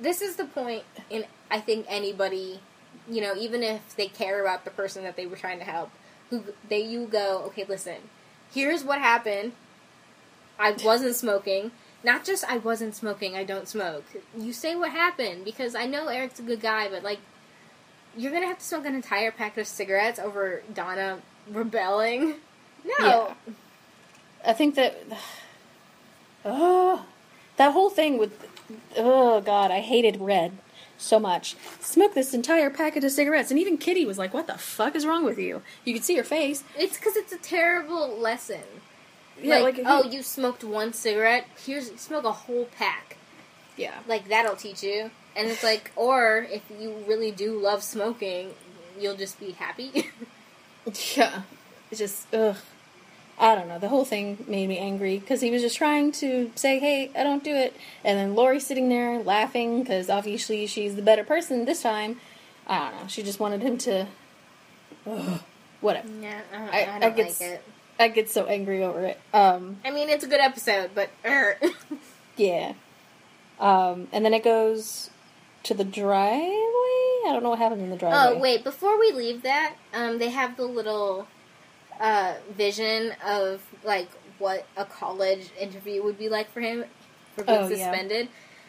This 0.00 0.22
is 0.22 0.36
the 0.36 0.44
point 0.44 0.84
in 1.08 1.24
I 1.50 1.60
think 1.60 1.86
anybody, 1.88 2.60
you 3.08 3.20
know, 3.20 3.34
even 3.36 3.62
if 3.62 3.96
they 3.96 4.06
care 4.06 4.40
about 4.40 4.64
the 4.64 4.70
person 4.70 5.02
that 5.04 5.16
they 5.16 5.26
were 5.26 5.36
trying 5.36 5.58
to 5.58 5.64
help, 5.64 5.90
who 6.30 6.44
they 6.68 6.80
you 6.80 7.06
go, 7.06 7.42
okay, 7.46 7.64
listen. 7.68 7.96
Here's 8.52 8.82
what 8.84 8.98
happened. 8.98 9.52
I 10.58 10.72
wasn't 10.84 11.16
smoking. 11.16 11.72
Not 12.02 12.24
just 12.24 12.44
I 12.44 12.58
wasn't 12.58 12.94
smoking, 12.94 13.36
I 13.36 13.44
don't 13.44 13.68
smoke. 13.68 14.04
You 14.36 14.52
say 14.52 14.74
what 14.74 14.90
happened 14.90 15.44
because 15.44 15.74
I 15.74 15.86
know 15.86 16.08
Eric's 16.08 16.38
a 16.38 16.42
good 16.42 16.60
guy, 16.60 16.88
but 16.88 17.02
like 17.02 17.18
you're 18.16 18.32
gonna 18.32 18.46
have 18.46 18.58
to 18.58 18.64
smoke 18.64 18.86
an 18.86 18.94
entire 18.94 19.30
pack 19.30 19.56
of 19.58 19.66
cigarettes 19.66 20.18
over 20.18 20.62
Donna 20.72 21.20
rebelling. 21.50 22.36
No. 22.98 23.06
Yeah. 23.46 23.52
I 24.46 24.52
think 24.52 24.74
that 24.74 25.02
oh, 26.44 27.04
that 27.56 27.72
whole 27.72 27.90
thing 27.90 28.18
with 28.18 28.46
oh 28.96 29.40
god, 29.40 29.70
I 29.70 29.80
hated 29.80 30.20
Red 30.20 30.52
so 30.98 31.18
much. 31.18 31.56
Smoked 31.80 32.14
this 32.14 32.34
entire 32.34 32.70
packet 32.70 33.04
of 33.04 33.10
cigarettes, 33.12 33.50
and 33.50 33.58
even 33.58 33.78
Kitty 33.78 34.04
was 34.04 34.18
like, 34.18 34.34
"What 34.34 34.46
the 34.46 34.58
fuck 34.58 34.94
is 34.94 35.06
wrong 35.06 35.24
with 35.24 35.38
you?" 35.38 35.62
You 35.84 35.94
could 35.94 36.04
see 36.04 36.16
her 36.16 36.24
face. 36.24 36.62
It's 36.78 36.96
because 36.96 37.16
it's 37.16 37.32
a 37.32 37.38
terrible 37.38 38.16
lesson. 38.16 38.62
Yeah, 39.42 39.58
like, 39.58 39.78
like, 39.78 39.86
oh, 39.86 40.04
you 40.04 40.22
smoked 40.22 40.64
one 40.64 40.92
cigarette. 40.92 41.46
Here's 41.64 41.94
smoke 41.98 42.24
a 42.24 42.32
whole 42.32 42.68
pack. 42.76 43.16
Yeah, 43.76 43.94
Like 44.06 44.28
that'll 44.28 44.56
teach 44.56 44.82
you. 44.82 45.10
And 45.34 45.48
it's 45.48 45.62
like, 45.62 45.90
or 45.96 46.46
if 46.50 46.62
you 46.78 46.96
really 47.06 47.30
do 47.30 47.58
love 47.58 47.82
smoking, 47.82 48.54
you'll 48.98 49.16
just 49.16 49.40
be 49.40 49.52
happy. 49.52 50.10
yeah. 51.16 51.42
it's 51.90 51.98
just 51.98 52.34
ugh. 52.34 52.56
I 53.40 53.54
don't 53.54 53.68
know. 53.68 53.78
The 53.78 53.88
whole 53.88 54.04
thing 54.04 54.44
made 54.46 54.68
me 54.68 54.76
angry 54.78 55.18
because 55.18 55.40
he 55.40 55.50
was 55.50 55.62
just 55.62 55.76
trying 55.78 56.12
to 56.12 56.52
say, 56.54 56.78
"Hey, 56.78 57.10
I 57.16 57.22
don't 57.24 57.42
do 57.42 57.54
it," 57.54 57.74
and 58.04 58.18
then 58.18 58.34
Laurie's 58.34 58.66
sitting 58.66 58.90
there 58.90 59.18
laughing 59.18 59.80
because 59.82 60.10
obviously 60.10 60.66
she's 60.66 60.94
the 60.94 61.00
better 61.02 61.24
person 61.24 61.64
this 61.64 61.80
time. 61.82 62.20
I 62.66 62.90
don't 62.90 63.00
know. 63.00 63.08
She 63.08 63.22
just 63.22 63.40
wanted 63.40 63.62
him 63.62 63.78
to. 63.78 64.06
Ugh, 65.06 65.40
whatever. 65.80 66.06
Yeah, 66.20 66.40
I, 66.52 66.58
don't- 66.58 66.74
I- 66.74 66.84
I 66.84 66.96
I 66.96 66.98
don't 66.98 67.16
get 67.16 67.26
like 67.28 67.40
it. 67.40 67.62
I 67.98 68.08
get 68.08 68.30
so 68.30 68.44
angry 68.46 68.84
over 68.84 69.04
it. 69.06 69.20
Um, 69.32 69.78
I 69.84 69.90
mean, 69.90 70.08
it's 70.10 70.24
a 70.24 70.28
good 70.28 70.40
episode, 70.40 70.90
but 70.94 71.08
er. 71.24 71.58
yeah. 72.36 72.74
Um, 73.58 74.08
and 74.12 74.24
then 74.24 74.32
it 74.34 74.42
goes 74.44 75.10
to 75.64 75.74
the 75.74 75.84
driveway. 75.84 76.46
I 76.46 77.30
don't 77.32 77.42
know 77.42 77.50
what 77.50 77.58
happened 77.58 77.82
in 77.82 77.90
the 77.90 77.96
driveway. 77.96 78.36
Oh 78.36 78.38
wait, 78.38 78.64
before 78.64 78.98
we 78.98 79.12
leave 79.12 79.42
that, 79.42 79.74
um, 79.92 80.18
they 80.18 80.30
have 80.30 80.56
the 80.56 80.64
little 80.64 81.26
uh, 82.00 82.34
vision 82.56 83.12
of 83.24 83.62
like 83.84 84.08
what 84.38 84.66
a 84.76 84.84
college 84.84 85.50
interview 85.60 86.02
would 86.02 86.18
be 86.18 86.28
like 86.28 86.50
for 86.50 86.60
him 86.60 86.84
for 87.36 87.44
being 87.44 87.58
Oh, 87.58 87.68
yeah. 87.68 87.90
suspended, 87.90 88.28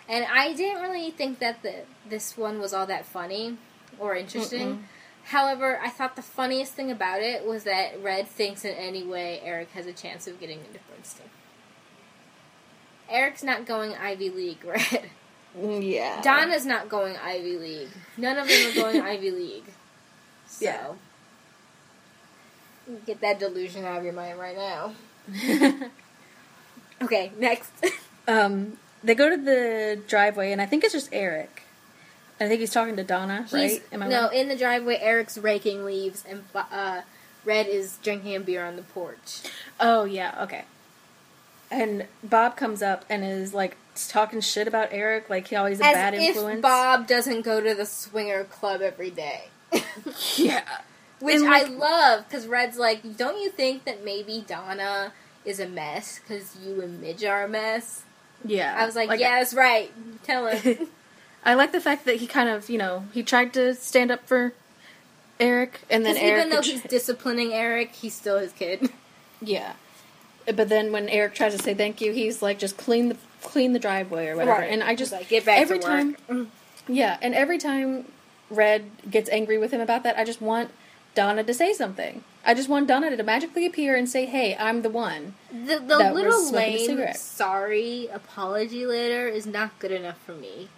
and 0.10 0.26
I 0.32 0.54
didn't 0.54 0.82
really 0.82 1.10
think 1.12 1.40
that 1.40 1.64
the 1.64 1.86
this 2.08 2.38
one 2.38 2.60
was 2.60 2.74
all 2.74 2.86
that 2.88 3.06
funny 3.06 3.58
or 4.00 4.16
interesting. 4.16 4.86
However, 5.26 5.80
I 5.82 5.90
thought 5.90 6.16
the 6.16 6.22
funniest 6.24 6.74
thing 6.74 6.90
about 6.92 7.22
it 7.22 7.46
was 7.46 7.64
that 7.66 8.02
Red 8.02 8.28
thinks 8.28 8.66
in 8.66 8.74
any 8.76 9.04
way 9.04 9.40
Eric 9.44 9.70
has 9.72 9.86
a 9.86 9.94
chance 9.94 10.26
of 10.28 10.40
getting 10.40 10.60
into 10.60 10.80
Princeton. 10.90 11.28
Eric's 13.10 13.44
not 13.44 13.66
going 13.66 13.94
Ivy 13.94 14.30
League, 14.30 14.64
Red. 14.66 15.10
Yeah. 15.60 16.22
Donna's 16.22 16.66
not 16.66 16.90
going 16.90 17.18
Ivy 17.18 17.58
League. 17.58 17.90
None 18.18 18.38
of 18.38 18.48
them 18.48 18.72
are 18.72 18.74
going 18.76 19.02
Ivy 19.06 19.32
League. 19.32 19.66
So, 20.48 20.66
Yeah. 20.66 20.88
Get 23.06 23.22
that 23.22 23.40
delusion 23.40 23.86
out 23.86 24.00
of 24.00 24.04
your 24.04 24.14
mind 24.14 24.40
right 24.40 24.58
now. 24.58 24.94
okay, 27.02 27.32
next. 27.38 27.72
Um, 28.28 28.78
they 29.04 29.16
go 29.16 29.30
to 29.32 29.36
the 29.36 30.00
driveway, 30.08 30.52
and 30.52 30.62
I 30.62 30.68
think 30.68 30.84
it's 30.84 30.94
just 30.94 31.10
Eric. 31.12 31.64
I 32.40 32.48
think 32.48 32.60
he's 32.60 32.72
talking 32.72 32.96
to 32.96 33.04
Donna, 33.04 33.44
He's, 33.44 33.54
right? 33.54 33.84
Am 33.92 34.04
I 34.04 34.08
no, 34.08 34.22
wrong? 34.24 34.34
in 34.34 34.48
the 34.48 34.56
driveway, 34.56 35.00
Eric's 35.02 35.38
raking 35.38 35.84
leaves, 35.84 36.24
and 36.28 36.44
uh, 36.56 37.02
Red 37.44 37.68
is 37.68 37.98
drinking 38.02 38.36
a 38.36 38.40
beer 38.40 38.66
on 38.66 38.76
the 38.76 38.82
porch. 38.84 39.42
Oh 39.80 40.06
yeah, 40.06 40.38
okay. 40.44 40.66
And 41.70 42.08
Bob 42.24 42.56
comes 42.56 42.82
up 42.82 43.06
and 43.10 43.24
is 43.24 43.54
like 43.54 43.78
talking 44.08 44.42
shit 44.42 44.68
about 44.68 44.90
Eric, 44.92 45.30
like 45.30 45.48
he 45.48 45.56
always 45.56 45.80
a 45.80 45.86
As 45.86 45.94
bad 45.94 46.14
if 46.14 46.22
influence. 46.22 46.62
Bob 46.62 47.08
doesn't 47.08 47.42
go 47.44 47.62
to 47.62 47.76
the 47.76 47.86
swinger 47.86 48.44
club 48.44 48.82
every 48.82 49.10
day. 49.10 49.46
yeah, 50.36 50.64
Which 51.22 51.36
And, 51.36 51.48
I 51.54 51.64
love, 51.64 52.28
because 52.28 52.48
Red's 52.48 52.78
like, 52.78 53.18
don't 53.18 53.40
you 53.40 53.50
think 53.50 53.86
that 53.86 54.04
maybe 54.04 54.44
Donna 54.48 55.14
is 55.46 55.60
a 55.60 55.68
mess 55.68 56.20
because 56.20 56.56
you 56.58 56.82
and 56.82 57.02
Midge 57.02 57.24
are 57.24 57.44
a 57.44 57.48
mess? 57.48 58.04
yeah. 58.46 58.76
I 58.78 58.86
was 58.86 58.96
like, 58.96 59.20
yeah, 59.20 59.40
that's 59.40 59.54
right. 59.54 59.92
Tell 60.24 60.48
him. 60.48 60.88
I 61.46 61.56
like 61.56 61.72
the 61.72 61.82
fact 61.82 62.06
that 62.06 62.18
he 62.18 62.28
kind 62.28 62.50
of, 62.50 62.70
you 62.70 62.78
know, 62.78 63.06
he 63.14 63.24
tried 63.24 63.54
to 63.54 63.74
stand 63.74 64.12
up 64.12 64.28
for 64.28 64.54
Eric, 65.40 65.82
and 65.90 66.06
then 66.06 66.16
Eric, 66.18 66.38
even 66.38 66.50
though 66.50 66.62
he's 66.64 66.84
disciplining 66.84 67.52
Eric, 67.54 67.94
he's 67.94 68.14
still 68.14 68.38
his 68.38 68.52
kid. 68.52 68.90
yeah. 69.42 69.74
But 70.46 70.70
then 70.70 70.92
when 70.92 71.10
Eric 71.10 71.34
tries 71.36 71.56
to 71.56 71.62
say 71.62 71.74
thank 71.74 72.02
you, 72.02 72.14
he's 72.14 72.42
like, 72.42 72.60
just 72.60 72.78
clean 72.78 73.10
the 73.10 73.18
clean 73.42 73.74
the 73.74 73.80
driveway 73.80 74.28
or 74.28 74.36
whatever. 74.36 74.60
Right. 74.62 74.72
And 74.72 74.84
I 74.84 74.96
just 74.96 75.12
like, 75.12 75.30
"Get 75.30 75.46
back 75.46 75.58
to 75.58 75.62
every 75.62 75.78
work." 75.78 75.86
time, 76.28 76.52
yeah, 76.88 77.18
and 77.22 77.34
every 77.34 77.58
time 77.58 78.06
Red 78.50 78.86
gets 79.10 79.30
angry 79.30 79.58
with 79.58 79.72
him 79.72 79.82
about 79.82 80.04
that, 80.04 80.18
I 80.18 80.24
just 80.24 80.42
want 80.42 80.70
Donna 81.16 81.44
to 81.44 81.54
say 81.54 81.74
something. 81.74 82.24
I 82.46 82.54
just 82.54 82.70
want 82.70 82.88
Donna 82.88 83.16
to 83.16 83.24
magically 83.24 83.66
appear 83.66 83.96
and 83.96 84.10
say, 84.10 84.26
"Hey, 84.26 84.56
I'm 84.58 84.82
the 84.82 84.90
one." 84.90 85.36
The, 85.52 85.80
the 85.80 86.12
little 86.14 86.52
lame 86.52 87.14
sorry 87.14 88.08
apology 88.08 88.86
letter 88.86 89.28
is 89.28 89.46
not 89.46 89.78
good 89.80 89.92
enough 89.92 90.18
for 90.26 90.34
me. 90.34 90.70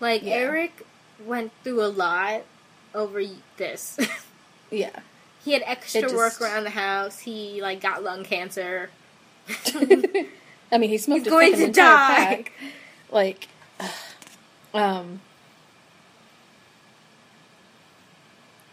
Like, 0.00 0.22
Yeah. 0.22 0.34
Eric 0.34 0.86
went 1.24 1.50
through 1.64 1.82
a 1.84 1.88
lot 1.88 2.42
over 2.94 3.22
this. 3.56 3.98
Yeah. 4.70 5.00
he 5.42 5.52
had 5.52 5.62
extra 5.64 6.02
just- 6.02 6.14
work 6.14 6.40
around 6.42 6.64
the 6.64 6.70
house. 6.70 7.20
He, 7.20 7.62
like, 7.62 7.80
got 7.80 8.04
lung 8.04 8.22
cancer. 8.22 8.90
I 10.70 10.76
mean, 10.76 10.90
he 10.90 10.98
smoked 10.98 11.22
He's 11.24 11.30
going 11.32 11.56
to 11.56 11.72
die. 11.72 12.16
pack. 12.44 12.52
Like, 13.10 13.48
um. 14.74 15.20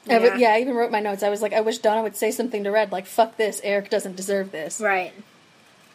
I 0.07 0.13
w- 0.13 0.31
Yeah. 0.33 0.37
yeah, 0.37 0.53
I 0.55 0.61
even 0.61 0.75
wrote 0.75 0.91
my 0.91 0.99
notes. 0.99 1.23
I 1.23 1.29
was 1.29 1.41
like, 1.41 1.53
I 1.53 1.61
wish 1.61 1.79
Donna 1.79 2.03
would 2.03 2.15
say 2.15 2.31
something 2.31 2.63
to 2.63 2.71
Red, 2.71 2.91
like, 2.91 3.05
fuck 3.05 3.37
this, 3.37 3.59
Eric 3.63 3.89
doesn't 3.89 4.15
deserve 4.15 4.51
this. 4.51 4.79
Right. 4.79 5.13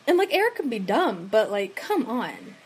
And, 0.06 0.18
like, 0.18 0.32
Eric 0.32 0.56
can 0.56 0.68
be 0.68 0.78
dumb, 0.78 1.28
but, 1.30 1.50
like, 1.50 1.76
come 1.76 2.06
on. 2.06 2.56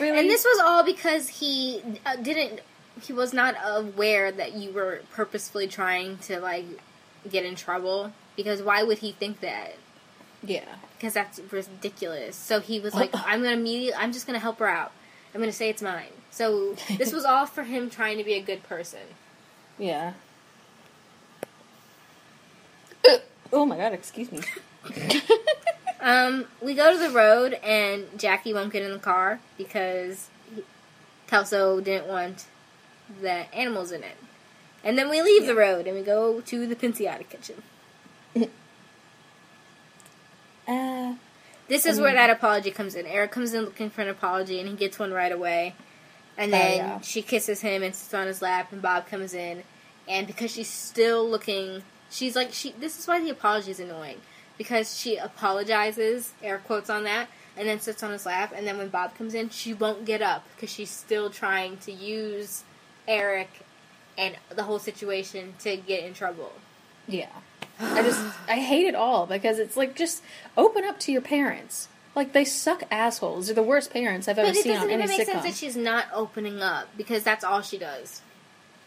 Really? 0.00 0.18
And 0.18 0.28
this 0.30 0.44
was 0.44 0.58
all 0.64 0.82
because 0.84 1.28
he 1.28 1.80
uh, 2.04 2.16
didn't. 2.16 2.60
He 3.02 3.12
was 3.12 3.32
not 3.32 3.54
aware 3.64 4.32
that 4.32 4.54
you 4.54 4.72
were 4.72 5.02
purposefully 5.12 5.66
trying 5.66 6.18
to 6.18 6.40
like 6.40 6.64
get 7.30 7.44
in 7.44 7.54
trouble. 7.54 8.12
Because 8.36 8.62
why 8.62 8.82
would 8.82 8.98
he 8.98 9.12
think 9.12 9.40
that? 9.40 9.74
Yeah. 10.42 10.64
Because 10.96 11.12
that's 11.12 11.40
ridiculous. 11.50 12.34
So 12.34 12.60
he 12.60 12.80
was 12.80 12.94
like, 12.94 13.10
"I'm 13.14 13.42
gonna 13.42 13.56
immediately. 13.56 13.94
I'm 13.94 14.12
just 14.12 14.26
gonna 14.26 14.38
help 14.38 14.58
her 14.58 14.68
out. 14.68 14.92
I'm 15.34 15.40
gonna 15.40 15.52
say 15.52 15.68
it's 15.68 15.82
mine." 15.82 16.12
So 16.30 16.74
this 16.98 17.12
was 17.12 17.24
all 17.24 17.46
for 17.46 17.62
him 17.64 17.90
trying 17.90 18.16
to 18.18 18.24
be 18.24 18.34
a 18.34 18.42
good 18.42 18.62
person. 18.64 19.00
Yeah. 19.78 20.14
Oh 23.54 23.64
my 23.64 23.76
god, 23.76 23.92
excuse 23.92 24.30
me. 24.32 24.40
Um, 26.00 26.44
we 26.60 26.74
go 26.74 26.92
to 26.92 26.98
the 26.98 27.08
road 27.08 27.54
and 27.64 28.04
Jackie 28.18 28.52
won't 28.52 28.70
get 28.70 28.82
in 28.82 28.92
the 28.92 28.98
car 28.98 29.40
because 29.56 30.28
Kelso 31.28 31.80
didn't 31.80 32.08
want 32.08 32.44
the 33.22 33.50
animals 33.54 33.90
in 33.90 34.02
it. 34.02 34.18
And 34.84 34.98
then 34.98 35.08
we 35.08 35.22
leave 35.22 35.46
the 35.46 35.54
road 35.54 35.86
and 35.86 35.96
we 35.96 36.02
go 36.02 36.42
to 36.42 36.66
the 36.66 36.76
Pinciotti 36.76 37.26
kitchen. 37.26 37.62
Uh, 40.68 41.14
This 41.68 41.86
is 41.86 41.98
where 42.00 42.12
that 42.12 42.28
apology 42.28 42.70
comes 42.70 42.94
in. 42.94 43.06
Eric 43.06 43.30
comes 43.32 43.54
in 43.54 43.62
looking 43.64 43.88
for 43.88 44.02
an 44.02 44.08
apology 44.08 44.60
and 44.60 44.68
he 44.68 44.74
gets 44.74 44.98
one 44.98 45.12
right 45.12 45.32
away. 45.32 45.74
And 46.36 46.52
Oh, 46.52 46.58
then 46.58 46.76
yeah. 46.76 47.00
she 47.00 47.22
kisses 47.22 47.62
him 47.62 47.82
and 47.82 47.94
sits 47.94 48.12
on 48.12 48.26
his 48.26 48.42
lap 48.42 48.72
and 48.72 48.82
Bob 48.82 49.06
comes 49.06 49.32
in 49.32 49.62
and 50.06 50.26
because 50.26 50.50
she's 50.52 50.68
still 50.68 51.26
looking 51.28 51.82
she's 52.14 52.34
like 52.36 52.52
she 52.52 52.72
this 52.78 52.98
is 52.98 53.06
why 53.06 53.20
the 53.20 53.30
apology 53.30 53.70
is 53.70 53.80
annoying. 53.80 54.20
Because 54.56 54.96
she 54.98 55.16
apologizes, 55.16 56.32
air 56.42 56.58
quotes 56.58 56.88
on 56.88 57.02
that, 57.04 57.28
and 57.56 57.66
then 57.68 57.80
sits 57.80 58.02
on 58.02 58.12
his 58.12 58.24
lap 58.24 58.52
and 58.56 58.66
then 58.66 58.78
when 58.78 58.88
Bob 58.88 59.16
comes 59.16 59.34
in, 59.34 59.48
she 59.50 59.74
won't 59.74 60.04
get 60.04 60.22
up 60.22 60.44
because 60.54 60.70
she's 60.70 60.90
still 60.90 61.28
trying 61.30 61.76
to 61.78 61.92
use 61.92 62.62
Eric 63.08 63.50
and 64.16 64.36
the 64.54 64.62
whole 64.62 64.78
situation 64.78 65.54
to 65.60 65.76
get 65.76 66.04
in 66.04 66.14
trouble. 66.14 66.52
yeah. 67.08 67.26
I 67.80 68.02
just, 68.02 68.20
I 68.48 68.60
hate 68.60 68.86
it 68.86 68.94
all 68.94 69.26
because 69.26 69.58
it's 69.58 69.76
like, 69.76 69.96
just 69.96 70.22
open 70.56 70.84
up 70.84 71.00
to 71.00 71.10
your 71.12 71.20
parents. 71.20 71.88
Like, 72.14 72.32
they 72.32 72.44
suck 72.44 72.84
assholes. 72.88 73.46
They're 73.46 73.56
the 73.56 73.64
worst 73.64 73.92
parents 73.92 74.28
I've 74.28 74.38
ever 74.38 74.50
But 74.50 74.56
it 74.56 74.62
seen 74.62 74.76
on 74.76 74.88
any 74.88 75.08
make 75.08 75.20
sitcom. 75.22 75.32
sense 75.32 75.44
that 75.44 75.54
she's 75.54 75.76
not 75.76 76.06
opening 76.14 76.62
up 76.62 76.86
because 76.96 77.24
that's 77.24 77.42
all 77.42 77.62
she 77.62 77.76
does. 77.76 78.22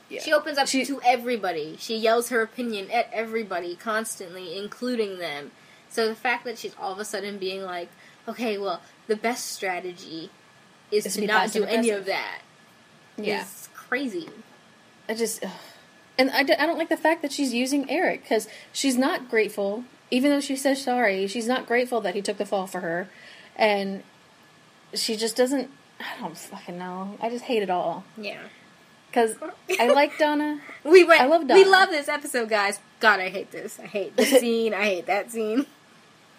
Yeah. 0.09 0.21
She 0.21 0.31
opens 0.33 0.57
up 0.57 0.67
She- 0.67 0.85
to 0.85 1.01
everybody. 1.03 1.75
She 1.79 1.97
yells 1.97 2.29
her 2.29 2.41
opinion 2.41 2.89
at 2.91 3.09
everybody 3.11 3.75
constantly, 3.75 4.57
including 4.57 5.17
them. 5.19 5.51
So 5.89 6.07
the 6.07 6.15
fact 6.15 6.45
that 6.45 6.57
she's 6.57 6.73
all 6.79 6.91
of 6.93 6.99
a 6.99 7.05
sudden 7.05 7.37
being 7.37 7.63
like, 7.63 7.89
okay, 8.27 8.57
well, 8.57 8.81
the 9.07 9.15
best 9.15 9.51
strategy 9.51 10.29
is, 10.91 11.05
Is 11.05 11.13
to, 11.15 11.21
to 11.21 11.27
not 11.27 11.51
do 11.51 11.63
any 11.65 11.89
of 11.89 12.05
that. 12.05 12.39
yeah. 13.17 13.41
It's 13.41 13.69
crazy. 13.73 14.29
I 15.09 15.13
just, 15.13 15.43
ugh. 15.43 15.51
and 16.17 16.29
I, 16.31 16.43
d- 16.43 16.53
I 16.57 16.65
don't 16.65 16.77
like 16.77 16.89
the 16.89 16.97
fact 16.97 17.21
that 17.21 17.31
she's 17.31 17.53
using 17.53 17.89
Eric 17.89 18.23
because 18.23 18.47
she's 18.73 18.97
not 18.97 19.29
grateful, 19.29 19.83
even 20.11 20.31
though 20.31 20.41
she 20.41 20.55
says 20.55 20.81
sorry. 20.81 21.27
She's 21.27 21.47
not 21.47 21.65
grateful 21.67 22.01
that 22.01 22.15
he 22.15 22.21
took 22.21 22.37
the 22.37 22.45
fall 22.45 22.67
for 22.67 22.81
her, 22.81 23.09
and 23.55 24.03
she 24.93 25.15
just 25.17 25.35
doesn't. 25.35 25.69
I 25.99 26.21
don't 26.21 26.37
fucking 26.37 26.77
know. 26.77 27.17
I 27.21 27.29
just 27.29 27.45
hate 27.45 27.63
it 27.63 27.69
all 27.69 28.03
Yeah. 28.17 28.39
Because 29.07 29.35
I 29.79 29.89
like 29.89 30.17
Donna. 30.17 30.61
We 30.83 31.03
went. 31.03 31.19
I 31.19 31.25
love 31.25 31.43
We 31.49 31.65
love 31.65 31.89
this 31.89 32.07
episode, 32.07 32.47
guys. 32.47 32.79
God, 33.01 33.19
I 33.19 33.27
hate 33.27 33.51
this. 33.51 33.77
I 33.77 33.87
hate 33.87 34.15
this 34.15 34.29
scene. 34.39 34.73
I 34.73 34.83
hate 34.83 35.05
that 35.07 35.31
scene. 35.31 35.65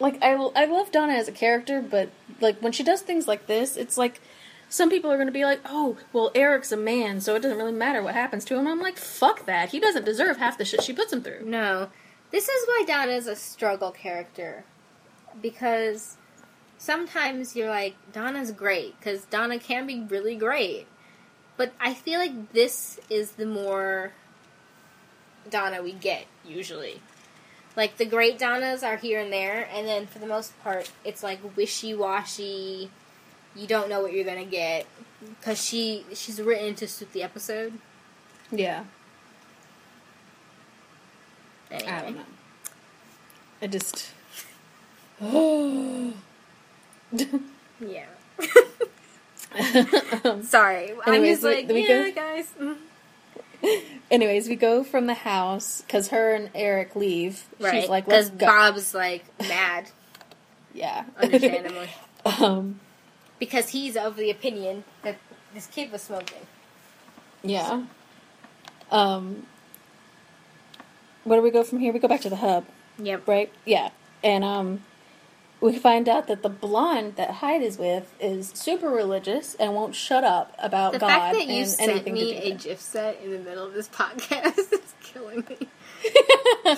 Like 0.00 0.22
I, 0.22 0.32
I 0.32 0.64
love 0.64 0.90
Donna 0.90 1.12
as 1.12 1.28
a 1.28 1.32
character, 1.32 1.82
but 1.82 2.08
like 2.40 2.58
when 2.60 2.72
she 2.72 2.82
does 2.82 3.02
things 3.02 3.28
like 3.28 3.46
this, 3.46 3.76
it's 3.76 3.98
like 3.98 4.22
some 4.70 4.88
people 4.88 5.10
are 5.10 5.16
going 5.16 5.26
to 5.26 5.32
be 5.32 5.44
like, 5.44 5.60
"Oh, 5.66 5.98
well, 6.14 6.30
Eric's 6.34 6.72
a 6.72 6.78
man, 6.78 7.20
so 7.20 7.34
it 7.34 7.40
doesn't 7.40 7.58
really 7.58 7.72
matter 7.72 8.02
what 8.02 8.14
happens 8.14 8.44
to 8.46 8.56
him." 8.56 8.66
I'm 8.66 8.80
like, 8.80 8.96
"Fuck 8.96 9.44
that! 9.44 9.70
He 9.70 9.80
doesn't 9.80 10.06
deserve 10.06 10.38
half 10.38 10.56
the 10.56 10.64
shit 10.64 10.82
she 10.82 10.94
puts 10.94 11.12
him 11.12 11.22
through." 11.22 11.44
No. 11.44 11.88
This 12.30 12.48
is 12.48 12.66
why 12.66 12.84
Donna's 12.86 13.26
a 13.26 13.36
struggle 13.36 13.90
character. 13.90 14.64
Because 15.40 16.16
sometimes 16.76 17.56
you're 17.56 17.70
like, 17.70 17.94
Donna's 18.12 18.52
great, 18.52 18.98
because 18.98 19.24
Donna 19.24 19.58
can 19.58 19.86
be 19.86 20.00
really 20.00 20.36
great. 20.36 20.86
But 21.58 21.72
I 21.78 21.92
feel 21.92 22.18
like 22.20 22.52
this 22.54 22.98
is 23.10 23.32
the 23.32 23.44
more 23.44 24.12
Donna 25.50 25.82
we 25.82 25.92
get, 25.92 26.24
usually. 26.46 27.02
Like 27.76 27.98
the 27.98 28.06
great 28.06 28.38
Donnas 28.38 28.82
are 28.82 28.96
here 28.96 29.20
and 29.20 29.30
there, 29.32 29.68
and 29.70 29.86
then 29.86 30.06
for 30.06 30.20
the 30.20 30.26
most 30.26 30.58
part, 30.62 30.90
it's 31.04 31.22
like 31.22 31.40
wishy 31.56 31.94
washy. 31.94 32.90
You 33.54 33.66
don't 33.66 33.90
know 33.90 34.00
what 34.00 34.12
you're 34.12 34.24
gonna 34.24 34.44
get 34.44 34.86
because 35.20 35.62
she 35.62 36.06
she's 36.14 36.40
written 36.40 36.74
to 36.76 36.88
suit 36.88 37.12
the 37.12 37.22
episode. 37.22 37.72
Yeah. 38.50 38.84
Anyway. 41.70 41.90
I 41.90 42.00
don't 42.00 42.16
know. 42.16 42.22
I 43.60 43.66
just. 43.66 44.10
Yeah. 47.80 48.06
Sorry, 50.42 50.92
I'm 51.06 51.14
Anyways, 51.14 51.40
just 51.40 51.42
we- 51.44 51.54
like 51.56 51.68
we 51.68 51.88
yeah, 51.88 52.10
go- 52.10 52.12
guys. 52.12 52.52
mm." 52.60 52.76
Anyways, 54.10 54.48
we 54.48 54.54
go 54.56 54.84
from 54.84 55.06
the 55.06 55.14
house 55.14 55.80
because 55.82 56.08
her 56.08 56.32
and 56.34 56.50
Eric 56.54 56.94
leave. 56.96 57.44
Right, 57.58 57.80
She's 57.82 57.90
like, 57.90 58.06
let's 58.06 58.30
because 58.30 58.40
go. 58.40 58.46
Bob's 58.46 58.94
like 58.94 59.24
mad, 59.40 59.90
yeah. 60.74 61.04
understandably, 61.20 61.88
um, 62.24 62.78
because 63.38 63.70
he's 63.70 63.96
of 63.96 64.16
the 64.16 64.30
opinion 64.30 64.84
that 65.02 65.16
this 65.54 65.66
kid 65.66 65.90
was 65.92 66.02
smoking. 66.02 66.46
yeah. 67.42 67.82
Um, 68.90 69.46
where 71.24 71.38
do 71.38 71.42
we 71.42 71.50
go 71.50 71.62
from 71.62 71.78
here? 71.78 71.92
We 71.92 71.98
go 71.98 72.08
back 72.08 72.22
to 72.22 72.30
the 72.30 72.36
hub, 72.36 72.64
Yep. 73.02 73.28
right? 73.28 73.52
Yeah. 73.66 73.90
And 74.24 74.42
um, 74.44 74.82
we 75.60 75.76
find 75.78 76.08
out 76.08 76.28
that 76.28 76.42
the 76.42 76.48
blonde 76.48 77.16
that 77.16 77.30
Hyde 77.30 77.62
is 77.62 77.78
with 77.78 78.14
is 78.20 78.50
super 78.54 78.88
religious 78.88 79.54
and 79.56 79.74
won't 79.74 79.94
shut 79.94 80.22
up 80.24 80.54
about 80.58 80.92
The 80.92 81.00
God 81.00 81.08
fact 81.08 81.34
that 81.34 81.46
you 81.46 81.62
and 81.62 81.68
sent 81.68 81.90
anything 81.90 82.14
me 82.14 82.34
a 82.36 82.52
with 82.52 82.62
GIF 82.62 82.80
set 82.80 83.20
in 83.22 83.32
the 83.32 83.38
middle 83.38 83.66
of 83.66 83.74
this 83.74 83.88
podcast 83.92 84.58
is 84.72 84.94
killing 85.02 85.44
me. 85.48 85.68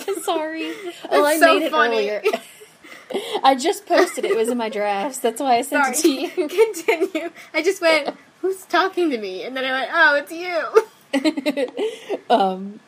Sorry. 0.23 0.73
Well, 1.09 1.25
I 1.25 1.37
so 1.37 1.59
made 1.59 1.65
it 1.65 1.71
funny. 1.71 2.09
earlier. 2.09 2.23
I 3.43 3.55
just 3.55 3.85
posted 3.85 4.25
it. 4.25 4.31
It 4.31 4.37
was 4.37 4.49
in 4.49 4.57
my 4.57 4.69
drafts. 4.69 5.19
That's 5.19 5.41
why 5.41 5.57
I 5.57 5.61
sent 5.61 5.95
Sorry. 5.97 6.23
it 6.23 6.33
to 6.35 6.41
you. 6.41 6.47
Continue. 6.47 7.29
I 7.53 7.61
just 7.61 7.81
went, 7.81 8.15
"Who's 8.41 8.63
talking 8.65 9.09
to 9.11 9.17
me?" 9.17 9.43
And 9.43 9.55
then 9.55 9.65
I 9.65 9.71
went, 9.71 9.91
"Oh, 9.93 10.15
it's 10.15 10.31
you." 10.31 12.25
um, 12.29 12.79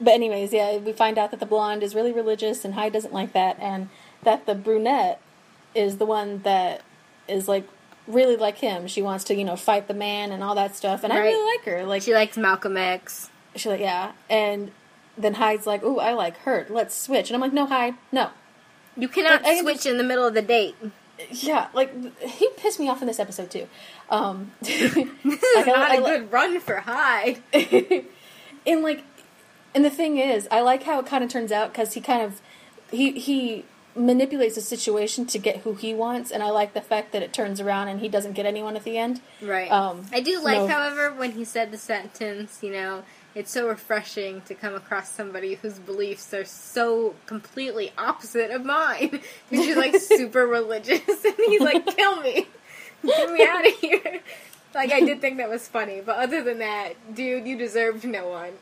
but 0.00 0.14
anyways, 0.14 0.52
yeah, 0.52 0.76
we 0.78 0.92
find 0.92 1.18
out 1.18 1.30
that 1.32 1.40
the 1.40 1.46
blonde 1.46 1.82
is 1.82 1.94
really 1.96 2.12
religious 2.12 2.64
and 2.64 2.74
Hyde 2.74 2.92
doesn't 2.92 3.12
like 3.12 3.32
that, 3.32 3.58
and 3.58 3.88
that 4.22 4.46
the 4.46 4.54
brunette 4.54 5.20
is 5.74 5.96
the 5.98 6.06
one 6.06 6.40
that 6.42 6.82
is 7.28 7.48
like 7.48 7.66
really 8.06 8.36
like 8.36 8.58
him. 8.58 8.86
She 8.86 9.02
wants 9.02 9.24
to, 9.24 9.34
you 9.34 9.44
know, 9.44 9.56
fight 9.56 9.88
the 9.88 9.94
man 9.94 10.32
and 10.32 10.42
all 10.42 10.54
that 10.56 10.74
stuff, 10.76 11.04
and 11.04 11.12
I 11.12 11.18
really 11.18 11.56
like 11.56 11.64
her. 11.66 11.84
Like 11.84 12.02
She 12.02 12.12
likes 12.14 12.36
Malcolm 12.36 12.76
X. 12.76 13.30
she 13.56 13.68
like 13.68 13.80
yeah, 13.80 14.12
and 14.28 14.70
then 15.18 15.34
Hyde's 15.34 15.66
like, 15.66 15.82
"Ooh, 15.82 15.98
I 15.98 16.12
like 16.14 16.36
her. 16.38 16.66
Let's 16.70 16.96
switch." 16.96 17.28
And 17.30 17.34
I'm 17.36 17.40
like, 17.40 17.52
"No, 17.52 17.66
Hyde, 17.66 17.94
no." 18.12 18.30
You 18.96 19.08
cannot 19.08 19.44
I 19.46 19.60
switch 19.60 19.86
in 19.86 19.96
the 19.98 20.04
middle 20.04 20.26
of 20.26 20.34
the 20.34 20.42
date. 20.42 20.74
Yeah, 21.30 21.68
like 21.74 21.92
he 22.22 22.48
pissed 22.56 22.80
me 22.80 22.88
off 22.88 23.00
in 23.02 23.06
this 23.06 23.20
episode 23.20 23.50
too. 23.50 23.68
Um, 24.08 24.52
This 24.62 24.94
Like, 24.96 25.06
is 25.24 25.38
I- 25.54 25.64
not 25.66 25.90
I 25.90 25.96
a 25.96 26.00
good 26.00 26.32
run 26.32 26.58
for 26.60 26.76
Hyde. 26.80 27.40
and 28.66 28.82
like 28.82 29.04
and 29.74 29.84
the 29.84 29.90
thing 29.90 30.18
is 30.18 30.48
i 30.50 30.60
like 30.60 30.82
how 30.82 30.98
it 30.98 31.06
kind 31.06 31.22
of 31.22 31.30
turns 31.30 31.52
out 31.52 31.72
because 31.72 31.92
he 31.94 32.00
kind 32.00 32.22
of 32.22 32.40
he 32.90 33.12
he 33.12 33.64
manipulates 33.96 34.54
the 34.54 34.60
situation 34.60 35.26
to 35.26 35.38
get 35.38 35.58
who 35.58 35.74
he 35.74 35.92
wants 35.92 36.30
and 36.30 36.42
i 36.42 36.48
like 36.50 36.74
the 36.74 36.80
fact 36.80 37.10
that 37.12 37.22
it 37.22 37.32
turns 37.32 37.60
around 37.60 37.88
and 37.88 38.00
he 38.00 38.08
doesn't 38.08 38.32
get 38.34 38.46
anyone 38.46 38.76
at 38.76 38.84
the 38.84 38.96
end 38.96 39.20
Right. 39.42 39.70
Um, 39.70 40.06
I 40.12 40.20
do 40.20 40.40
like, 40.42 40.58
no. 40.58 40.66
however, 40.68 41.12
when 41.12 41.32
he 41.32 41.44
said 41.44 41.70
the 41.72 41.78
sentence, 41.78 42.58
you 42.62 42.70
know, 42.70 43.02
it's 43.34 43.50
so 43.50 43.66
refreshing 43.68 44.42
to 44.42 44.54
come 44.54 44.74
across 44.74 45.10
somebody 45.10 45.54
whose 45.54 45.78
beliefs 45.78 46.34
are 46.34 46.44
so 46.44 47.14
completely 47.26 47.90
opposite 47.96 48.50
of 48.50 48.64
mine. 48.64 49.20
Because 49.50 49.64
she's 49.64 49.76
like 49.76 49.96
super 50.00 50.46
religious, 50.46 51.24
and 51.24 51.34
he's 51.46 51.60
like, 51.62 51.86
kill 51.96 52.20
me. 52.20 52.46
Get 53.04 53.32
me 53.32 53.46
out 53.46 53.66
of 53.66 53.72
here. 53.80 54.20
Like, 54.74 54.92
I 54.92 55.00
did 55.00 55.20
think 55.22 55.38
that 55.38 55.48
was 55.48 55.66
funny, 55.66 56.02
but 56.04 56.16
other 56.18 56.42
than 56.44 56.58
that, 56.58 57.14
dude, 57.14 57.46
you 57.46 57.56
deserved 57.56 58.04
no 58.04 58.28
one. 58.28 58.52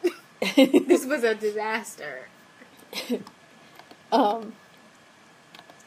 this 0.55 1.05
was 1.05 1.25
a 1.25 1.35
disaster. 1.35 2.29
um 4.13 4.53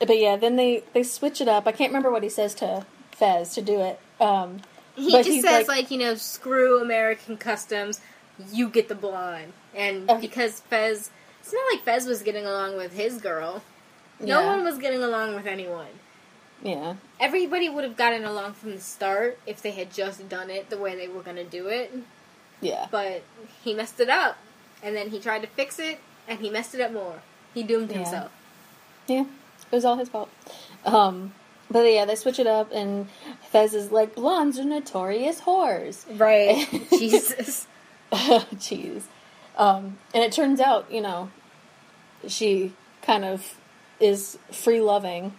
but 0.08 0.18
yeah 0.20 0.36
then 0.36 0.56
they 0.56 0.84
they 0.94 1.04
switch 1.04 1.40
it 1.42 1.48
up 1.48 1.68
i 1.68 1.72
can't 1.72 1.90
remember 1.92 2.12
what 2.12 2.24
he 2.24 2.30
says 2.30 2.54
to 2.56 2.86
fez 3.12 3.54
to 3.56 3.62
do 3.62 3.80
it 3.82 4.00
um 4.20 4.62
He 4.96 5.12
But 5.12 5.26
just 5.26 5.42
says, 5.42 5.68
like- 5.68 5.78
like, 5.78 5.92
you 5.92 5.98
know, 5.98 6.16
screw 6.16 6.82
American 6.82 7.38
customs, 7.38 8.02
you 8.52 8.68
get 8.70 8.90
the 8.90 8.94
blonde. 8.96 9.54
And 9.74 10.10
Okay. 10.10 10.20
because 10.22 10.60
Fez, 10.70 11.10
it's 11.40 11.54
not 11.54 11.64
like 11.72 11.82
Fez 11.86 12.06
was 12.06 12.22
getting 12.22 12.46
along 12.46 12.76
with 12.76 12.92
his 12.94 13.18
girl. 13.18 13.64
No 14.20 14.42
Yeah. 14.42 14.48
one 14.48 14.64
was 14.66 14.78
getting 14.78 15.02
along 15.02 15.34
with 15.34 15.48
anyone. 15.48 15.94
yeah 16.62 16.96
Everybody 17.22 17.70
would 17.70 17.86
have 17.86 17.96
gotten 17.96 18.26
along 18.26 18.54
from 18.54 18.72
the 18.76 18.82
start 18.82 19.40
if 19.48 19.62
they 19.62 19.72
had 19.72 19.94
just 19.94 20.28
done 20.28 20.50
it 20.50 20.70
the 20.70 20.78
way 20.78 20.94
they 20.96 21.08
were 21.08 21.24
going 21.24 21.38
to 21.38 21.46
do 21.60 21.68
it. 21.68 21.88
yeah 22.60 22.88
But 22.92 23.24
he 23.64 23.74
messed 23.74 24.00
it 24.02 24.10
up. 24.10 24.38
And 24.84 24.94
then 24.96 25.10
he 25.10 25.20
tried 25.20 25.42
to 25.42 25.48
fix 25.48 25.80
it, 25.80 26.00
and 26.28 26.40
he 26.40 26.50
messed 26.50 26.76
it 26.76 26.82
up 26.82 26.92
more. 26.92 27.22
He 27.54 27.64
doomed 27.64 27.90
Yeah. 27.92 27.98
himself. 28.00 28.32
yeah 29.08 29.24
it 29.72 29.76
was 29.76 29.86
all 29.86 29.98
his 29.98 30.10
fault 30.10 30.30
um 30.86 31.34
but 31.70 31.84
yeah 31.84 32.04
they 32.06 32.16
switch 32.16 32.40
it 32.40 32.48
up 32.48 32.72
and 32.74 33.08
fez 33.50 33.74
is 33.74 33.92
like 33.92 34.14
blondes 34.16 34.60
are 34.60 34.66
notorious 34.66 35.42
whores 35.42 36.06
Right. 36.20 36.68
Jesus. 36.90 37.68
Jeez. 38.12 39.04
Um, 39.58 39.98
and 40.14 40.24
it 40.24 40.32
turns 40.34 40.60
out, 40.60 40.92
you 40.92 41.00
know, 41.02 41.30
she 42.28 42.74
kind 43.02 43.24
of 43.24 43.56
is 44.00 44.38
free 44.52 44.82
loving. 44.82 45.34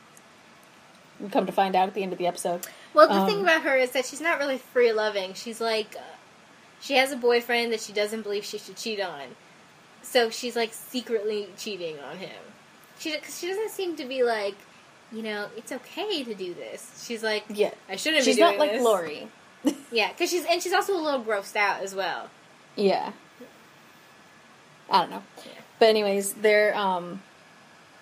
We 1.21 1.29
come 1.29 1.45
to 1.47 1.53
find 1.53 1.77
out 1.77 1.89
at 1.89 1.95
the 1.95 2.03
end 2.03 2.13
of 2.13 2.19
the 2.19 2.27
episode. 2.27 2.67
Well, 2.95 3.09
the 3.09 3.15
Um, 3.15 3.27
thing 3.27 3.41
about 3.43 3.63
her 3.63 3.77
is 3.77 3.91
that 3.91 4.07
she's 4.07 4.21
not 4.21 4.39
really 4.39 4.59
free 4.59 4.93
loving. 4.93 5.35
She's 5.35 5.61
like, 5.61 5.97
uh, 5.97 6.03
she 6.81 6.95
has 6.95 7.13
a 7.13 7.17
boyfriend 7.17 7.73
that 7.73 7.81
she 7.81 7.93
doesn't 7.93 8.23
believe 8.23 8.45
she 8.45 8.59
should 8.59 8.77
cheat 8.77 9.01
on. 9.01 9.37
So 10.03 10.31
she's 10.31 10.57
like 10.57 10.73
secretly 10.73 11.49
cheating 11.59 11.99
on 12.01 12.19
him. 12.19 12.31
She 13.03 13.17
cause 13.19 13.39
she 13.41 13.49
doesn't 13.49 13.71
seem 13.71 13.97
to 13.97 14.05
be 14.05 14.23
like, 14.23 14.55
you 15.11 15.23
know, 15.23 15.49
it's 15.57 15.73
okay 15.73 16.23
to 16.23 16.35
do 16.35 16.55
this. 16.55 17.05
She's 17.07 17.23
like, 17.23 17.45
Yeah. 17.49 17.73
I 17.89 17.97
shouldn't 17.97 18.23
She's 18.25 18.37
be 18.37 18.43
doing 18.43 18.53
not 18.53 18.61
like 18.61 18.73
this. 18.73 18.83
Laurie. 18.83 19.29
Yeah, 19.93 20.09
because 20.09 20.31
she's 20.31 20.45
and 20.45 20.63
she's 20.63 20.73
also 20.73 20.95
a 20.95 21.03
little 21.03 21.23
grossed 21.23 21.57
out 21.57 21.83
as 21.83 21.95
well. 21.95 22.31
Yeah. 22.77 23.13
I 24.91 25.01
don't 25.01 25.11
know. 25.11 25.23
But 25.79 25.89
anyways, 25.89 26.35
they're 26.35 26.77
um 26.77 27.23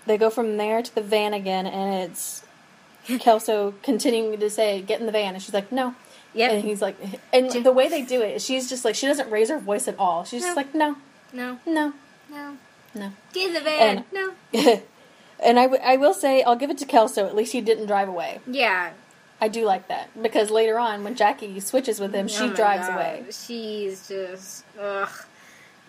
they 0.07 0.16
go 0.18 0.28
from 0.30 0.57
there 0.57 0.82
to 0.82 0.94
the 0.94 1.01
van 1.03 1.34
again 1.34 1.66
and 1.66 2.11
it's 2.11 2.44
Kelso 3.20 3.74
continuing 3.82 4.38
to 4.38 4.51
say, 4.51 4.82
Get 4.82 5.01
in 5.01 5.07
the 5.07 5.12
van 5.12 5.34
and 5.34 5.42
she's 5.42 5.55
like, 5.55 5.72
No. 5.72 5.94
Yep. 6.34 6.53
And 6.53 6.64
he's 6.64 6.80
like 6.80 6.96
and 7.32 7.51
the 7.51 7.72
way 7.72 7.88
they 7.88 8.03
do 8.03 8.22
it, 8.22 8.40
she's 8.42 8.68
just 8.68 8.84
like 8.84 8.94
she 8.94 9.07
doesn't 9.07 9.30
raise 9.30 9.48
her 9.51 9.59
voice 9.59 9.88
at 9.88 9.98
all. 9.98 10.24
She's 10.24 10.42
just 10.42 10.57
like, 10.57 10.74
No, 10.74 10.96
no, 11.32 11.59
no, 11.66 11.92
no, 12.30 12.57
no. 12.94 13.12
get 13.32 13.48
in 13.48 13.55
the 13.55 13.61
van. 13.61 14.05
And- 14.12 14.34
no. 14.55 14.82
and 15.43 15.59
I, 15.59 15.62
w- 15.64 15.82
I 15.84 15.97
will 15.97 16.14
say, 16.14 16.43
I'll 16.43 16.57
give 16.57 16.70
it 16.70 16.78
to 16.78 16.84
Kelso. 16.86 17.26
At 17.26 17.34
least 17.34 17.53
he 17.53 17.61
didn't 17.61 17.86
drive 17.86 18.09
away. 18.09 18.41
Yeah. 18.47 18.91
I 19.41 19.49
do 19.49 19.64
like 19.64 19.88
that 19.88 20.11
because 20.22 20.51
later 20.51 20.78
on, 20.78 21.03
when 21.03 21.14
Jackie 21.16 21.59
switches 21.61 21.99
with 21.99 22.14
him, 22.14 22.28
she 22.28 22.45
Oh 22.45 22.49
my 22.49 22.55
drives 22.55 22.86
God. 22.88 22.95
away. 22.95 23.24
She's 23.30 24.07
just 24.09 24.64
ugh. 24.78 25.09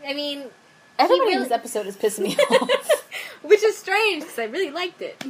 I 0.08 0.14
mean, 0.14 0.44
Everybody 0.98 1.22
in 1.22 1.28
really- 1.38 1.44
this 1.44 1.52
episode 1.52 1.86
is 1.88 1.98
pissing 1.98 2.24
me 2.24 2.38
off. 2.50 3.08
which 3.44 3.62
is 3.64 3.78
strange 3.78 4.24
because 4.24 4.40
I 4.40 4.46
really 4.46 4.72
liked 4.72 5.02
it. 5.02 5.24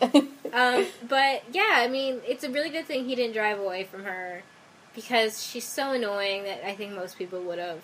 Um, 0.50 0.86
but 1.06 1.42
yeah, 1.52 1.74
I 1.76 1.88
mean, 1.88 2.20
it's 2.26 2.42
a 2.42 2.48
really 2.50 2.70
good 2.70 2.86
thing 2.86 3.04
he 3.04 3.14
didn't 3.14 3.34
drive 3.34 3.58
away 3.60 3.84
from 3.84 4.04
her 4.04 4.42
because 4.94 5.44
she's 5.44 5.64
so 5.66 5.92
annoying 5.92 6.44
that 6.44 6.66
I 6.66 6.74
think 6.74 6.92
most 6.94 7.18
people 7.18 7.42
would 7.42 7.58
have. 7.58 7.80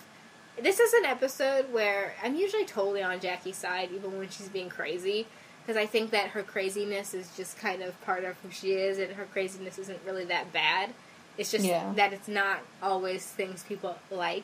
This 0.59 0.79
is 0.79 0.91
an 0.95 1.05
episode 1.05 1.71
where 1.71 2.15
I'm 2.23 2.35
usually 2.35 2.65
totally 2.65 3.03
on 3.03 3.19
Jackie's 3.19 3.57
side, 3.57 3.89
even 3.93 4.17
when 4.17 4.29
she's 4.29 4.49
being 4.49 4.69
crazy, 4.69 5.27
because 5.65 5.77
I 5.77 5.85
think 5.87 6.11
that 6.11 6.29
her 6.29 6.43
craziness 6.43 7.13
is 7.15 7.29
just 7.35 7.57
kind 7.57 7.81
of 7.81 7.99
part 8.05 8.23
of 8.23 8.35
who 8.43 8.51
she 8.51 8.73
is, 8.73 8.99
and 8.99 9.13
her 9.13 9.25
craziness 9.25 9.79
isn't 9.79 9.99
really 10.05 10.25
that 10.25 10.53
bad. 10.53 10.93
It's 11.37 11.51
just 11.51 11.65
Yeah. 11.65 11.91
that 11.95 12.13
it's 12.13 12.27
not 12.27 12.59
always 12.83 13.25
things 13.25 13.63
people 13.63 13.97
like. 14.11 14.43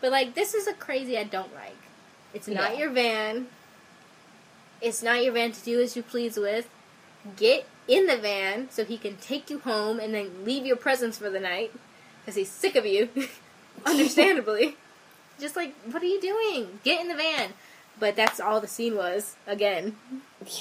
But 0.00 0.12
like, 0.12 0.34
this 0.34 0.54
is 0.54 0.66
a 0.66 0.72
crazy 0.74 1.18
I 1.18 1.24
don't 1.24 1.54
like. 1.54 1.76
It's 2.32 2.46
not 2.48 2.72
Yeah. 2.72 2.78
your 2.78 2.90
van. 2.90 3.48
It's 4.80 5.02
not 5.02 5.22
your 5.24 5.32
van 5.32 5.52
to 5.52 5.60
do 5.62 5.80
as 5.80 5.96
you 5.96 6.02
please 6.02 6.36
with. 6.36 6.68
Get 7.36 7.66
in 7.88 8.06
the 8.06 8.16
van 8.16 8.68
so 8.70 8.84
he 8.84 8.96
can 8.98 9.16
take 9.16 9.50
you 9.50 9.58
home 9.60 9.98
and 9.98 10.14
then 10.14 10.44
leave 10.44 10.66
your 10.66 10.76
presence 10.76 11.18
for 11.18 11.30
the 11.30 11.40
night 11.40 11.72
because 12.20 12.36
he's 12.36 12.50
sick 12.50 12.76
of 12.76 12.86
you. 12.86 13.08
Understandably. 13.86 14.76
Just 15.40 15.56
like, 15.56 15.74
what 15.90 16.02
are 16.02 16.06
you 16.06 16.20
doing? 16.20 16.78
Get 16.84 17.00
in 17.00 17.08
the 17.08 17.14
van. 17.14 17.54
But 17.98 18.16
that's 18.16 18.40
all 18.40 18.60
the 18.60 18.66
scene 18.68 18.96
was, 18.96 19.36
again. 19.46 19.96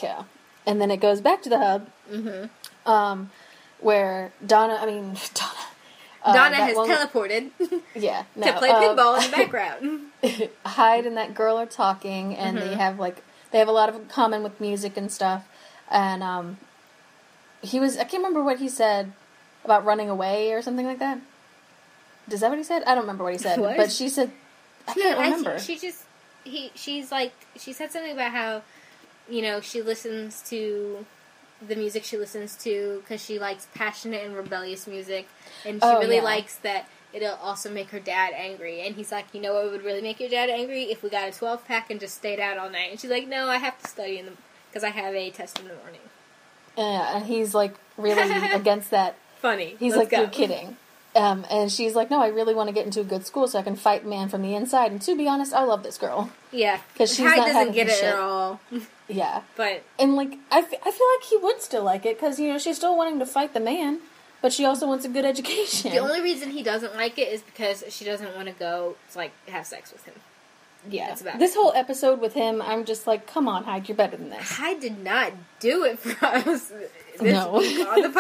yeah. 0.01 0.23
And 0.65 0.79
then 0.79 0.91
it 0.91 0.97
goes 0.97 1.19
back 1.21 1.41
to 1.43 1.49
the 1.49 1.57
hub, 1.57 1.87
Mm-hmm. 2.11 2.89
um, 2.89 3.31
where 3.79 4.31
Donna, 4.45 4.77
I 4.79 4.85
mean, 4.85 5.13
Donna. 5.33 5.51
uh, 6.23 6.33
Donna 6.33 6.55
has 6.55 6.75
one- 6.77 6.89
teleported 6.89 7.49
Yeah. 7.95 8.23
to 8.41 8.53
play 8.53 8.69
um, 8.69 8.83
pinball 8.97 9.17
in 9.23 9.29
the 9.31 9.37
background. 9.37 10.01
Hyde 10.65 11.05
and 11.05 11.17
that 11.17 11.33
girl 11.33 11.57
are 11.57 11.65
talking, 11.65 12.35
and 12.35 12.57
Mm-hmm. 12.57 12.67
they 12.69 12.75
have 12.75 12.99
like 12.99 13.23
They 13.51 13.59
have 13.59 13.67
a 13.67 13.71
lot 13.73 13.89
of 13.89 14.07
common 14.09 14.41
with 14.43 14.59
music 14.61 14.95
and 14.95 15.11
stuff. 15.11 15.43
And 15.91 16.23
um, 16.23 16.57
he 17.61 17.79
was 17.79 17.97
I 17.97 18.03
can't 18.05 18.21
remember 18.23 18.43
what 18.43 18.59
he 18.59 18.69
said 18.69 19.11
about 19.65 19.83
running 19.85 20.09
away 20.09 20.53
or 20.53 20.61
something 20.61 20.85
like 20.85 20.99
that. 20.99 21.19
Is 22.31 22.39
that 22.39 22.49
what 22.49 22.57
he 22.57 22.63
said? 22.63 22.83
I 22.83 22.95
don't 22.95 23.03
remember 23.03 23.23
what 23.25 23.33
he 23.33 23.39
said. 23.39 23.59
What? 23.59 23.75
But 23.75 23.91
she 23.91 24.07
said 24.07 24.31
I 24.87 24.93
can't 24.93 25.19
I- 25.19 25.23
remember. 25.23 25.59
she 25.59 25.77
just 25.77 26.02
he 26.43 26.71
she's 26.75 27.11
like 27.11 27.33
she 27.57 27.73
said 27.73 27.91
something 27.91 28.11
about 28.13 28.31
how 28.31 28.61
you 29.29 29.41
know 29.41 29.61
she 29.61 29.81
listens 29.81 30.41
to 30.49 31.05
the 31.65 31.75
music 31.75 32.03
she 32.03 32.17
listens 32.17 32.55
to 32.57 32.99
because 33.01 33.23
she 33.23 33.39
likes 33.39 33.67
passionate 33.73 34.25
and 34.25 34.35
rebellious 34.35 34.85
music, 34.87 35.27
and 35.65 35.75
she 35.81 35.87
Oh, 35.87 35.99
really 35.99 36.17
yeah. 36.17 36.23
likes 36.23 36.55
that 36.57 36.87
it'll 37.13 37.35
also 37.35 37.69
make 37.71 37.89
her 37.91 37.99
dad 37.99 38.33
angry. 38.35 38.81
And 38.81 38.95
he's 38.95 39.11
like, 39.11 39.25
you 39.33 39.39
know 39.39 39.53
what 39.53 39.71
would 39.71 39.83
really 39.83 40.01
make 40.01 40.19
your 40.19 40.29
dad 40.29 40.49
angry 40.49 40.83
if 40.85 41.03
we 41.03 41.09
got 41.09 41.29
a 41.29 41.31
twelve 41.31 41.65
pack 41.65 41.89
and 41.89 41.99
just 41.99 42.15
stayed 42.15 42.39
out 42.39 42.57
all 42.57 42.69
night. 42.69 42.89
And 42.91 42.99
she's 42.99 43.11
like, 43.11 43.27
no, 43.27 43.47
I 43.47 43.57
have 43.57 43.79
to 43.81 43.87
study 43.87 44.17
in 44.19 44.25
the 44.25 44.31
because 44.69 44.83
I 44.83 44.89
have 44.89 45.13
a 45.15 45.29
test 45.29 45.59
in 45.59 45.67
the 45.67 45.75
morning. 45.75 46.01
Yeah, 46.77 47.15
and 47.17 47.25
he's 47.27 47.53
like 47.53 47.75
really 47.97 48.51
against 48.53 48.89
that. 48.91 49.15
Funny. 49.39 49.75
He's 49.79 49.95
Let's 49.95 49.99
like, 50.05 50.09
go. 50.09 50.19
you're 50.21 50.29
kidding. 50.29 50.77
Um, 51.15 51.45
and 51.51 51.71
she's 51.71 51.93
like, 51.93 52.09
no, 52.09 52.21
I 52.21 52.27
really 52.29 52.55
want 52.55 52.69
to 52.69 52.73
get 52.73 52.85
into 52.85 52.99
a 52.99 53.03
good 53.03 53.25
school 53.25 53.47
so 53.47 53.59
I 53.59 53.61
can 53.61 53.75
fight 53.75 54.03
man 54.05 54.29
from 54.29 54.41
the 54.41 54.55
inside. 54.55 54.91
And 54.91 54.99
to 55.03 55.15
be 55.15 55.27
honest, 55.27 55.53
I 55.53 55.63
love 55.63 55.83
this 55.83 55.97
girl. 55.99 56.31
Yeah, 56.51 56.79
'Cause 56.97 57.09
she's 57.15 57.27
Hyde 57.27 57.37
not 57.37 57.47
doesn't 57.47 57.73
get 57.73 57.87
it 57.87 57.93
shit. 57.93 58.03
at 58.05 58.15
all. 58.19 58.59
Yeah. 59.09 59.41
But 59.57 59.83
And 59.99 60.15
like, 60.15 60.37
I, 60.49 60.59
f- 60.59 60.73
I 60.73 60.91
feel 60.91 61.07
like 61.17 61.23
he 61.29 61.37
would 61.37 61.61
still 61.61 61.83
like 61.83 62.05
it 62.05 62.17
because, 62.17 62.39
you 62.39 62.47
know, 62.47 62.57
she's 62.57 62.77
still 62.77 62.97
wanting 62.97 63.19
to 63.19 63.25
fight 63.25 63.53
the 63.53 63.59
man, 63.59 63.99
but 64.41 64.53
she 64.53 64.63
also 64.65 64.87
wants 64.87 65.03
a 65.05 65.09
good 65.09 65.25
education. 65.25 65.91
the 65.91 65.97
only 65.99 66.21
reason 66.21 66.49
he 66.51 66.63
doesn't 66.63 66.95
like 66.95 67.19
it 67.19 67.27
is 67.27 67.41
because 67.41 67.83
she 67.89 68.05
doesn't 68.05 68.33
want 68.35 68.47
to 68.47 68.53
go 68.53 68.95
like 69.15 69.31
have 69.49 69.67
sex 69.67 69.91
with 69.91 70.05
him. 70.05 70.15
yeah. 70.89 71.13
this 71.13 71.51
it. 71.51 71.55
whole 71.55 71.73
episode 71.75 72.21
with 72.21 72.33
him, 72.33 72.61
I'm 72.61 72.85
just 72.85 73.05
like, 73.05 73.27
come 73.27 73.47
on, 73.47 73.65
Hyde, 73.65 73.87
you're 73.89 73.97
better 73.97 74.15
than 74.17 74.29
this. 74.29 74.49
Hyde 74.57 74.79
did 74.79 75.03
not 75.03 75.33
do 75.59 75.83
it 75.83 75.99
for 75.99 76.25
us 76.25 76.69
this 77.19 77.21
No. 77.21 77.55
on 77.57 78.01
the 78.01 78.07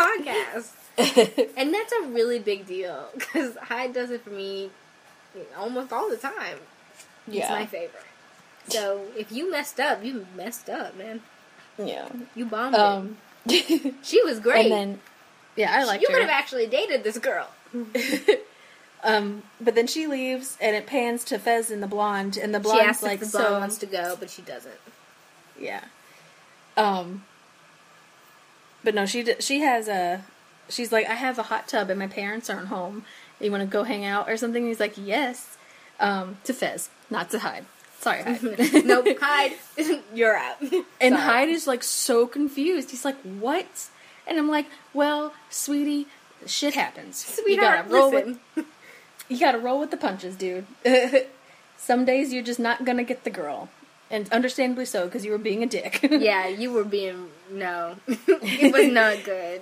podcast. 0.59 0.69
and 1.57 1.73
that's 1.73 1.91
a 1.93 2.07
really 2.07 2.39
big 2.39 2.65
deal 2.67 3.07
because 3.17 3.55
Hyde 3.57 3.93
does 3.93 4.11
it 4.11 4.23
for 4.23 4.29
me 4.29 4.69
almost 5.57 5.91
all 5.91 6.09
the 6.09 6.17
time. 6.17 6.57
Yeah. 7.27 7.49
my 7.49 7.65
favorite. 7.65 8.03
So 8.67 9.05
if 9.17 9.31
you 9.31 9.51
messed 9.51 9.79
up, 9.79 10.03
you 10.03 10.27
messed 10.35 10.69
up, 10.69 10.95
man. 10.95 11.21
yeah. 11.77 12.07
You 12.35 12.45
bombed 12.45 12.75
Um, 12.75 13.17
it. 13.45 13.95
She 14.03 14.21
was 14.23 14.39
great. 14.39 14.65
and 14.65 14.71
then, 14.71 14.99
yeah, 15.55 15.71
I 15.75 15.83
like 15.83 16.01
you 16.01 16.07
her. 16.09 16.13
could 16.13 16.21
have 16.21 16.29
actually 16.29 16.67
dated 16.67 17.03
this 17.03 17.17
girl. 17.17 17.47
Um, 19.05 19.43
but 19.59 19.75
then 19.75 19.85
she 19.87 20.07
leaves, 20.07 20.57
and 20.61 20.77
it 20.77 20.85
pans 20.87 21.25
to 21.25 21.37
Fez 21.37 21.69
and 21.69 21.83
the 21.83 21.87
blonde, 21.87 22.37
and 22.37 22.55
the 22.55 22.59
blonde's 22.61 23.03
like, 23.03 23.19
the 23.19 23.25
blonde 23.25 23.47
so 23.47 23.59
wants 23.59 23.77
to 23.79 23.85
go, 23.85 24.15
but 24.17 24.29
she 24.29 24.41
doesn't. 24.41 24.79
yeah. 25.59 25.83
Um, 26.77 27.25
but 28.81 28.95
no, 28.95 29.05
she 29.05 29.23
d- 29.23 29.35
she 29.41 29.59
has 29.59 29.89
a. 29.89 30.23
She's 30.69 30.91
like, 30.91 31.07
I 31.09 31.13
have 31.13 31.37
a 31.37 31.43
hot 31.43 31.67
tub, 31.67 31.89
and 31.89 31.99
my 31.99 32.07
parents 32.07 32.49
aren't 32.49 32.67
home. 32.67 33.05
You 33.39 33.51
want 33.51 33.61
to 33.61 33.67
go 33.67 33.83
hang 33.83 34.05
out 34.05 34.29
or 34.29 34.37
something? 34.37 34.63
And 34.63 34.69
he's 34.69 34.79
like, 34.79 34.93
yes. 34.97 35.57
Um, 35.99 36.37
to 36.45 36.53
Fez, 36.53 36.89
not 37.09 37.29
to 37.31 37.39
Hyde. 37.39 37.65
Sorry, 37.99 38.21
Hyde. 38.23 38.41
nope, 38.85 39.07
Hyde, 39.21 39.53
you're 40.13 40.35
out. 40.35 40.57
And 40.99 41.15
Sorry. 41.15 41.21
Hyde 41.21 41.49
is 41.49 41.67
like 41.67 41.83
so 41.83 42.27
confused. 42.27 42.91
He's 42.91 43.05
like, 43.05 43.15
"What?" 43.21 43.89
And 44.27 44.37
I'm 44.37 44.49
like, 44.49 44.65
"Well, 44.93 45.33
sweetie, 45.49 46.07
shit 46.45 46.73
happens. 46.73 47.17
Sweetheart, 47.17 47.49
you 47.49 47.57
gotta 47.61 47.89
roll 47.89 48.11
listen. 48.11 48.39
with 48.55 48.65
you 49.29 49.39
gotta 49.39 49.59
roll 49.59 49.79
with 49.79 49.91
the 49.91 49.97
punches, 49.97 50.35
dude. 50.35 50.65
Some 51.77 52.03
days 52.03 52.33
you're 52.33 52.43
just 52.43 52.59
not 52.59 52.83
gonna 52.83 53.03
get 53.03 53.23
the 53.23 53.29
girl, 53.29 53.69
and 54.11 54.29
understandably 54.33 54.85
so 54.85 55.05
because 55.05 55.23
you 55.23 55.31
were 55.31 55.37
being 55.37 55.63
a 55.63 55.67
dick. 55.67 55.99
yeah, 56.09 56.47
you 56.47 56.73
were 56.73 56.83
being 56.83 57.29
no. 57.49 57.95
it 58.07 58.73
was 58.73 58.87
not 58.87 59.23
good. 59.23 59.61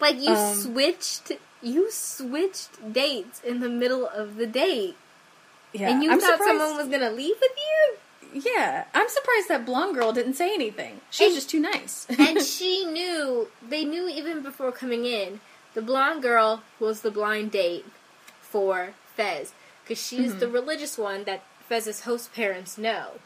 Like 0.00 0.20
you 0.20 0.30
Um, 0.30 0.54
switched, 0.54 1.32
you 1.62 1.90
switched 1.90 2.92
dates 2.92 3.40
in 3.44 3.60
the 3.60 3.68
middle 3.68 4.06
of 4.06 4.36
the 4.36 4.46
date, 4.46 4.96
yeah. 5.72 5.90
and 5.90 6.02
you 6.02 6.10
I'm 6.10 6.20
thought 6.20 6.38
surprised- 6.38 6.58
someone 6.60 6.76
was 6.76 6.88
gonna 6.88 7.10
leave 7.10 7.36
with 7.40 7.52
you. 7.56 7.98
Yeah, 8.54 8.84
I'm 8.94 9.08
surprised 9.08 9.48
that 9.48 9.66
blonde 9.66 9.94
girl 9.94 10.12
didn't 10.12 10.34
say 10.34 10.52
anything. 10.54 11.00
She's 11.10 11.26
And- 11.28 11.34
just 11.34 11.50
too 11.50 11.60
nice. 11.60 12.06
and 12.18 12.42
she 12.42 12.84
knew. 12.86 13.48
They 13.66 13.84
knew 13.84 14.08
even 14.08 14.42
before 14.42 14.72
coming 14.72 15.04
in. 15.04 15.40
The 15.74 15.82
blonde 15.82 16.22
girl 16.22 16.62
was 16.80 17.00
the 17.00 17.10
blind 17.10 17.50
date 17.52 17.84
for 18.40 18.94
Fez 19.16 19.52
because 19.84 20.04
she's 20.04 20.36
the 20.36 20.48
religious 20.48 20.96
one 20.98 21.24
that 21.24 21.42
Fez's 21.68 22.00
host 22.02 22.32
parents 22.34 22.76
know. 22.78 23.20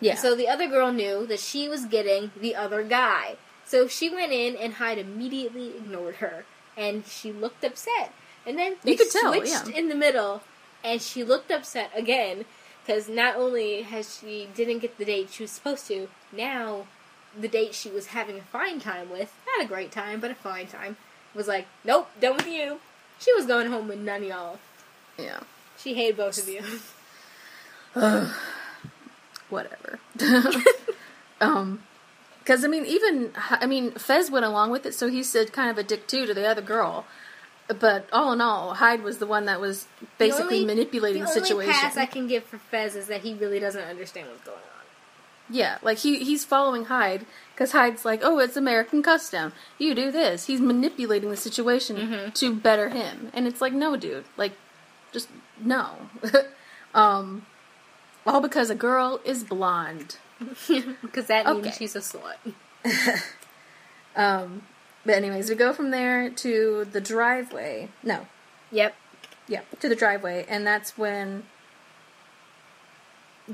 yeah. 0.00 0.16
So 0.16 0.34
the 0.34 0.48
other 0.48 0.66
girl 0.68 0.92
knew 0.92 1.26
that 1.26 1.40
she 1.40 1.68
was 1.68 1.84
getting 1.86 2.30
the 2.36 2.54
other 2.56 2.82
guy. 2.82 3.36
So 3.66 3.88
she 3.88 4.10
went 4.10 4.32
in 4.32 4.56
and 4.56 4.74
Hyde 4.74 4.98
immediately 4.98 5.68
ignored 5.76 6.16
her. 6.16 6.44
And 6.76 7.06
she 7.06 7.32
looked 7.32 7.64
upset. 7.64 8.12
And 8.46 8.58
then 8.58 8.76
they 8.82 8.92
You 8.92 8.98
could 8.98 9.10
tell, 9.10 9.34
yeah. 9.44 9.64
in 9.66 9.88
the 9.88 9.94
middle 9.94 10.42
and 10.82 11.00
she 11.00 11.24
looked 11.24 11.50
upset 11.50 11.90
again 11.96 12.44
because 12.84 13.08
not 13.08 13.36
only 13.36 13.82
has 13.82 14.18
she 14.18 14.48
didn't 14.54 14.80
get 14.80 14.98
the 14.98 15.04
date 15.06 15.30
she 15.30 15.44
was 15.44 15.50
supposed 15.50 15.86
to, 15.88 16.08
now 16.30 16.86
the 17.38 17.48
date 17.48 17.74
she 17.74 17.90
was 17.90 18.08
having 18.08 18.38
a 18.38 18.42
fine 18.42 18.78
time 18.78 19.10
with, 19.10 19.32
not 19.46 19.64
a 19.64 19.68
great 19.68 19.90
time, 19.90 20.20
but 20.20 20.30
a 20.30 20.34
fine 20.34 20.66
time, 20.66 20.98
was 21.34 21.48
like, 21.48 21.66
nope, 21.84 22.08
done 22.20 22.36
with 22.36 22.46
you. 22.46 22.80
She 23.18 23.32
was 23.32 23.46
going 23.46 23.68
home 23.68 23.88
with 23.88 23.98
none 23.98 24.22
of 24.22 24.28
y'all. 24.28 24.58
yeah. 25.18 25.40
She 25.78 25.94
hated 25.94 26.16
both 26.16 26.38
of 26.38 26.48
you. 26.48 26.62
Ugh. 27.96 28.28
Whatever. 29.48 29.98
um, 31.40 31.82
because 32.44 32.64
I 32.64 32.68
mean, 32.68 32.84
even 32.84 33.32
I 33.50 33.66
mean, 33.66 33.92
Fez 33.92 34.30
went 34.30 34.44
along 34.44 34.70
with 34.70 34.84
it, 34.86 34.94
so 34.94 35.08
he 35.08 35.22
said 35.22 35.52
kind 35.52 35.70
of 35.70 35.78
a 35.78 35.82
dick 35.82 36.06
too 36.06 36.26
to 36.26 36.34
the 36.34 36.46
other 36.46 36.62
girl. 36.62 37.06
But 37.80 38.06
all 38.12 38.30
in 38.34 38.42
all, 38.42 38.74
Hyde 38.74 39.02
was 39.02 39.16
the 39.18 39.26
one 39.26 39.46
that 39.46 39.58
was 39.58 39.86
basically 40.18 40.56
only- 40.60 40.66
manipulating 40.66 41.22
the, 41.22 41.28
situation. 41.28 41.56
the 41.56 41.62
only 41.62 41.72
pass 41.72 41.96
I 41.96 42.04
can 42.04 42.26
give 42.28 42.44
for 42.44 42.58
Fez 42.58 42.94
is 42.94 43.06
that 43.06 43.22
he 43.22 43.32
really 43.32 43.58
doesn't 43.58 43.82
understand 43.82 44.28
what's 44.28 44.42
going 44.44 44.58
on. 44.58 44.84
yeah, 45.48 45.78
like 45.82 45.96
he 45.98 46.22
he's 46.24 46.44
following 46.44 46.84
Hyde 46.86 47.24
because 47.54 47.72
Hyde's 47.72 48.04
like, 48.04 48.20
oh, 48.22 48.38
it's 48.38 48.56
American 48.58 49.02
custom. 49.02 49.54
You 49.78 49.94
do 49.94 50.10
this. 50.12 50.44
He's 50.46 50.60
manipulating 50.60 51.30
the 51.30 51.36
situation 51.38 51.96
Mm-hmm. 51.96 52.30
to 52.32 52.54
better 52.54 52.90
him, 52.90 53.30
and 53.32 53.46
it's 53.46 53.62
like, 53.62 53.72
no, 53.72 53.96
dude, 53.96 54.24
like, 54.36 54.52
just 55.12 55.28
no. 55.58 56.10
um, 56.94 57.46
all 58.26 58.40
because 58.42 58.68
a 58.68 58.74
girl 58.74 59.20
is 59.24 59.42
blonde. 59.44 60.18
Because 61.02 61.26
that 61.26 61.46
means 61.46 61.66
Okay. 61.66 61.74
she's 61.78 61.96
a 61.96 62.00
slut. 62.00 62.36
Um, 64.16 64.62
but 65.04 65.16
anyways, 65.16 65.48
we 65.50 65.56
go 65.56 65.72
from 65.72 65.90
there 65.90 66.30
to 66.30 66.84
the 66.92 67.00
driveway. 67.00 67.88
No, 68.04 68.28
Yep. 68.70 68.94
yeah, 69.48 69.62
to 69.80 69.88
the 69.88 69.96
driveway, 69.96 70.46
and 70.48 70.64
that's 70.64 70.96
when 70.96 71.42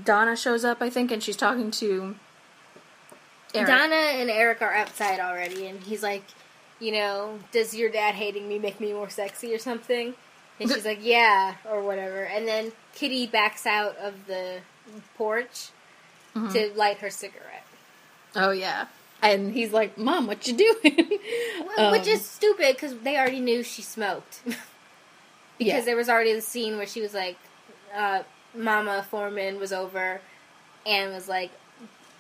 Donna 0.05 0.37
shows 0.37 0.65
up, 0.65 0.83
I 0.83 0.91
think, 0.91 1.11
and 1.11 1.23
she's 1.23 1.37
talking 1.37 1.71
to 1.73 2.15
Eric. 3.55 3.67
Donna 3.69 3.95
and 3.95 4.31
Eric 4.31 4.63
are 4.63 4.73
outside 4.75 5.19
already, 5.19 5.67
and 5.67 5.81
he's 5.83 6.03
like, 6.03 6.25
you 6.79 6.93
know, 6.93 7.39
does 7.53 7.75
your 7.75 7.91
dad 7.91 8.15
hating 8.15 8.47
me 8.49 8.59
make 8.59 8.81
me 8.81 8.93
more 8.93 9.09
sexy 9.11 9.55
or 9.55 9.59
something? 9.59 10.15
And 10.61 10.71
she's 10.71 10.85
like, 10.85 10.99
yeah, 11.03 11.55
or 11.69 11.83
whatever. 11.83 12.23
And 12.25 12.47
then 12.47 12.73
Kitty 12.95 13.27
backs 13.27 13.65
out 13.67 13.97
of 13.97 14.27
the 14.27 14.59
porch 15.17 15.71
to 16.35 16.73
light 16.77 16.99
her 16.99 17.11
cigarette. 17.11 17.67
Oh 18.37 18.51
yeah, 18.51 18.87
and 19.23 19.53
he's 19.53 19.73
like, 19.73 19.99
"Mom, 19.99 20.27
what 20.27 20.47
you 20.47 20.55
doing?" 20.57 21.19
Um, 21.79 21.93
Which 21.93 22.09
is 22.09 22.25
stupid 22.25 22.75
because 22.75 22.99
they 22.99 23.17
already 23.17 23.39
knew 23.39 23.63
she 23.63 23.81
smoked. 23.81 24.41
because 24.45 24.59
yeah, 25.59 25.81
there 25.83 25.97
was 25.97 26.09
already 26.09 26.35
the 26.35 26.41
scene 26.41 26.77
where 26.77 26.87
she 26.87 27.01
was 27.01 27.15
like, 27.15 27.37
uh, 27.95 28.23
Mama 28.55 29.07
Forman 29.09 29.61
was 29.61 29.73
over 29.73 30.21
and 30.85 31.13
was 31.15 31.29
like 31.29 31.51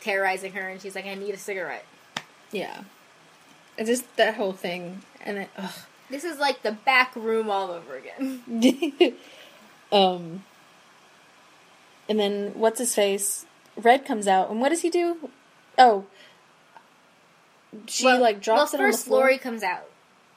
terrorizing 0.00 0.52
her, 0.52 0.68
and 0.68 0.80
she's 0.80 0.94
like, 0.94 1.04
I 1.04 1.14
need 1.14 1.34
a 1.34 1.38
cigarette. 1.38 1.84
yeah. 2.52 2.82
It's 3.76 3.88
just 3.88 4.16
that 4.16 4.34
whole 4.34 4.52
thing, 4.52 5.02
and 5.24 5.38
it, 5.38 5.50
ugh. 5.56 5.72
This 6.10 6.24
is 6.24 6.38
like 6.38 6.62
the 6.62 6.72
back 6.72 7.14
room 7.16 7.50
all 7.50 7.70
over 7.70 7.96
again. 7.96 8.42
um, 9.92 10.44
and 12.08 12.18
then 12.18 12.52
what's 12.54 12.78
his 12.78 12.94
face? 12.94 13.46
Red 13.76 14.04
comes 14.04 14.26
out, 14.26 14.50
and 14.50 14.60
what 14.60 14.68
does 14.70 14.82
he 14.82 14.90
do? 14.90 15.30
Oh, 15.78 16.04
she 17.86 18.04
Well- 18.04 18.20
like 18.20 18.40
drops 18.40 18.72
well, 18.72 18.80
it 18.80 18.84
on 18.84 18.90
the 18.90 18.92
first 18.96 19.06
floor. 19.06 19.20
Laurie 19.20 19.38
comes 19.38 19.62
out. 19.62 19.86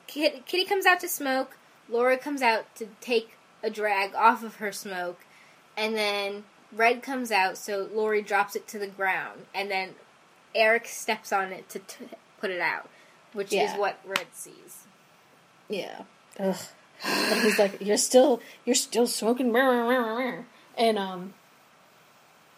Kitty, 0.07 0.43
Kitty 0.45 0.65
comes 0.65 0.85
out 0.85 0.99
to 0.99 1.07
smoke. 1.09 1.57
Laura 1.89 2.17
comes 2.17 2.41
out 2.41 2.73
to 2.75 2.87
take 3.01 3.37
a 3.61 3.69
drag 3.69 4.13
off 4.15 4.43
of 4.43 4.55
her 4.57 4.71
smoke, 4.71 5.21
and 5.75 5.95
then 5.95 6.43
Red 6.71 7.01
comes 7.01 7.31
out. 7.31 7.57
So 7.57 7.89
Laurie 7.93 8.21
drops 8.21 8.55
it 8.55 8.67
to 8.69 8.79
the 8.79 8.87
ground, 8.87 9.45
and 9.53 9.69
then 9.71 9.95
Eric 10.55 10.87
steps 10.87 11.33
on 11.33 11.51
it 11.51 11.67
to 11.69 11.79
t- 11.79 12.05
put 12.39 12.51
it 12.51 12.61
out, 12.61 12.89
which 13.33 13.51
Yeah. 13.51 13.73
is 13.73 13.79
what 13.79 13.99
Red 14.05 14.27
sees. 14.33 14.83
Yeah. 15.67 16.03
Ugh. 16.39 16.55
And 17.03 17.41
he's 17.41 17.59
like, 17.59 17.81
"You're 17.81 17.97
still, 17.97 18.41
you're 18.65 18.75
still 18.75 19.07
smoking." 19.07 19.53
And 19.55 20.97
um, 20.97 21.33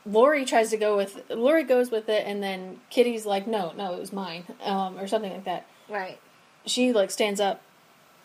Laurie 0.05 0.45
tries 0.45 0.69
to 0.69 0.77
go 0.77 0.95
with 0.95 1.23
Laurie 1.29 1.63
goes 1.63 1.89
with 1.89 2.07
it, 2.09 2.25
and 2.27 2.41
then 2.43 2.79
Kitty's 2.89 3.25
like, 3.25 3.47
"No, 3.47 3.73
no, 3.75 3.93
it 3.93 3.99
was 3.99 4.13
mine," 4.13 4.45
um, 4.63 4.99
or 4.99 5.07
something 5.07 5.31
like 5.31 5.45
that. 5.45 5.65
Right. 5.89 6.19
She 6.65 6.91
like 6.93 7.11
stands 7.11 7.39
up 7.39 7.61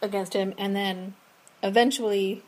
against 0.03 0.35
him, 0.35 0.55
and 0.59 0.77
then 0.77 1.15
eventually, 1.63 2.43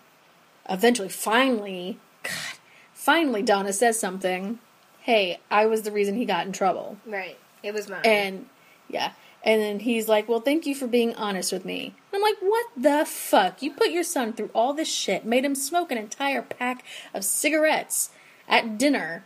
eventually, 0.68 1.08
finally, 1.08 1.98
God, 2.22 2.58
finally, 2.92 3.42
Donna 3.42 3.72
says 3.72 3.98
something. 3.98 4.58
Hey, 5.00 5.40
I 5.50 5.66
was 5.66 5.82
the 5.82 5.92
reason 5.92 6.14
he 6.16 6.24
got 6.24 6.46
in 6.46 6.52
trouble, 6.52 6.96
Right. 7.04 7.36
It 7.62 7.74
was 7.74 7.88
mine. 7.88 8.02
and 8.04 8.46
yeah, 8.88 9.12
and 9.42 9.60
then 9.60 9.80
he's 9.80 10.08
like, 10.08 10.28
"Well, 10.28 10.40
thank 10.40 10.66
you 10.66 10.74
for 10.74 10.86
being 10.86 11.14
honest 11.16 11.52
with 11.52 11.64
me." 11.64 11.94
I'm 12.12 12.20
like, 12.20 12.36
"What 12.40 12.66
the 12.76 13.04
fuck? 13.06 13.62
You 13.62 13.72
put 13.72 13.90
your 13.90 14.04
son 14.04 14.34
through 14.34 14.50
all 14.54 14.74
this 14.74 14.92
shit, 14.92 15.24
made 15.24 15.44
him 15.44 15.54
smoke 15.54 15.90
an 15.90 15.98
entire 15.98 16.42
pack 16.42 16.84
of 17.14 17.24
cigarettes 17.24 18.10
at 18.48 18.78
dinner, 18.78 19.24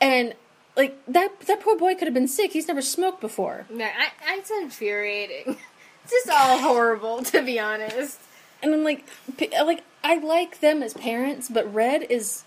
and 0.00 0.34
like 0.76 0.96
that 1.06 1.40
that 1.40 1.60
poor 1.60 1.76
boy 1.76 1.94
could 1.94 2.06
have 2.06 2.14
been 2.14 2.28
sick. 2.28 2.52
He's 2.52 2.68
never 2.68 2.82
smoked 2.82 3.20
before." 3.20 3.66
Man, 3.70 3.90
I, 3.98 4.36
it's 4.36 4.50
infuriating. 4.50 5.56
It's 6.02 6.12
just 6.26 6.30
all 6.30 6.58
horrible, 6.58 7.22
to 7.24 7.42
be 7.42 7.60
honest. 7.60 8.18
And 8.62 8.72
I'm 8.74 8.82
like, 8.82 9.04
like 9.52 9.82
I 10.02 10.16
like 10.16 10.60
them 10.60 10.82
as 10.82 10.94
parents, 10.94 11.50
but 11.50 11.72
Red 11.72 12.04
is 12.10 12.42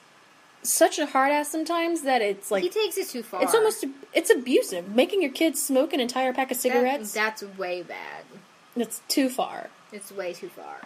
such 0.64 0.98
a 0.98 1.06
hard 1.06 1.32
ass 1.32 1.50
sometimes 1.50 2.02
that 2.02 2.22
it's 2.22 2.50
like 2.50 2.64
he 2.64 2.70
takes 2.70 2.98
it 2.98 3.10
too 3.10 3.22
far. 3.22 3.44
it's 3.44 3.54
almost 3.54 3.86
it's 4.12 4.32
abusive. 4.32 4.94
Making 4.96 5.22
your 5.22 5.32
kids 5.32 5.62
smoke 5.64 5.94
an 5.94 6.00
entire 6.00 6.34
pack 6.34 6.50
of 6.50 6.58
That- 6.58 6.62
cigarettes 6.62 7.14
that's 7.14 7.44
way 7.44 7.84
bad. 7.84 8.24
that's 8.76 9.02
too 9.08 9.30
far. 9.30 9.70
It's 9.94 10.12
way 10.12 10.34
too 10.34 10.50
far. 10.50 10.82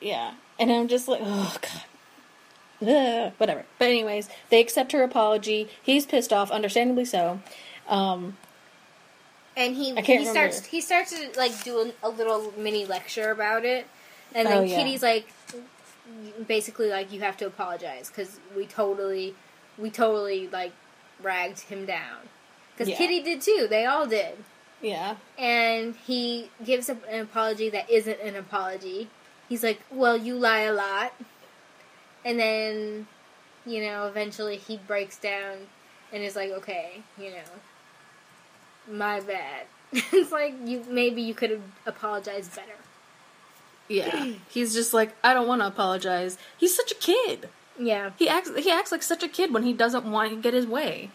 Yeah, 0.00 0.32
and 0.58 0.72
I'm 0.72 0.88
just 0.88 1.06
like, 1.06 1.20
oh 1.22 1.56
god, 1.62 1.84
whatever. 3.36 3.64
But 3.78 3.88
anyways, 3.88 4.28
they 4.48 4.60
accept 4.60 4.92
her 4.92 5.02
apology. 5.02 5.68
He's 5.82 6.06
pissed 6.06 6.32
off, 6.32 6.50
understandably 6.50 7.04
so. 7.04 7.40
Um, 7.88 8.36
And 9.56 9.76
he 9.76 9.94
he 10.00 10.18
remember. 10.18 10.30
starts 10.30 10.64
he 10.66 10.80
starts 10.80 11.10
to 11.12 11.38
like 11.38 11.62
do 11.64 11.92
a, 12.02 12.06
a 12.06 12.08
little 12.08 12.52
mini 12.56 12.86
lecture 12.86 13.30
about 13.30 13.64
it, 13.64 13.86
and 14.34 14.46
Oh, 14.48 14.50
then 14.60 14.68
yeah. 14.68 14.76
Kitty's 14.78 15.02
like, 15.02 15.26
basically 16.46 16.88
like 16.88 17.12
you 17.12 17.20
have 17.20 17.36
to 17.38 17.46
apologize 17.46 18.08
because 18.08 18.38
we 18.56 18.66
totally 18.66 19.34
we 19.78 19.90
totally 19.90 20.48
like 20.48 20.72
ragged 21.22 21.60
him 21.60 21.84
down 21.86 22.18
because 22.72 22.88
Yeah. 22.88 22.96
Kitty 22.96 23.22
did 23.22 23.40
too. 23.40 23.66
They 23.68 23.84
all 23.86 24.06
did. 24.06 24.36
yeah, 24.80 25.16
and 25.38 25.94
he 26.06 26.50
gives 26.64 26.88
a, 26.88 26.96
an 27.10 27.20
apology 27.20 27.68
that 27.70 27.90
isn't 27.90 28.20
an 28.20 28.36
apology. 28.36 29.08
He's 29.48 29.62
like, 29.62 29.80
"Well, 29.90 30.16
you 30.16 30.36
lie 30.36 30.60
a 30.60 30.72
lot," 30.72 31.12
and 32.24 32.38
then, 32.38 33.06
you 33.66 33.80
know, 33.82 34.06
eventually 34.06 34.56
he 34.56 34.76
breaks 34.76 35.18
down 35.18 35.68
and 36.12 36.22
is 36.22 36.36
like, 36.36 36.50
"Okay, 36.50 37.02
you 37.18 37.30
know, 37.30 37.50
my 38.90 39.20
bad." 39.20 39.66
it's 39.92 40.30
like 40.32 40.54
you 40.64 40.84
maybe 40.88 41.20
you 41.22 41.34
could 41.34 41.50
have 41.50 41.62
apologized 41.86 42.54
better. 42.54 42.76
yeah. 43.88 44.34
He's 44.48 44.72
just 44.72 44.94
like, 44.94 45.14
I 45.24 45.34
don't 45.34 45.48
want 45.48 45.62
to 45.62 45.66
apologize. 45.66 46.38
He's 46.56 46.76
such 46.76 46.92
a 46.92 46.94
kid. 46.94 47.48
Yeah, 47.78 48.10
He 48.18 48.28
acts 48.28 48.50
he 48.56 48.70
acts 48.70 48.92
like 48.92 49.02
such 49.02 49.22
a 49.22 49.28
kid 49.28 49.52
when 49.54 49.62
he 49.62 49.72
doesn't 49.72 50.04
want 50.04 50.30
to 50.30 50.36
get 50.36 50.52
his 50.54 50.66
way, 50.66 51.10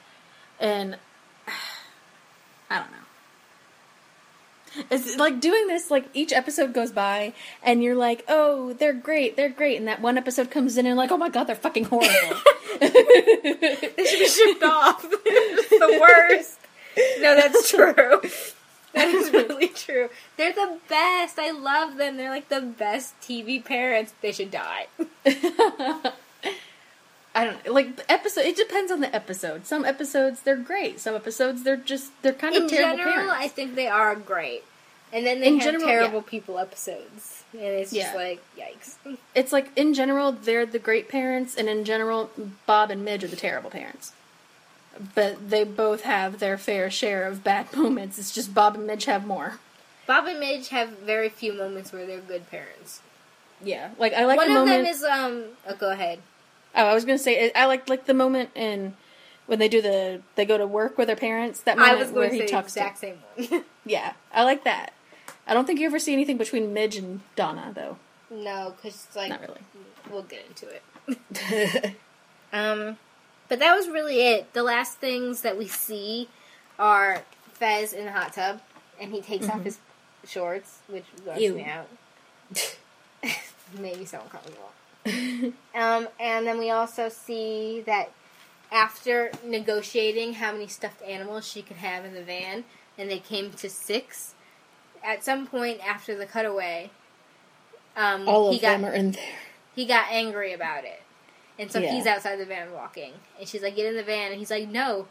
and 0.59 0.97
I 2.69 2.79
don't 2.79 2.91
know. 2.91 3.04
It's 4.89 5.17
like 5.17 5.39
doing 5.39 5.67
this. 5.67 5.89
Like 5.91 6.05
each 6.13 6.33
episode 6.33 6.73
goes 6.73 6.91
by, 6.91 7.33
and 7.63 7.83
you're 7.83 7.95
like, 7.95 8.23
"Oh, 8.27 8.73
they're 8.73 8.93
great, 8.93 9.35
they're 9.35 9.49
great," 9.49 9.77
and 9.77 9.87
that 9.87 10.01
one 10.01 10.17
episode 10.17 10.51
comes 10.51 10.77
in, 10.77 10.85
and 10.85 10.97
like, 10.97 11.11
"Oh 11.11 11.17
my 11.17 11.29
god, 11.29 11.45
they're 11.45 11.55
fucking 11.55 11.85
horrible." 11.85 12.09
they 12.79 14.05
should 14.05 14.19
be 14.19 14.27
shipped 14.27 14.63
off. 14.63 15.05
The 15.75 15.97
worst. 15.99 16.59
No, 17.19 17.35
that's 17.35 17.69
true. 17.69 18.21
That 18.93 19.09
is 19.09 19.31
really 19.31 19.67
true. 19.67 20.09
They're 20.37 20.53
the 20.53 20.79
best. 20.87 21.37
I 21.37 21.51
love 21.51 21.97
them. 21.97 22.17
They're 22.17 22.29
like 22.29 22.47
the 22.49 22.61
best 22.61 23.19
TV 23.21 23.63
parents. 23.63 24.13
They 24.21 24.31
should 24.31 24.51
die. 24.51 24.87
I 27.35 27.43
don't 27.45 27.67
like 27.67 27.97
the 27.97 28.09
episode. 28.11 28.45
It 28.45 28.55
depends 28.55 28.91
on 28.91 29.01
the 29.01 29.13
episode. 29.13 29.65
Some 29.67 29.83
episodes 29.85 30.41
they're 30.41 30.55
great. 30.55 30.99
Some 31.01 31.15
episodes 31.15 31.63
they're 31.63 31.75
just 31.77 32.11
they're 32.21 32.33
kind 32.33 32.55
of 32.55 32.63
In 32.63 32.69
terrible 32.69 32.97
general, 32.97 33.13
parents. 33.13 33.35
I 33.37 33.47
think 33.49 33.75
they 33.75 33.87
are 33.87 34.15
great. 34.15 34.63
And 35.13 35.25
then 35.25 35.39
they 35.41 35.47
In 35.47 35.55
have 35.59 35.63
general, 35.63 35.85
terrible 35.85 36.19
yeah. 36.19 36.29
people 36.29 36.57
episodes. 36.59 37.43
And 37.53 37.61
it's 37.61 37.93
Yeah. 37.93 38.03
just 38.05 38.15
like, 38.15 38.41
yikes. 38.57 39.17
it's 39.35 39.51
like 39.53 39.69
in 39.77 39.93
general 39.93 40.31
they're 40.31 40.65
the 40.65 40.79
great 40.79 41.07
parents, 41.09 41.55
and 41.55 41.67
in 41.69 41.83
general 41.85 42.29
Bob 42.65 42.89
and 42.91 43.03
Midge 43.05 43.23
are 43.23 43.27
the 43.27 43.35
terrible 43.35 43.69
parents. 43.69 44.13
But 45.13 45.49
they 45.49 45.65
both 45.65 46.03
have 46.03 46.39
their 46.39 46.57
fair 46.57 46.89
share 46.89 47.27
of 47.27 47.43
bad 47.43 47.73
moments. 47.75 48.17
It's 48.17 48.31
just 48.33 48.53
Bob 48.53 48.75
and 48.75 48.87
Midge 48.87 49.05
have 49.05 49.25
more. 49.27 49.59
Bob 50.07 50.25
and 50.27 50.39
Midge 50.39 50.69
have 50.69 50.89
very 50.99 51.29
few 51.29 51.51
moments 51.53 51.91
where 51.91 52.05
they're 52.05 52.19
good 52.19 52.49
parents. 52.49 53.01
Yeah, 53.63 53.89
like 53.97 54.13
I 54.13 54.25
like 54.25 54.37
One 54.37 54.53
the 54.53 54.59
of 54.61 54.65
moment. 54.67 54.83
them 54.85 54.93
is, 54.93 55.03
um, 55.03 55.43
oh, 55.67 55.75
go 55.75 55.91
ahead. 55.91 56.19
Oh, 56.75 56.85
I 56.85 56.93
was 56.93 57.05
gonna 57.05 57.17
say 57.17 57.51
I 57.53 57.65
like 57.65 57.89
like 57.89 58.05
the 58.05 58.13
moment 58.13 58.49
in 58.55 58.95
when 59.47 59.59
they 59.59 59.67
do 59.69 59.81
the 59.81 60.21
they 60.35 60.45
go 60.45 60.57
to 60.57 60.67
work 60.67 60.97
with 60.97 61.07
their 61.07 61.15
parents. 61.15 61.61
That 61.61 61.77
moment 61.77 62.13
where 62.13 62.29
he 62.29 62.45
talks 62.45 62.73
to 62.73 62.79
exact 62.79 62.99
same 62.99 63.17
one. 63.35 63.63
Yeah, 63.85 64.13
I 64.33 64.43
like 64.43 64.63
that. 64.63 64.93
I 65.47 65.53
don't 65.53 65.65
think 65.67 65.79
you 65.79 65.85
ever 65.85 65.99
see 65.99 66.11
anything 66.13 66.37
between 66.37 66.73
Midge 66.73 66.95
and 66.95 67.21
Donna, 67.35 67.71
though. 67.75 67.97
no, 68.31 68.73
because, 68.75 69.07
like, 69.15 69.29
Not 69.29 69.41
really. 69.41 69.59
we'll 70.09 70.23
get 70.23 70.43
into 70.47 70.67
it. 70.69 71.95
Um, 72.53 72.97
but 73.49 73.59
that 73.59 73.75
was 73.75 73.87
really 73.89 74.21
it. 74.21 74.53
The 74.53 74.63
last 74.63 74.97
things 74.99 75.41
that 75.41 75.57
we 75.57 75.67
see 75.67 76.29
are 76.79 77.23
Fez 77.53 77.91
in 77.93 78.05
the 78.05 78.11
hot 78.11 78.33
tub, 78.33 78.61
and 78.99 79.11
he 79.11 79.21
takes 79.21 79.49
off 79.49 79.61
his 79.63 79.77
shorts, 80.25 80.79
which 80.87 81.03
grossed 81.25 81.41
Ew. 81.41 81.55
me 81.55 81.65
out. 81.65 81.87
Maybe 83.79 84.05
so 84.05 84.21
uncomfortable. 84.21 84.71
um, 85.75 86.07
and 86.19 86.47
then 86.47 86.57
we 86.57 86.69
also 86.71 87.09
see 87.09 87.81
that 87.85 88.11
after 88.71 89.31
negotiating 89.43 90.33
how 90.35 90.51
many 90.51 90.67
stuffed 90.67 91.01
animals 91.03 91.47
she 91.47 91.61
could 91.61 91.77
have 91.77 92.03
in 92.05 92.13
the 92.13 92.23
van, 92.23 92.63
and 92.97 93.09
they 93.09 93.19
came 93.19 93.51
to 93.51 93.69
six. 93.69 94.33
At 95.03 95.23
some 95.23 95.45
point 95.45 95.79
after 95.87 96.15
the 96.17 96.25
cutaway, 96.25 96.89
um, 97.95 98.27
All 98.27 98.49
he 98.49 98.57
of 98.57 98.61
got 98.63 98.71
them 98.81 98.85
are 98.85 98.93
in 98.93 99.11
there. 99.11 99.23
he 99.75 99.85
got 99.85 100.07
angry 100.11 100.51
about 100.53 100.83
it. 100.83 101.01
And 101.59 101.71
so 101.71 101.79
Yeah. 101.79 101.91
he's 101.91 102.05
outside 102.07 102.37
the 102.37 102.45
van 102.45 102.73
walking. 102.73 103.13
And 103.39 103.47
she's 103.47 103.61
like, 103.61 103.75
get 103.75 103.85
in 103.85 103.95
the 103.95 104.03
van. 104.03 104.31
And 104.31 104.39
he's 104.39 104.49
like, 104.51 104.67
no. 104.67 105.07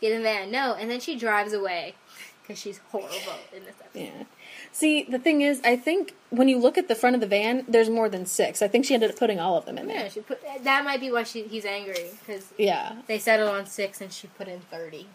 Get 0.00 0.12
in 0.12 0.18
the 0.18 0.24
van. 0.24 0.50
No. 0.50 0.74
And 0.74 0.88
then 0.90 1.00
she 1.00 1.16
drives 1.18 1.52
away. 1.52 1.94
Because 2.42 2.60
she's 2.60 2.78
horrible 2.90 3.40
in 3.56 3.64
this 3.64 3.74
episode. 3.82 4.12
Yeah. 4.16 4.24
See, 4.72 5.02
the 5.02 5.18
thing 5.18 5.40
is, 5.42 5.60
I 5.64 5.76
think 5.76 6.14
when 6.30 6.48
you 6.48 6.56
look 6.58 6.78
at 6.78 6.86
the 6.88 6.94
front 6.94 7.14
of 7.14 7.20
the 7.20 7.26
van, 7.26 7.64
there's 7.66 7.90
more 7.90 8.08
than 8.08 8.24
six. 8.24 8.62
I 8.62 8.68
think 8.68 8.84
she 8.84 8.94
ended 8.94 9.10
up 9.10 9.16
putting 9.18 9.40
all 9.40 9.56
of 9.56 9.64
them 9.66 9.76
in 9.78 9.88
Yeah, 9.88 10.02
there. 10.02 10.10
she 10.10 10.20
put 10.20 10.40
that 10.62 10.84
might 10.84 11.00
be 11.00 11.10
why 11.10 11.24
she 11.24 11.42
he's 11.42 11.64
angry 11.64 12.10
because 12.20 12.46
Yeah. 12.56 12.96
they 13.08 13.18
settled 13.18 13.50
on 13.50 13.66
six 13.66 14.00
and 14.00 14.12
she 14.12 14.28
put 14.28 14.46
in 14.48 14.60
thirty. 14.60 15.06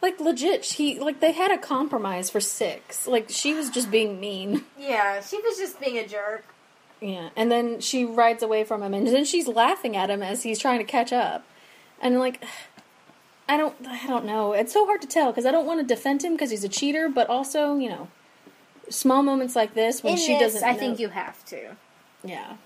Like 0.00 0.20
legit, 0.20 0.64
she 0.64 0.98
like 0.98 1.20
they 1.20 1.32
had 1.32 1.50
a 1.50 1.58
compromise 1.58 2.30
for 2.30 2.40
six. 2.40 3.06
Like 3.06 3.26
she 3.28 3.52
was 3.52 3.68
just 3.68 3.90
being 3.90 4.18
mean. 4.20 4.64
Yeah, 4.78 5.20
she 5.20 5.36
was 5.42 5.58
just 5.58 5.78
being 5.80 5.98
a 5.98 6.06
jerk. 6.08 6.44
Yeah. 7.00 7.28
And 7.36 7.52
then 7.52 7.80
she 7.80 8.04
rides 8.04 8.42
away 8.42 8.64
from 8.64 8.82
him 8.82 8.94
and 8.94 9.06
then 9.06 9.24
she's 9.24 9.46
laughing 9.46 9.96
at 9.96 10.08
him 10.08 10.22
as 10.22 10.42
he's 10.44 10.58
trying 10.58 10.78
to 10.78 10.84
catch 10.84 11.12
up. 11.12 11.44
And 12.00 12.18
like 12.18 12.42
I 13.50 13.56
don't 13.58 13.74
I 13.86 14.06
don't 14.06 14.24
know. 14.24 14.52
It's 14.54 14.72
so 14.72 14.86
hard 14.86 15.02
to 15.02 15.08
tell 15.08 15.30
cuz 15.32 15.44
I 15.44 15.50
don't 15.50 15.66
want 15.66 15.80
to 15.80 15.86
defend 15.94 16.22
him 16.24 16.38
cuz 16.38 16.50
he's 16.50 16.64
a 16.64 16.68
cheater, 16.70 17.08
but 17.10 17.28
also, 17.28 17.76
you 17.76 17.88
know, 17.90 18.08
small 18.90 19.22
moments 19.22 19.54
like 19.56 19.74
this 19.74 20.02
when 20.02 20.14
in 20.14 20.18
she 20.18 20.34
this, 20.38 20.54
doesn't 20.54 20.68
I 20.68 20.72
know- 20.72 20.78
think 20.78 20.98
you 20.98 21.08
have 21.08 21.44
to. 21.46 21.76
Yeah. 22.24 22.56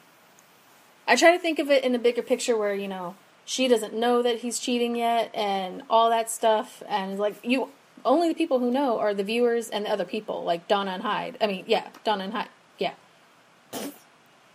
I 1.07 1.17
try 1.17 1.33
to 1.33 1.39
think 1.39 1.59
of 1.59 1.71
it 1.71 1.85
in 1.85 1.95
a 1.95 1.99
bigger 1.99 2.23
picture 2.23 2.57
where, 2.57 2.75
you 2.75 2.89
know, 2.89 3.17
she 3.45 3.67
doesn't 3.69 3.93
know 3.93 4.23
that 4.23 4.39
he's 4.39 4.59
cheating 4.61 4.95
yet 4.97 5.31
and 5.35 5.83
all 5.91 6.09
that 6.11 6.31
stuff 6.31 6.83
and 6.89 7.19
like 7.19 7.35
you 7.43 7.71
only 8.05 8.29
the 8.29 8.35
people 8.35 8.59
who 8.61 8.71
know 8.71 8.99
are 8.99 9.13
the 9.15 9.25
viewers 9.25 9.69
and 9.69 9.85
the 9.87 9.91
other 9.91 10.05
people, 10.05 10.43
like 10.45 10.67
Donna 10.69 10.93
and 10.93 11.03
Hyde. 11.03 11.37
I 11.41 11.47
mean, 11.47 11.65
yeah, 11.67 11.89
Donna 12.05 12.25
and 12.25 12.33
Hyde. 12.33 12.49
Yeah. 12.79 12.95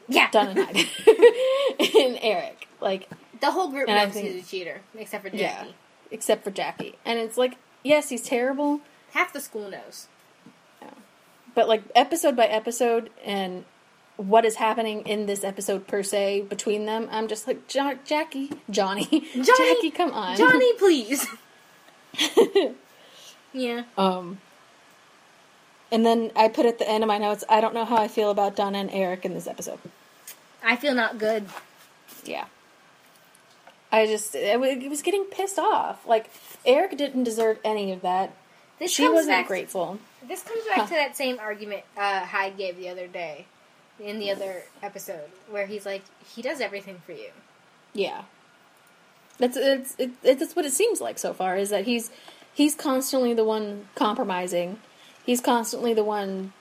Yeah, 0.07 0.29
Donna 0.31 0.49
and 0.51 0.59
Hyde. 0.59 0.85
and 1.95 2.19
Eric. 2.21 2.67
Like 2.81 3.09
the 3.41 3.51
whole 3.51 3.69
group 3.69 3.87
knows 3.87 4.13
think- 4.13 4.27
he's 4.27 4.43
a 4.45 4.47
cheater, 4.47 4.81
except 4.97 5.23
for 5.23 5.29
Jackie. 5.29 5.41
yeah. 5.43 5.65
Except 6.11 6.43
for 6.43 6.51
Jackie. 6.51 6.95
And 7.05 7.19
it's 7.19 7.37
like, 7.37 7.55
yes, 7.83 8.09
he's 8.09 8.21
terrible, 8.21 8.81
Half 9.11 9.33
the 9.33 9.39
school 9.41 9.69
knows. 9.69 10.07
But 11.57 11.67
like 11.67 11.81
episode 11.95 12.35
by 12.35 12.45
episode 12.45 13.09
and 13.25 13.65
what 14.15 14.45
is 14.45 14.57
happening 14.57 15.01
in 15.07 15.25
this 15.25 15.43
episode 15.43 15.87
per 15.87 16.03
se 16.03 16.41
between 16.41 16.85
them, 16.85 17.09
I'm 17.11 17.27
just 17.27 17.47
like 17.47 17.67
jo- 17.67 17.97
Jackie, 18.05 18.51
Johnny, 18.69 19.27
Jackie, 19.33 19.89
come 19.89 20.11
on, 20.11 20.37
Johnny, 20.37 20.71
please. 20.77 21.25
yeah. 23.53 23.85
Um, 23.97 24.37
and 25.91 26.05
then 26.05 26.31
I 26.35 26.47
put 26.47 26.67
at 26.67 26.77
the 26.77 26.87
end 26.87 27.03
of 27.03 27.07
my 27.07 27.17
notes, 27.17 27.43
I 27.49 27.59
don't 27.59 27.73
know 27.73 27.85
how 27.85 27.97
I 27.97 28.07
feel 28.07 28.29
about 28.29 28.55
Donna 28.55 28.77
and 28.77 28.91
Eric 28.91 29.25
in 29.25 29.33
this 29.33 29.47
episode. 29.47 29.79
I 30.63 30.75
feel 30.75 30.93
not 30.93 31.17
good. 31.17 31.45
Yeah. 32.23 32.45
I 33.91 34.05
just 34.05 34.35
it 34.35 34.59
was 34.59 35.01
getting 35.01 35.23
pissed 35.23 35.57
off. 35.57 36.05
Like 36.05 36.29
Eric 36.67 36.95
didn't 36.99 37.23
deserve 37.23 37.57
any 37.65 37.91
of 37.91 38.01
that. 38.03 38.35
This 38.79 38.91
she 38.91 39.07
wasn't 39.09 39.47
grateful. 39.47 39.99
This 40.27 40.43
comes 40.43 40.63
back 40.65 40.87
to 40.87 40.93
that 40.93 41.17
same 41.17 41.39
argument 41.39 41.83
uh, 41.97 42.25
Hyde 42.25 42.57
gave 42.57 42.77
the 42.77 42.89
other 42.89 43.07
day, 43.07 43.45
in 43.99 44.19
the 44.19 44.31
other 44.31 44.63
episode, 44.83 45.29
where 45.49 45.65
he's 45.65 45.85
like, 45.85 46.03
he 46.35 46.41
does 46.41 46.61
everything 46.61 47.01
for 47.05 47.13
you. 47.13 47.29
Yeah. 47.93 48.23
That's 49.39 49.57
it's 49.57 49.95
it, 49.97 50.11
it, 50.23 50.39
that's 50.39 50.55
what 50.55 50.65
it 50.65 50.73
seems 50.73 50.99
like 51.01 51.19
so 51.19 51.33
far 51.33 51.57
is 51.57 51.69
that 51.69 51.85
he's 51.85 52.09
he's 52.53 52.75
constantly 52.75 53.33
the 53.33 53.43
one 53.43 53.87
compromising. 53.95 54.79
He's 55.25 55.41
constantly 55.41 55.93
the 55.93 56.03
one 56.03 56.53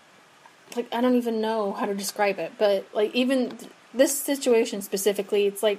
like 0.74 0.92
I 0.92 1.00
don't 1.00 1.14
even 1.14 1.40
know 1.40 1.72
how 1.72 1.86
to 1.86 1.94
describe 1.94 2.38
it, 2.38 2.52
but 2.58 2.86
like 2.92 3.14
even 3.14 3.56
th- 3.56 3.70
this 3.94 4.18
situation 4.18 4.82
specifically, 4.82 5.46
it's 5.46 5.62
like 5.62 5.78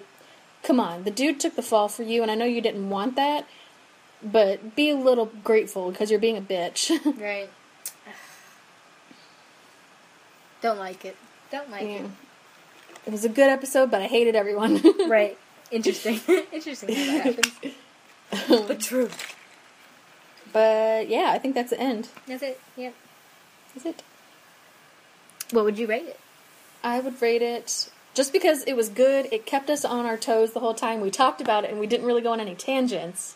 come 0.63 0.79
on, 0.79 1.03
the 1.03 1.11
dude 1.11 1.39
took 1.39 1.55
the 1.55 1.61
fall 1.61 1.87
for 1.87 2.03
you 2.03 2.21
and 2.23 2.31
I 2.31 2.35
know 2.35 2.45
you 2.45 2.61
didn't 2.61 2.89
want 2.89 3.15
that, 3.15 3.47
but 4.23 4.75
be 4.75 4.89
a 4.89 4.95
little 4.95 5.27
grateful 5.43 5.91
because 5.91 6.09
you're 6.11 6.19
being 6.19 6.37
a 6.37 6.41
bitch. 6.41 6.91
Right. 7.21 7.49
Don't 10.61 10.79
like 10.79 11.05
it. 11.05 11.15
Don't 11.51 11.69
like 11.69 11.83
Yeah. 11.83 12.07
It 13.05 13.11
was 13.11 13.23
a 13.23 13.29
good 13.29 13.49
episode, 13.49 13.89
but 13.89 14.01
I 14.01 14.07
hated 14.07 14.35
everyone. 14.35 14.81
Right. 15.07 15.37
Interesting. 15.71 16.19
Interesting 16.51 16.93
how 16.95 17.05
that 17.05 17.35
happens. 17.35 18.67
but 18.67 18.79
true. 18.79 19.09
But 20.53 21.09
yeah, 21.09 21.29
I 21.31 21.39
think 21.39 21.55
that's 21.55 21.71
the 21.71 21.79
end. 21.79 22.09
That's 22.25 22.43
it. 22.43 22.59
Yep. 22.75 22.93
That's 23.73 23.85
it. 23.85 24.03
What 25.51 25.65
would 25.65 25.77
you 25.77 25.87
rate 25.87 26.07
it? 26.07 26.19
I 26.83 26.99
would 26.99 27.21
rate 27.21 27.41
it 27.41 27.89
just 28.13 28.33
because 28.33 28.63
it 28.63 28.75
was 28.75 28.89
good. 28.89 29.27
It 29.31 29.45
kept 29.45 29.69
us 29.69 29.85
on 29.85 30.05
our 30.05 30.17
toes 30.17 30.53
the 30.53 30.59
whole 30.59 30.73
time. 30.73 31.01
We 31.01 31.11
talked 31.11 31.41
about 31.41 31.63
it 31.63 31.71
and 31.71 31.79
we 31.79 31.87
didn't 31.87 32.05
really 32.05 32.21
go 32.21 32.31
on 32.31 32.39
any 32.39 32.55
tangents. 32.55 33.35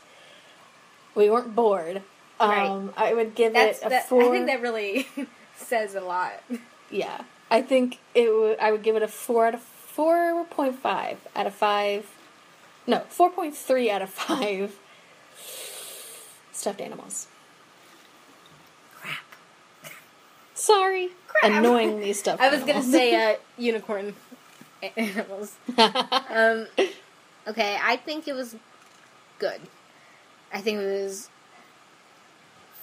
We 1.16 1.30
weren't 1.30 1.55
bored. 1.55 2.01
Right. 2.39 2.66
Um, 2.68 2.93
I 2.97 3.14
would 3.14 3.36
give 3.36 3.53
That's 3.53 3.80
it 3.82 3.86
a 3.86 3.89
that, 3.89 4.09
four. 4.09 4.24
I 4.24 4.30
think 4.32 4.47
that 4.47 4.62
really 4.62 5.07
says 5.55 5.93
a 5.95 6.01
lot. 6.01 6.34
yeah, 6.89 7.22
I 7.51 7.62
think 7.62 7.99
it 8.16 8.34
would. 8.34 8.59
I 8.59 8.72
would 8.72 8.82
give 8.84 8.95
it 8.95 9.03
a 9.03 9.07
four 9.07 9.45
out 9.47 9.53
of 9.53 9.62
four 9.62 10.45
point 10.45 10.76
five 10.80 11.20
out 11.36 11.45
of 11.45 11.53
five. 11.53 12.07
No, 12.88 13.01
four 13.09 13.30
point 13.30 13.55
three 13.55 13.91
out 13.91 14.01
of 14.01 14.09
five. 14.09 14.76
Stuffed 16.51 16.82
animals. 16.82 17.28
Crap. 18.95 19.20
Sorry, 20.53 21.09
Crap. 21.28 21.51
annoyingly 21.51 22.14
stuffed. 22.22 22.41
I 22.41 22.49
was 22.49 22.62
gonna 22.64 22.82
say 22.84 23.34
uh, 23.34 23.38
unicorn 23.57 24.16
animals. 24.97 25.53
um, 25.78 26.68
okay, 27.47 27.78
I 27.82 27.97
think 28.03 28.28
it 28.28 28.34
was 28.34 28.55
good. 29.38 29.62
I 30.53 30.61
think 30.61 30.79
it 30.79 30.85
was 31.03 31.29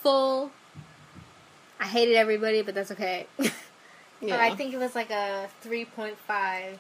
full. 0.02 0.50
I 1.80 1.84
hated 1.86 2.16
everybody, 2.16 2.62
but 2.62 2.74
that's 2.74 2.90
okay. 2.92 3.26
yeah. 3.38 3.50
But 4.20 4.40
I 4.40 4.54
think 4.56 4.74
it 4.74 4.78
was 4.78 4.94
like 4.96 5.10
a 5.10 5.48
three 5.60 5.84
point 5.84 6.18
five 6.18 6.78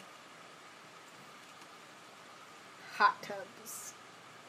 hot 2.96 3.22
tubs. 3.22 3.92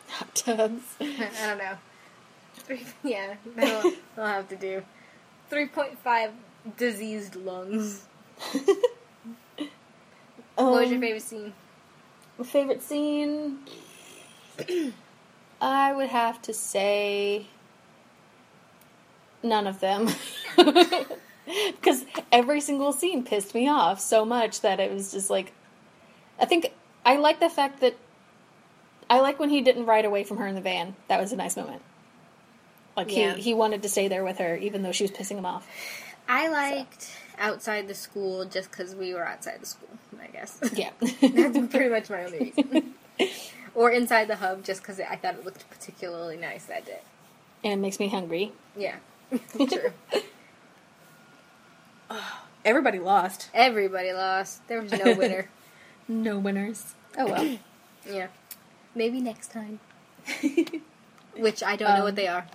hot 0.07 0.33
tubs. 0.33 0.81
I 0.99 1.29
don't 1.45 1.57
know. 1.59 1.77
Three, 2.55 2.83
yeah, 3.03 3.35
that'll, 3.55 3.91
that'll 4.15 4.31
have 4.31 4.49
to 4.49 4.55
do. 4.55 4.83
Three 5.51 5.67
point 5.67 5.99
five 6.03 6.31
diseased 6.77 7.35
lungs. 7.35 8.05
What 10.55 10.71
was 10.81 10.89
your 10.89 10.95
Um, 10.95 11.01
favorite 11.01 11.21
scene? 11.21 11.53
My 12.37 12.45
favorite 12.45 12.81
scene? 12.81 13.59
I 15.62 15.91
would 15.93 16.10
have 16.10 16.41
to 16.43 16.53
say 16.53 17.47
none 19.43 19.68
of 19.68 19.80
them. 19.80 20.07
because 20.57 22.05
every 22.32 22.62
single 22.62 22.91
scene 22.93 23.24
pissed 23.24 23.55
me 23.55 23.68
off 23.68 23.99
so 23.99 24.24
much 24.26 24.62
that 24.62 24.80
it 24.80 24.91
was 24.93 25.12
just 25.12 25.30
like 25.30 25.51
I 26.39 26.45
think 26.45 26.72
I 27.05 27.18
like 27.18 27.39
the 27.39 27.49
fact 27.49 27.82
that 27.82 27.95
I 29.10 29.20
like 29.22 29.39
when 29.39 29.49
he 29.49 29.62
didn't 29.62 29.86
ride 29.86 30.05
away 30.05 30.24
from 30.24 30.38
her 30.38 30.45
in 30.47 30.53
the 30.55 30.62
van. 30.62 30.95
That 31.07 31.20
was 31.20 31.32
a 31.32 31.36
nice 31.36 31.57
moment. 31.57 31.82
Like 32.95 33.12
Yeah. 33.16 33.36
he 33.36 33.41
he 33.41 33.53
wanted 33.53 33.82
to 33.84 33.89
stay 33.89 34.07
there 34.07 34.24
with 34.24 34.38
her 34.38 34.55
even 34.57 34.84
though 34.84 34.91
she 34.91 35.03
was 35.03 35.12
pissing 35.12 35.38
him 35.38 35.45
off. 35.45 35.68
I 36.28 36.47
liked 36.49 37.10
outside 37.39 37.88
the 37.88 37.95
school 37.95 38.45
just 38.45 38.70
because 38.70 38.93
we 38.93 39.14
were 39.14 39.26
outside 39.26 39.62
the 39.62 39.66
school. 39.66 39.89
I 40.22 40.28
guess 40.28 40.60
Yeah. 40.74 40.91
that's 40.99 41.57
pretty 41.68 41.89
much 41.89 42.10
my 42.10 42.26
only 42.26 42.53
reason. 42.55 42.93
or 43.76 43.91
inside 43.91 44.28
the 44.28 44.38
hub 44.38 44.63
just 44.63 44.82
because 44.82 44.99
I 44.99 45.15
thought 45.15 45.36
it 45.36 45.45
looked 45.45 45.70
particularly 45.70 46.38
nice 46.38 46.65
that 46.65 46.86
day. 46.86 46.99
and 47.63 47.74
it 47.74 47.78
makes 47.78 47.99
me 47.99 48.07
hungry. 48.09 48.51
Yeah, 48.78 48.95
true. 49.55 49.91
Everybody 52.65 52.99
lost. 52.99 53.49
Everybody 53.53 54.11
lost. 54.13 54.67
There 54.67 54.82
was 54.82 54.91
no 54.91 55.13
winner. 55.15 55.49
No 56.11 56.39
winners. 56.39 56.95
Oh 57.20 57.26
well. 57.28 57.57
yeah, 58.11 58.28
maybe 58.95 59.22
next 59.22 59.51
time. 59.51 59.80
Which 61.38 61.61
I 61.61 61.76
don't 61.76 61.95
know 61.99 62.03
what 62.03 62.15
they 62.15 62.28
are. 62.28 62.47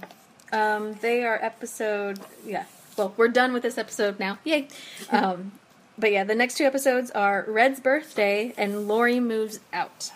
Um, 0.53 0.95
they 0.95 1.23
are 1.23 1.39
episode. 1.41 2.19
Yeah. 2.45 2.65
Well, 2.99 3.15
we're 3.17 3.29
done 3.29 3.53
with 3.53 3.63
this 3.63 3.79
episode 3.79 4.19
now. 4.19 4.39
Yay. 4.43 4.67
Um, 5.09 5.53
but 5.97 6.11
yeah, 6.11 6.25
the 6.25 6.35
next 6.35 6.57
two 6.57 6.65
episodes 6.65 7.13
are 7.13 7.45
Red's 7.47 7.79
birthday 7.79 8.53
and 8.57 8.89
Laurie 8.89 9.21
moves 9.21 9.61
out. 9.73 10.11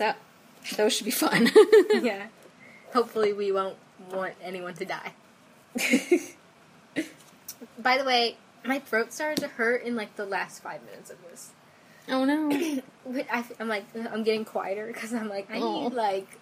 So 0.00 0.14
those 0.76 0.92
should 0.94 1.04
be 1.04 1.10
fun. 1.10 1.50
yeah. 2.02 2.26
Hopefully, 2.92 3.32
we 3.32 3.52
won't 3.52 3.76
want 4.10 4.34
anyone 4.42 4.74
to 4.74 4.84
die. 4.84 5.12
By 7.78 7.98
the 7.98 8.04
way, 8.04 8.36
my 8.64 8.78
throat 8.78 9.12
started 9.12 9.40
to 9.42 9.48
hurt 9.48 9.82
in 9.84 9.96
like 9.96 10.16
the 10.16 10.24
last 10.26 10.62
five 10.62 10.82
minutes 10.84 11.10
of 11.10 11.20
this. 11.22 11.50
oh 12.08 12.24
no. 12.24 12.50
I, 13.30 13.44
am 13.58 13.68
like, 13.68 13.84
I'm 14.10 14.22
getting 14.22 14.44
quieter 14.44 14.86
because 14.86 15.12
I'm 15.12 15.28
like, 15.28 15.50
I 15.50 15.60
Oh. 15.60 15.82
need 15.88 15.94
like, 15.94 16.38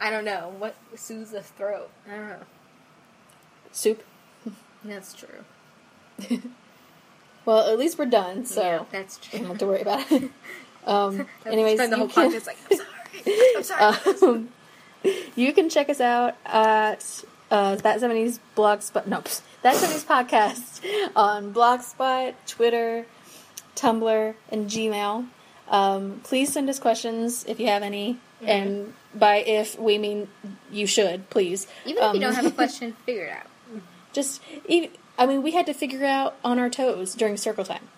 I 0.00 0.10
don't 0.10 0.24
know 0.24 0.54
what 0.58 0.76
soothes 0.94 1.30
the 1.32 1.42
throat. 1.42 1.90
I 2.06 2.16
don't 2.16 2.28
know. 2.28 2.42
Soup. 3.72 4.04
That's 4.84 5.14
true. 5.14 5.44
Well, 7.48 7.70
at 7.72 7.78
least 7.78 7.98
we're 7.98 8.04
done, 8.04 8.44
so 8.44 8.60
yeah, 8.60 8.84
that's 8.90 9.18
I 9.32 9.38
don't 9.38 9.46
have 9.46 9.58
to 9.58 9.66
worry 9.66 9.80
about 9.80 10.12
it. 10.12 10.30
Um, 10.88 11.26
anyways, 11.46 11.78
spend 11.78 11.92
the 11.92 11.96
you 11.98 12.06
whole 12.06 12.08
can- 12.08 12.32
podcast 12.32 12.46
like, 12.46 12.58
I'm 12.70 13.62
sorry, 13.62 13.96
I'm 13.96 14.14
sorry. 14.16 14.22
Um, 14.34 14.48
you 15.36 15.52
can 15.52 15.68
check 15.68 15.88
us 15.90 16.00
out 16.00 16.34
at 16.46 17.22
uh, 17.50 17.76
that 17.76 18.00
seventies 18.00 18.40
blogspot. 18.56 19.06
No, 19.06 19.22
that 19.62 19.76
seventies 19.76 20.04
podcast 20.04 20.82
on 21.16 21.52
Blogspot, 21.54 22.34
Twitter, 22.46 23.06
Tumblr, 23.76 24.34
and 24.50 24.68
Gmail. 24.70 25.26
Um, 25.68 26.20
please 26.24 26.52
send 26.52 26.68
us 26.70 26.78
questions 26.78 27.44
if 27.46 27.60
you 27.60 27.66
have 27.68 27.82
any, 27.82 28.18
and 28.42 28.92
by 29.14 29.36
if 29.36 29.78
we 29.78 29.98
mean 29.98 30.28
you 30.72 30.86
should 30.86 31.28
please. 31.30 31.66
Even 31.84 32.02
if 32.02 32.02
you 32.02 32.10
Um, 32.16 32.20
don't 32.20 32.34
have 32.34 32.46
a 32.46 32.50
question, 32.50 32.94
figure 33.06 33.24
it 33.24 33.32
out. 33.32 33.82
just 34.12 34.40
even. 34.66 34.90
I 35.20 35.26
mean, 35.26 35.42
we 35.42 35.50
had 35.50 35.66
to 35.66 35.74
figure 35.74 36.04
out 36.06 36.36
on 36.44 36.58
our 36.60 36.70
toes 36.70 37.14
during 37.14 37.36
circle 37.36 37.64
time. 37.64 37.88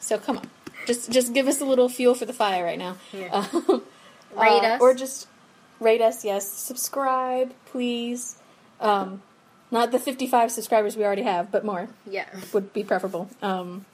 So 0.00 0.18
come 0.18 0.36
on, 0.38 0.50
just 0.90 1.10
just 1.10 1.32
give 1.32 1.46
us 1.46 1.60
a 1.60 1.64
little 1.64 1.88
fuel 1.88 2.14
for 2.14 2.26
the 2.26 2.32
fire 2.32 2.64
right 2.64 2.78
now. 2.78 2.96
Yeah. 3.12 3.46
Um, 3.54 3.82
Rate 4.36 4.64
uh, 4.64 4.74
us. 4.74 4.80
or 4.80 4.94
just 4.94 5.28
rate 5.80 6.00
us. 6.00 6.24
Yes, 6.24 6.48
subscribe, 6.48 7.52
please. 7.66 8.36
Um, 8.80 9.22
not 9.70 9.90
the 9.92 9.98
fifty-five 9.98 10.50
subscribers 10.50 10.96
we 10.96 11.04
already 11.04 11.22
have, 11.22 11.50
but 11.50 11.64
more 11.64 11.88
Yeah. 12.08 12.26
would 12.52 12.72
be 12.72 12.82
preferable. 12.84 13.28
Um, 13.42 13.86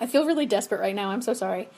I 0.00 0.06
feel 0.06 0.24
really 0.26 0.46
desperate 0.46 0.80
right 0.80 0.94
now. 0.94 1.10
I'm 1.10 1.22
so 1.22 1.34
sorry. 1.34 1.68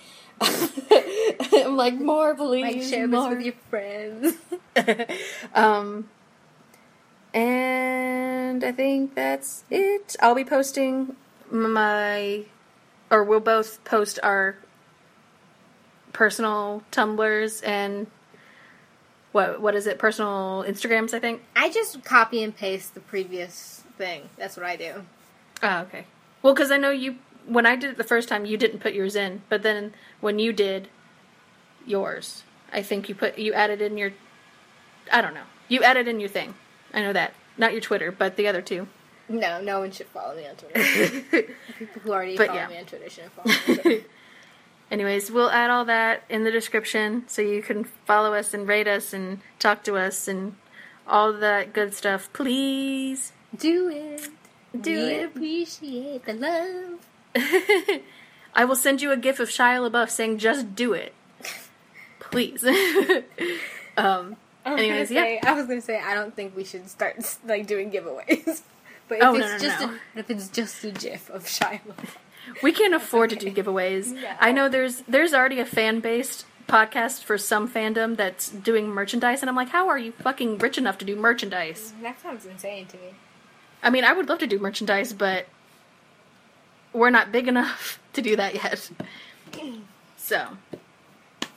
I'm 0.41 1.77
like 1.77 1.95
more, 1.95 2.35
please. 2.35 2.63
Like, 2.63 2.83
share 2.83 3.07
more. 3.09 3.31
this 3.31 3.37
with 3.37 3.47
your 3.47 3.55
friends. 3.71 4.35
Um, 5.55 6.09
and 7.33 8.63
I 8.65 8.73
think 8.73 9.15
that's 9.15 9.65
it. 9.71 10.17
I'll 10.21 10.35
be 10.35 10.45
posting 10.45 11.15
my, 11.51 12.45
or 13.15 13.23
we'll 13.23 13.39
both 13.39 13.83
post 13.85 14.19
our 14.25 14.57
personal 16.13 16.83
Tumblrs 16.91 17.65
and 17.65 18.09
what 19.31 19.61
what 19.61 19.77
is 19.77 19.87
it? 19.87 20.01
Personal 20.01 20.65
Instagrams, 20.67 21.15
I 21.15 21.21
think. 21.21 21.43
I 21.55 21.71
just 21.71 22.05
copy 22.05 22.43
and 22.43 22.55
paste 22.55 22.95
the 22.95 23.01
previous 23.01 23.85
thing. 23.97 24.31
That's 24.37 24.57
what 24.57 24.67
I 24.67 24.75
do. 24.75 25.05
Oh, 25.63 25.79
okay. 25.83 26.07
Well, 26.43 26.55
because 26.55 26.73
I 26.73 26.77
know 26.77 26.91
you. 26.91 27.17
When 27.47 27.67
I 27.67 27.77
did 27.77 27.91
it 27.91 27.97
the 27.99 28.05
first 28.05 28.29
time, 28.29 28.47
you 28.47 28.57
didn't 28.57 28.81
put 28.81 28.95
yours 28.95 29.15
in, 29.15 29.43
but 29.49 29.63
then 29.63 29.93
when 30.21 30.39
you 30.41 30.53
did 30.53 30.89
yours, 31.87 32.43
I 32.73 32.83
think 32.83 33.09
you 33.09 33.15
put 33.15 33.39
you 33.39 33.53
added 33.53 33.81
in 33.81 33.97
your. 33.97 34.13
I 35.13 35.21
don't 35.21 35.35
know. 35.35 35.47
You 35.69 35.85
added 35.85 36.09
in 36.09 36.19
your 36.19 36.29
thing. 36.29 36.55
I 36.93 37.01
know 37.01 37.13
that. 37.13 37.33
Not 37.57 37.73
your 37.73 37.81
Twitter, 37.81 38.11
but 38.11 38.37
the 38.37 38.49
other 38.49 38.63
two. 38.63 38.89
No, 39.29 39.61
no 39.63 39.81
one 39.81 39.91
should 39.91 40.07
follow 40.09 40.37
me 40.37 40.47
on 40.47 40.55
Twitter. 40.57 41.55
People 41.79 42.03
who 42.03 42.13
already 42.13 42.37
But 42.37 42.49
follow 42.49 42.59
yeah. 42.61 42.69
me 42.69 42.79
on 42.79 42.85
Twitter 42.85 43.09
shouldn't 43.09 43.33
follow 43.33 43.79
me. 43.85 44.01
Anyways, 44.91 45.31
we'll 45.31 45.51
add 45.51 45.71
all 45.71 45.87
that 45.87 46.25
in 46.29 46.45
the 46.45 46.51
description 46.51 47.25
so 47.27 47.41
you 47.41 47.63
can 47.63 47.85
follow 47.85 48.35
us 48.35 48.53
and 48.53 48.69
rate 48.69 48.87
us 48.87 49.13
and 49.15 49.41
talk 49.59 49.83
to 49.85 49.97
us 49.97 50.29
and 50.29 50.57
all 51.09 51.33
that 51.33 51.73
good 51.73 51.95
stuff. 51.95 52.31
Please 52.35 53.33
Do 53.57 53.89
it. 53.89 54.29
do 54.79 54.93
we 54.93 55.13
it. 55.15 55.25
appreciate 55.25 56.25
the 56.27 56.35
love. 56.35 57.07
I 58.55 58.65
will 58.65 58.77
send 58.77 59.01
you 59.03 59.11
a 59.11 59.17
gif 59.17 59.41
of 59.41 59.49
Shia 59.49 59.91
LaBeouf 59.91 60.11
saying, 60.11 60.39
"Just 60.39 60.75
do 60.77 60.93
it, 60.93 61.13
please." 62.21 62.63
um. 63.97 64.37
I 64.67 64.73
Anyways, 64.79 65.11
gonna 65.11 65.27
yeah. 65.27 65.41
I 65.45 65.53
was 65.53 65.67
gonna 65.67 65.81
say 65.83 66.01
I 66.01 66.15
don't 66.15 66.35
think 66.35 66.57
we 66.57 66.65
should 66.65 66.89
start 66.89 67.17
like 67.45 67.67
doing 67.67 67.91
giveaways. 67.91 68.63
But 69.09 69.19
if 69.19 69.25
Oh, 69.25 69.33
no, 69.33 69.45
it's 69.45 69.63
no, 69.63 69.69
just 69.69 69.81
no. 69.81 69.89
A, 69.91 70.19
if 70.19 70.31
it's 70.31 70.49
just 70.49 70.85
a 70.85 70.91
GIF 70.91 71.31
of 71.31 71.45
Shia 71.45 71.81
LaBeouf, 71.83 72.17
We 72.63 72.73
can't 72.73 72.95
afford 72.95 73.31
to 73.31 73.37
do 73.37 73.51
giveaways. 73.51 74.21
Yeah. 74.21 74.37
I 74.41 74.53
know 74.53 74.69
there's 74.69 75.03
there's 75.09 75.33
already 75.33 75.61
a 75.61 75.67
fan 75.67 76.01
based 76.01 76.45
podcast 76.69 77.23
for 77.23 77.39
some 77.39 77.69
fandom 77.69 78.17
that's 78.17 78.51
doing 78.51 78.89
merchandise, 78.89 79.43
and 79.43 79.49
I'm 79.49 79.57
like, 79.57 79.71
how 79.71 79.89
are 79.89 79.99
you 79.99 80.13
fucking 80.13 80.59
rich 80.59 80.79
enough 80.79 80.99
to 80.99 81.05
do 81.05 81.17
merchandise? 81.17 81.93
that 82.03 82.21
sounds 82.21 82.47
insane 82.47 82.87
to 82.87 82.97
me. 82.97 83.15
I 83.83 83.91
mean, 83.91 84.05
I 84.05 84.13
would 84.13 84.29
love 84.29 84.39
to 84.39 84.47
do 84.47 84.59
merchandise, 84.59 85.13
but 85.13 85.47
we're 86.93 87.11
not 87.11 87.33
big 87.33 87.49
enough 87.49 87.99
to 88.15 88.23
do 88.23 88.37
that 88.37 88.55
yet. 88.55 88.91
So, 90.17 90.49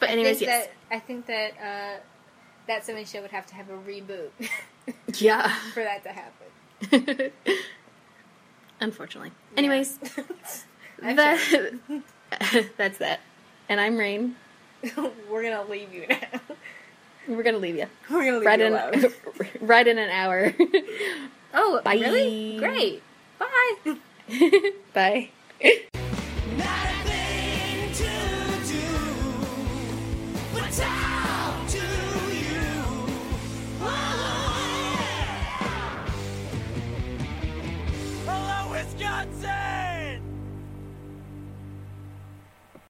but 0.02 0.10
anyways, 0.10 0.36
I 0.36 0.40
think 0.40 0.50
yes, 0.50 0.68
that 0.68 0.96
I 0.96 1.00
think 1.00 1.26
that 1.28 1.52
uh, 1.54 2.00
that 2.68 2.84
seven 2.84 3.06
show 3.06 3.22
would 3.22 3.32
have 3.32 3.46
to 3.46 3.56
have 3.56 3.70
a 3.70 3.78
reboot 3.78 4.28
yeah. 5.22 5.56
for 5.74 5.84
that 5.84 6.04
to 6.04 6.10
happen. 6.10 6.47
Unfortunately. 8.80 9.32
Anyways, 9.56 9.98
that 11.02 11.74
that's 12.78 12.98
that. 13.00 13.20
And 13.70 13.80
I'm 13.82 13.98
Rain. 13.98 14.36
We're 15.30 15.44
gonna 15.44 15.64
leave 15.70 15.94
you 15.94 16.06
now. 16.08 16.18
We're 17.28 17.44
gonna 17.44 17.58
leave 17.58 17.76
you 17.76 17.88
We're 18.10 18.24
gonna 18.26 18.38
leave 18.38 18.46
right 18.46 18.60
you 18.60 18.66
in 18.68 18.74
alone. 18.74 19.14
right 19.62 19.88
in 19.88 19.98
an 19.98 20.10
hour. 20.10 20.54
Oh, 21.54 21.82
Bye. 21.84 21.96
really? 21.96 22.58
Great. 22.60 23.02
Bye. 23.40 23.96
Bye. 24.94 25.30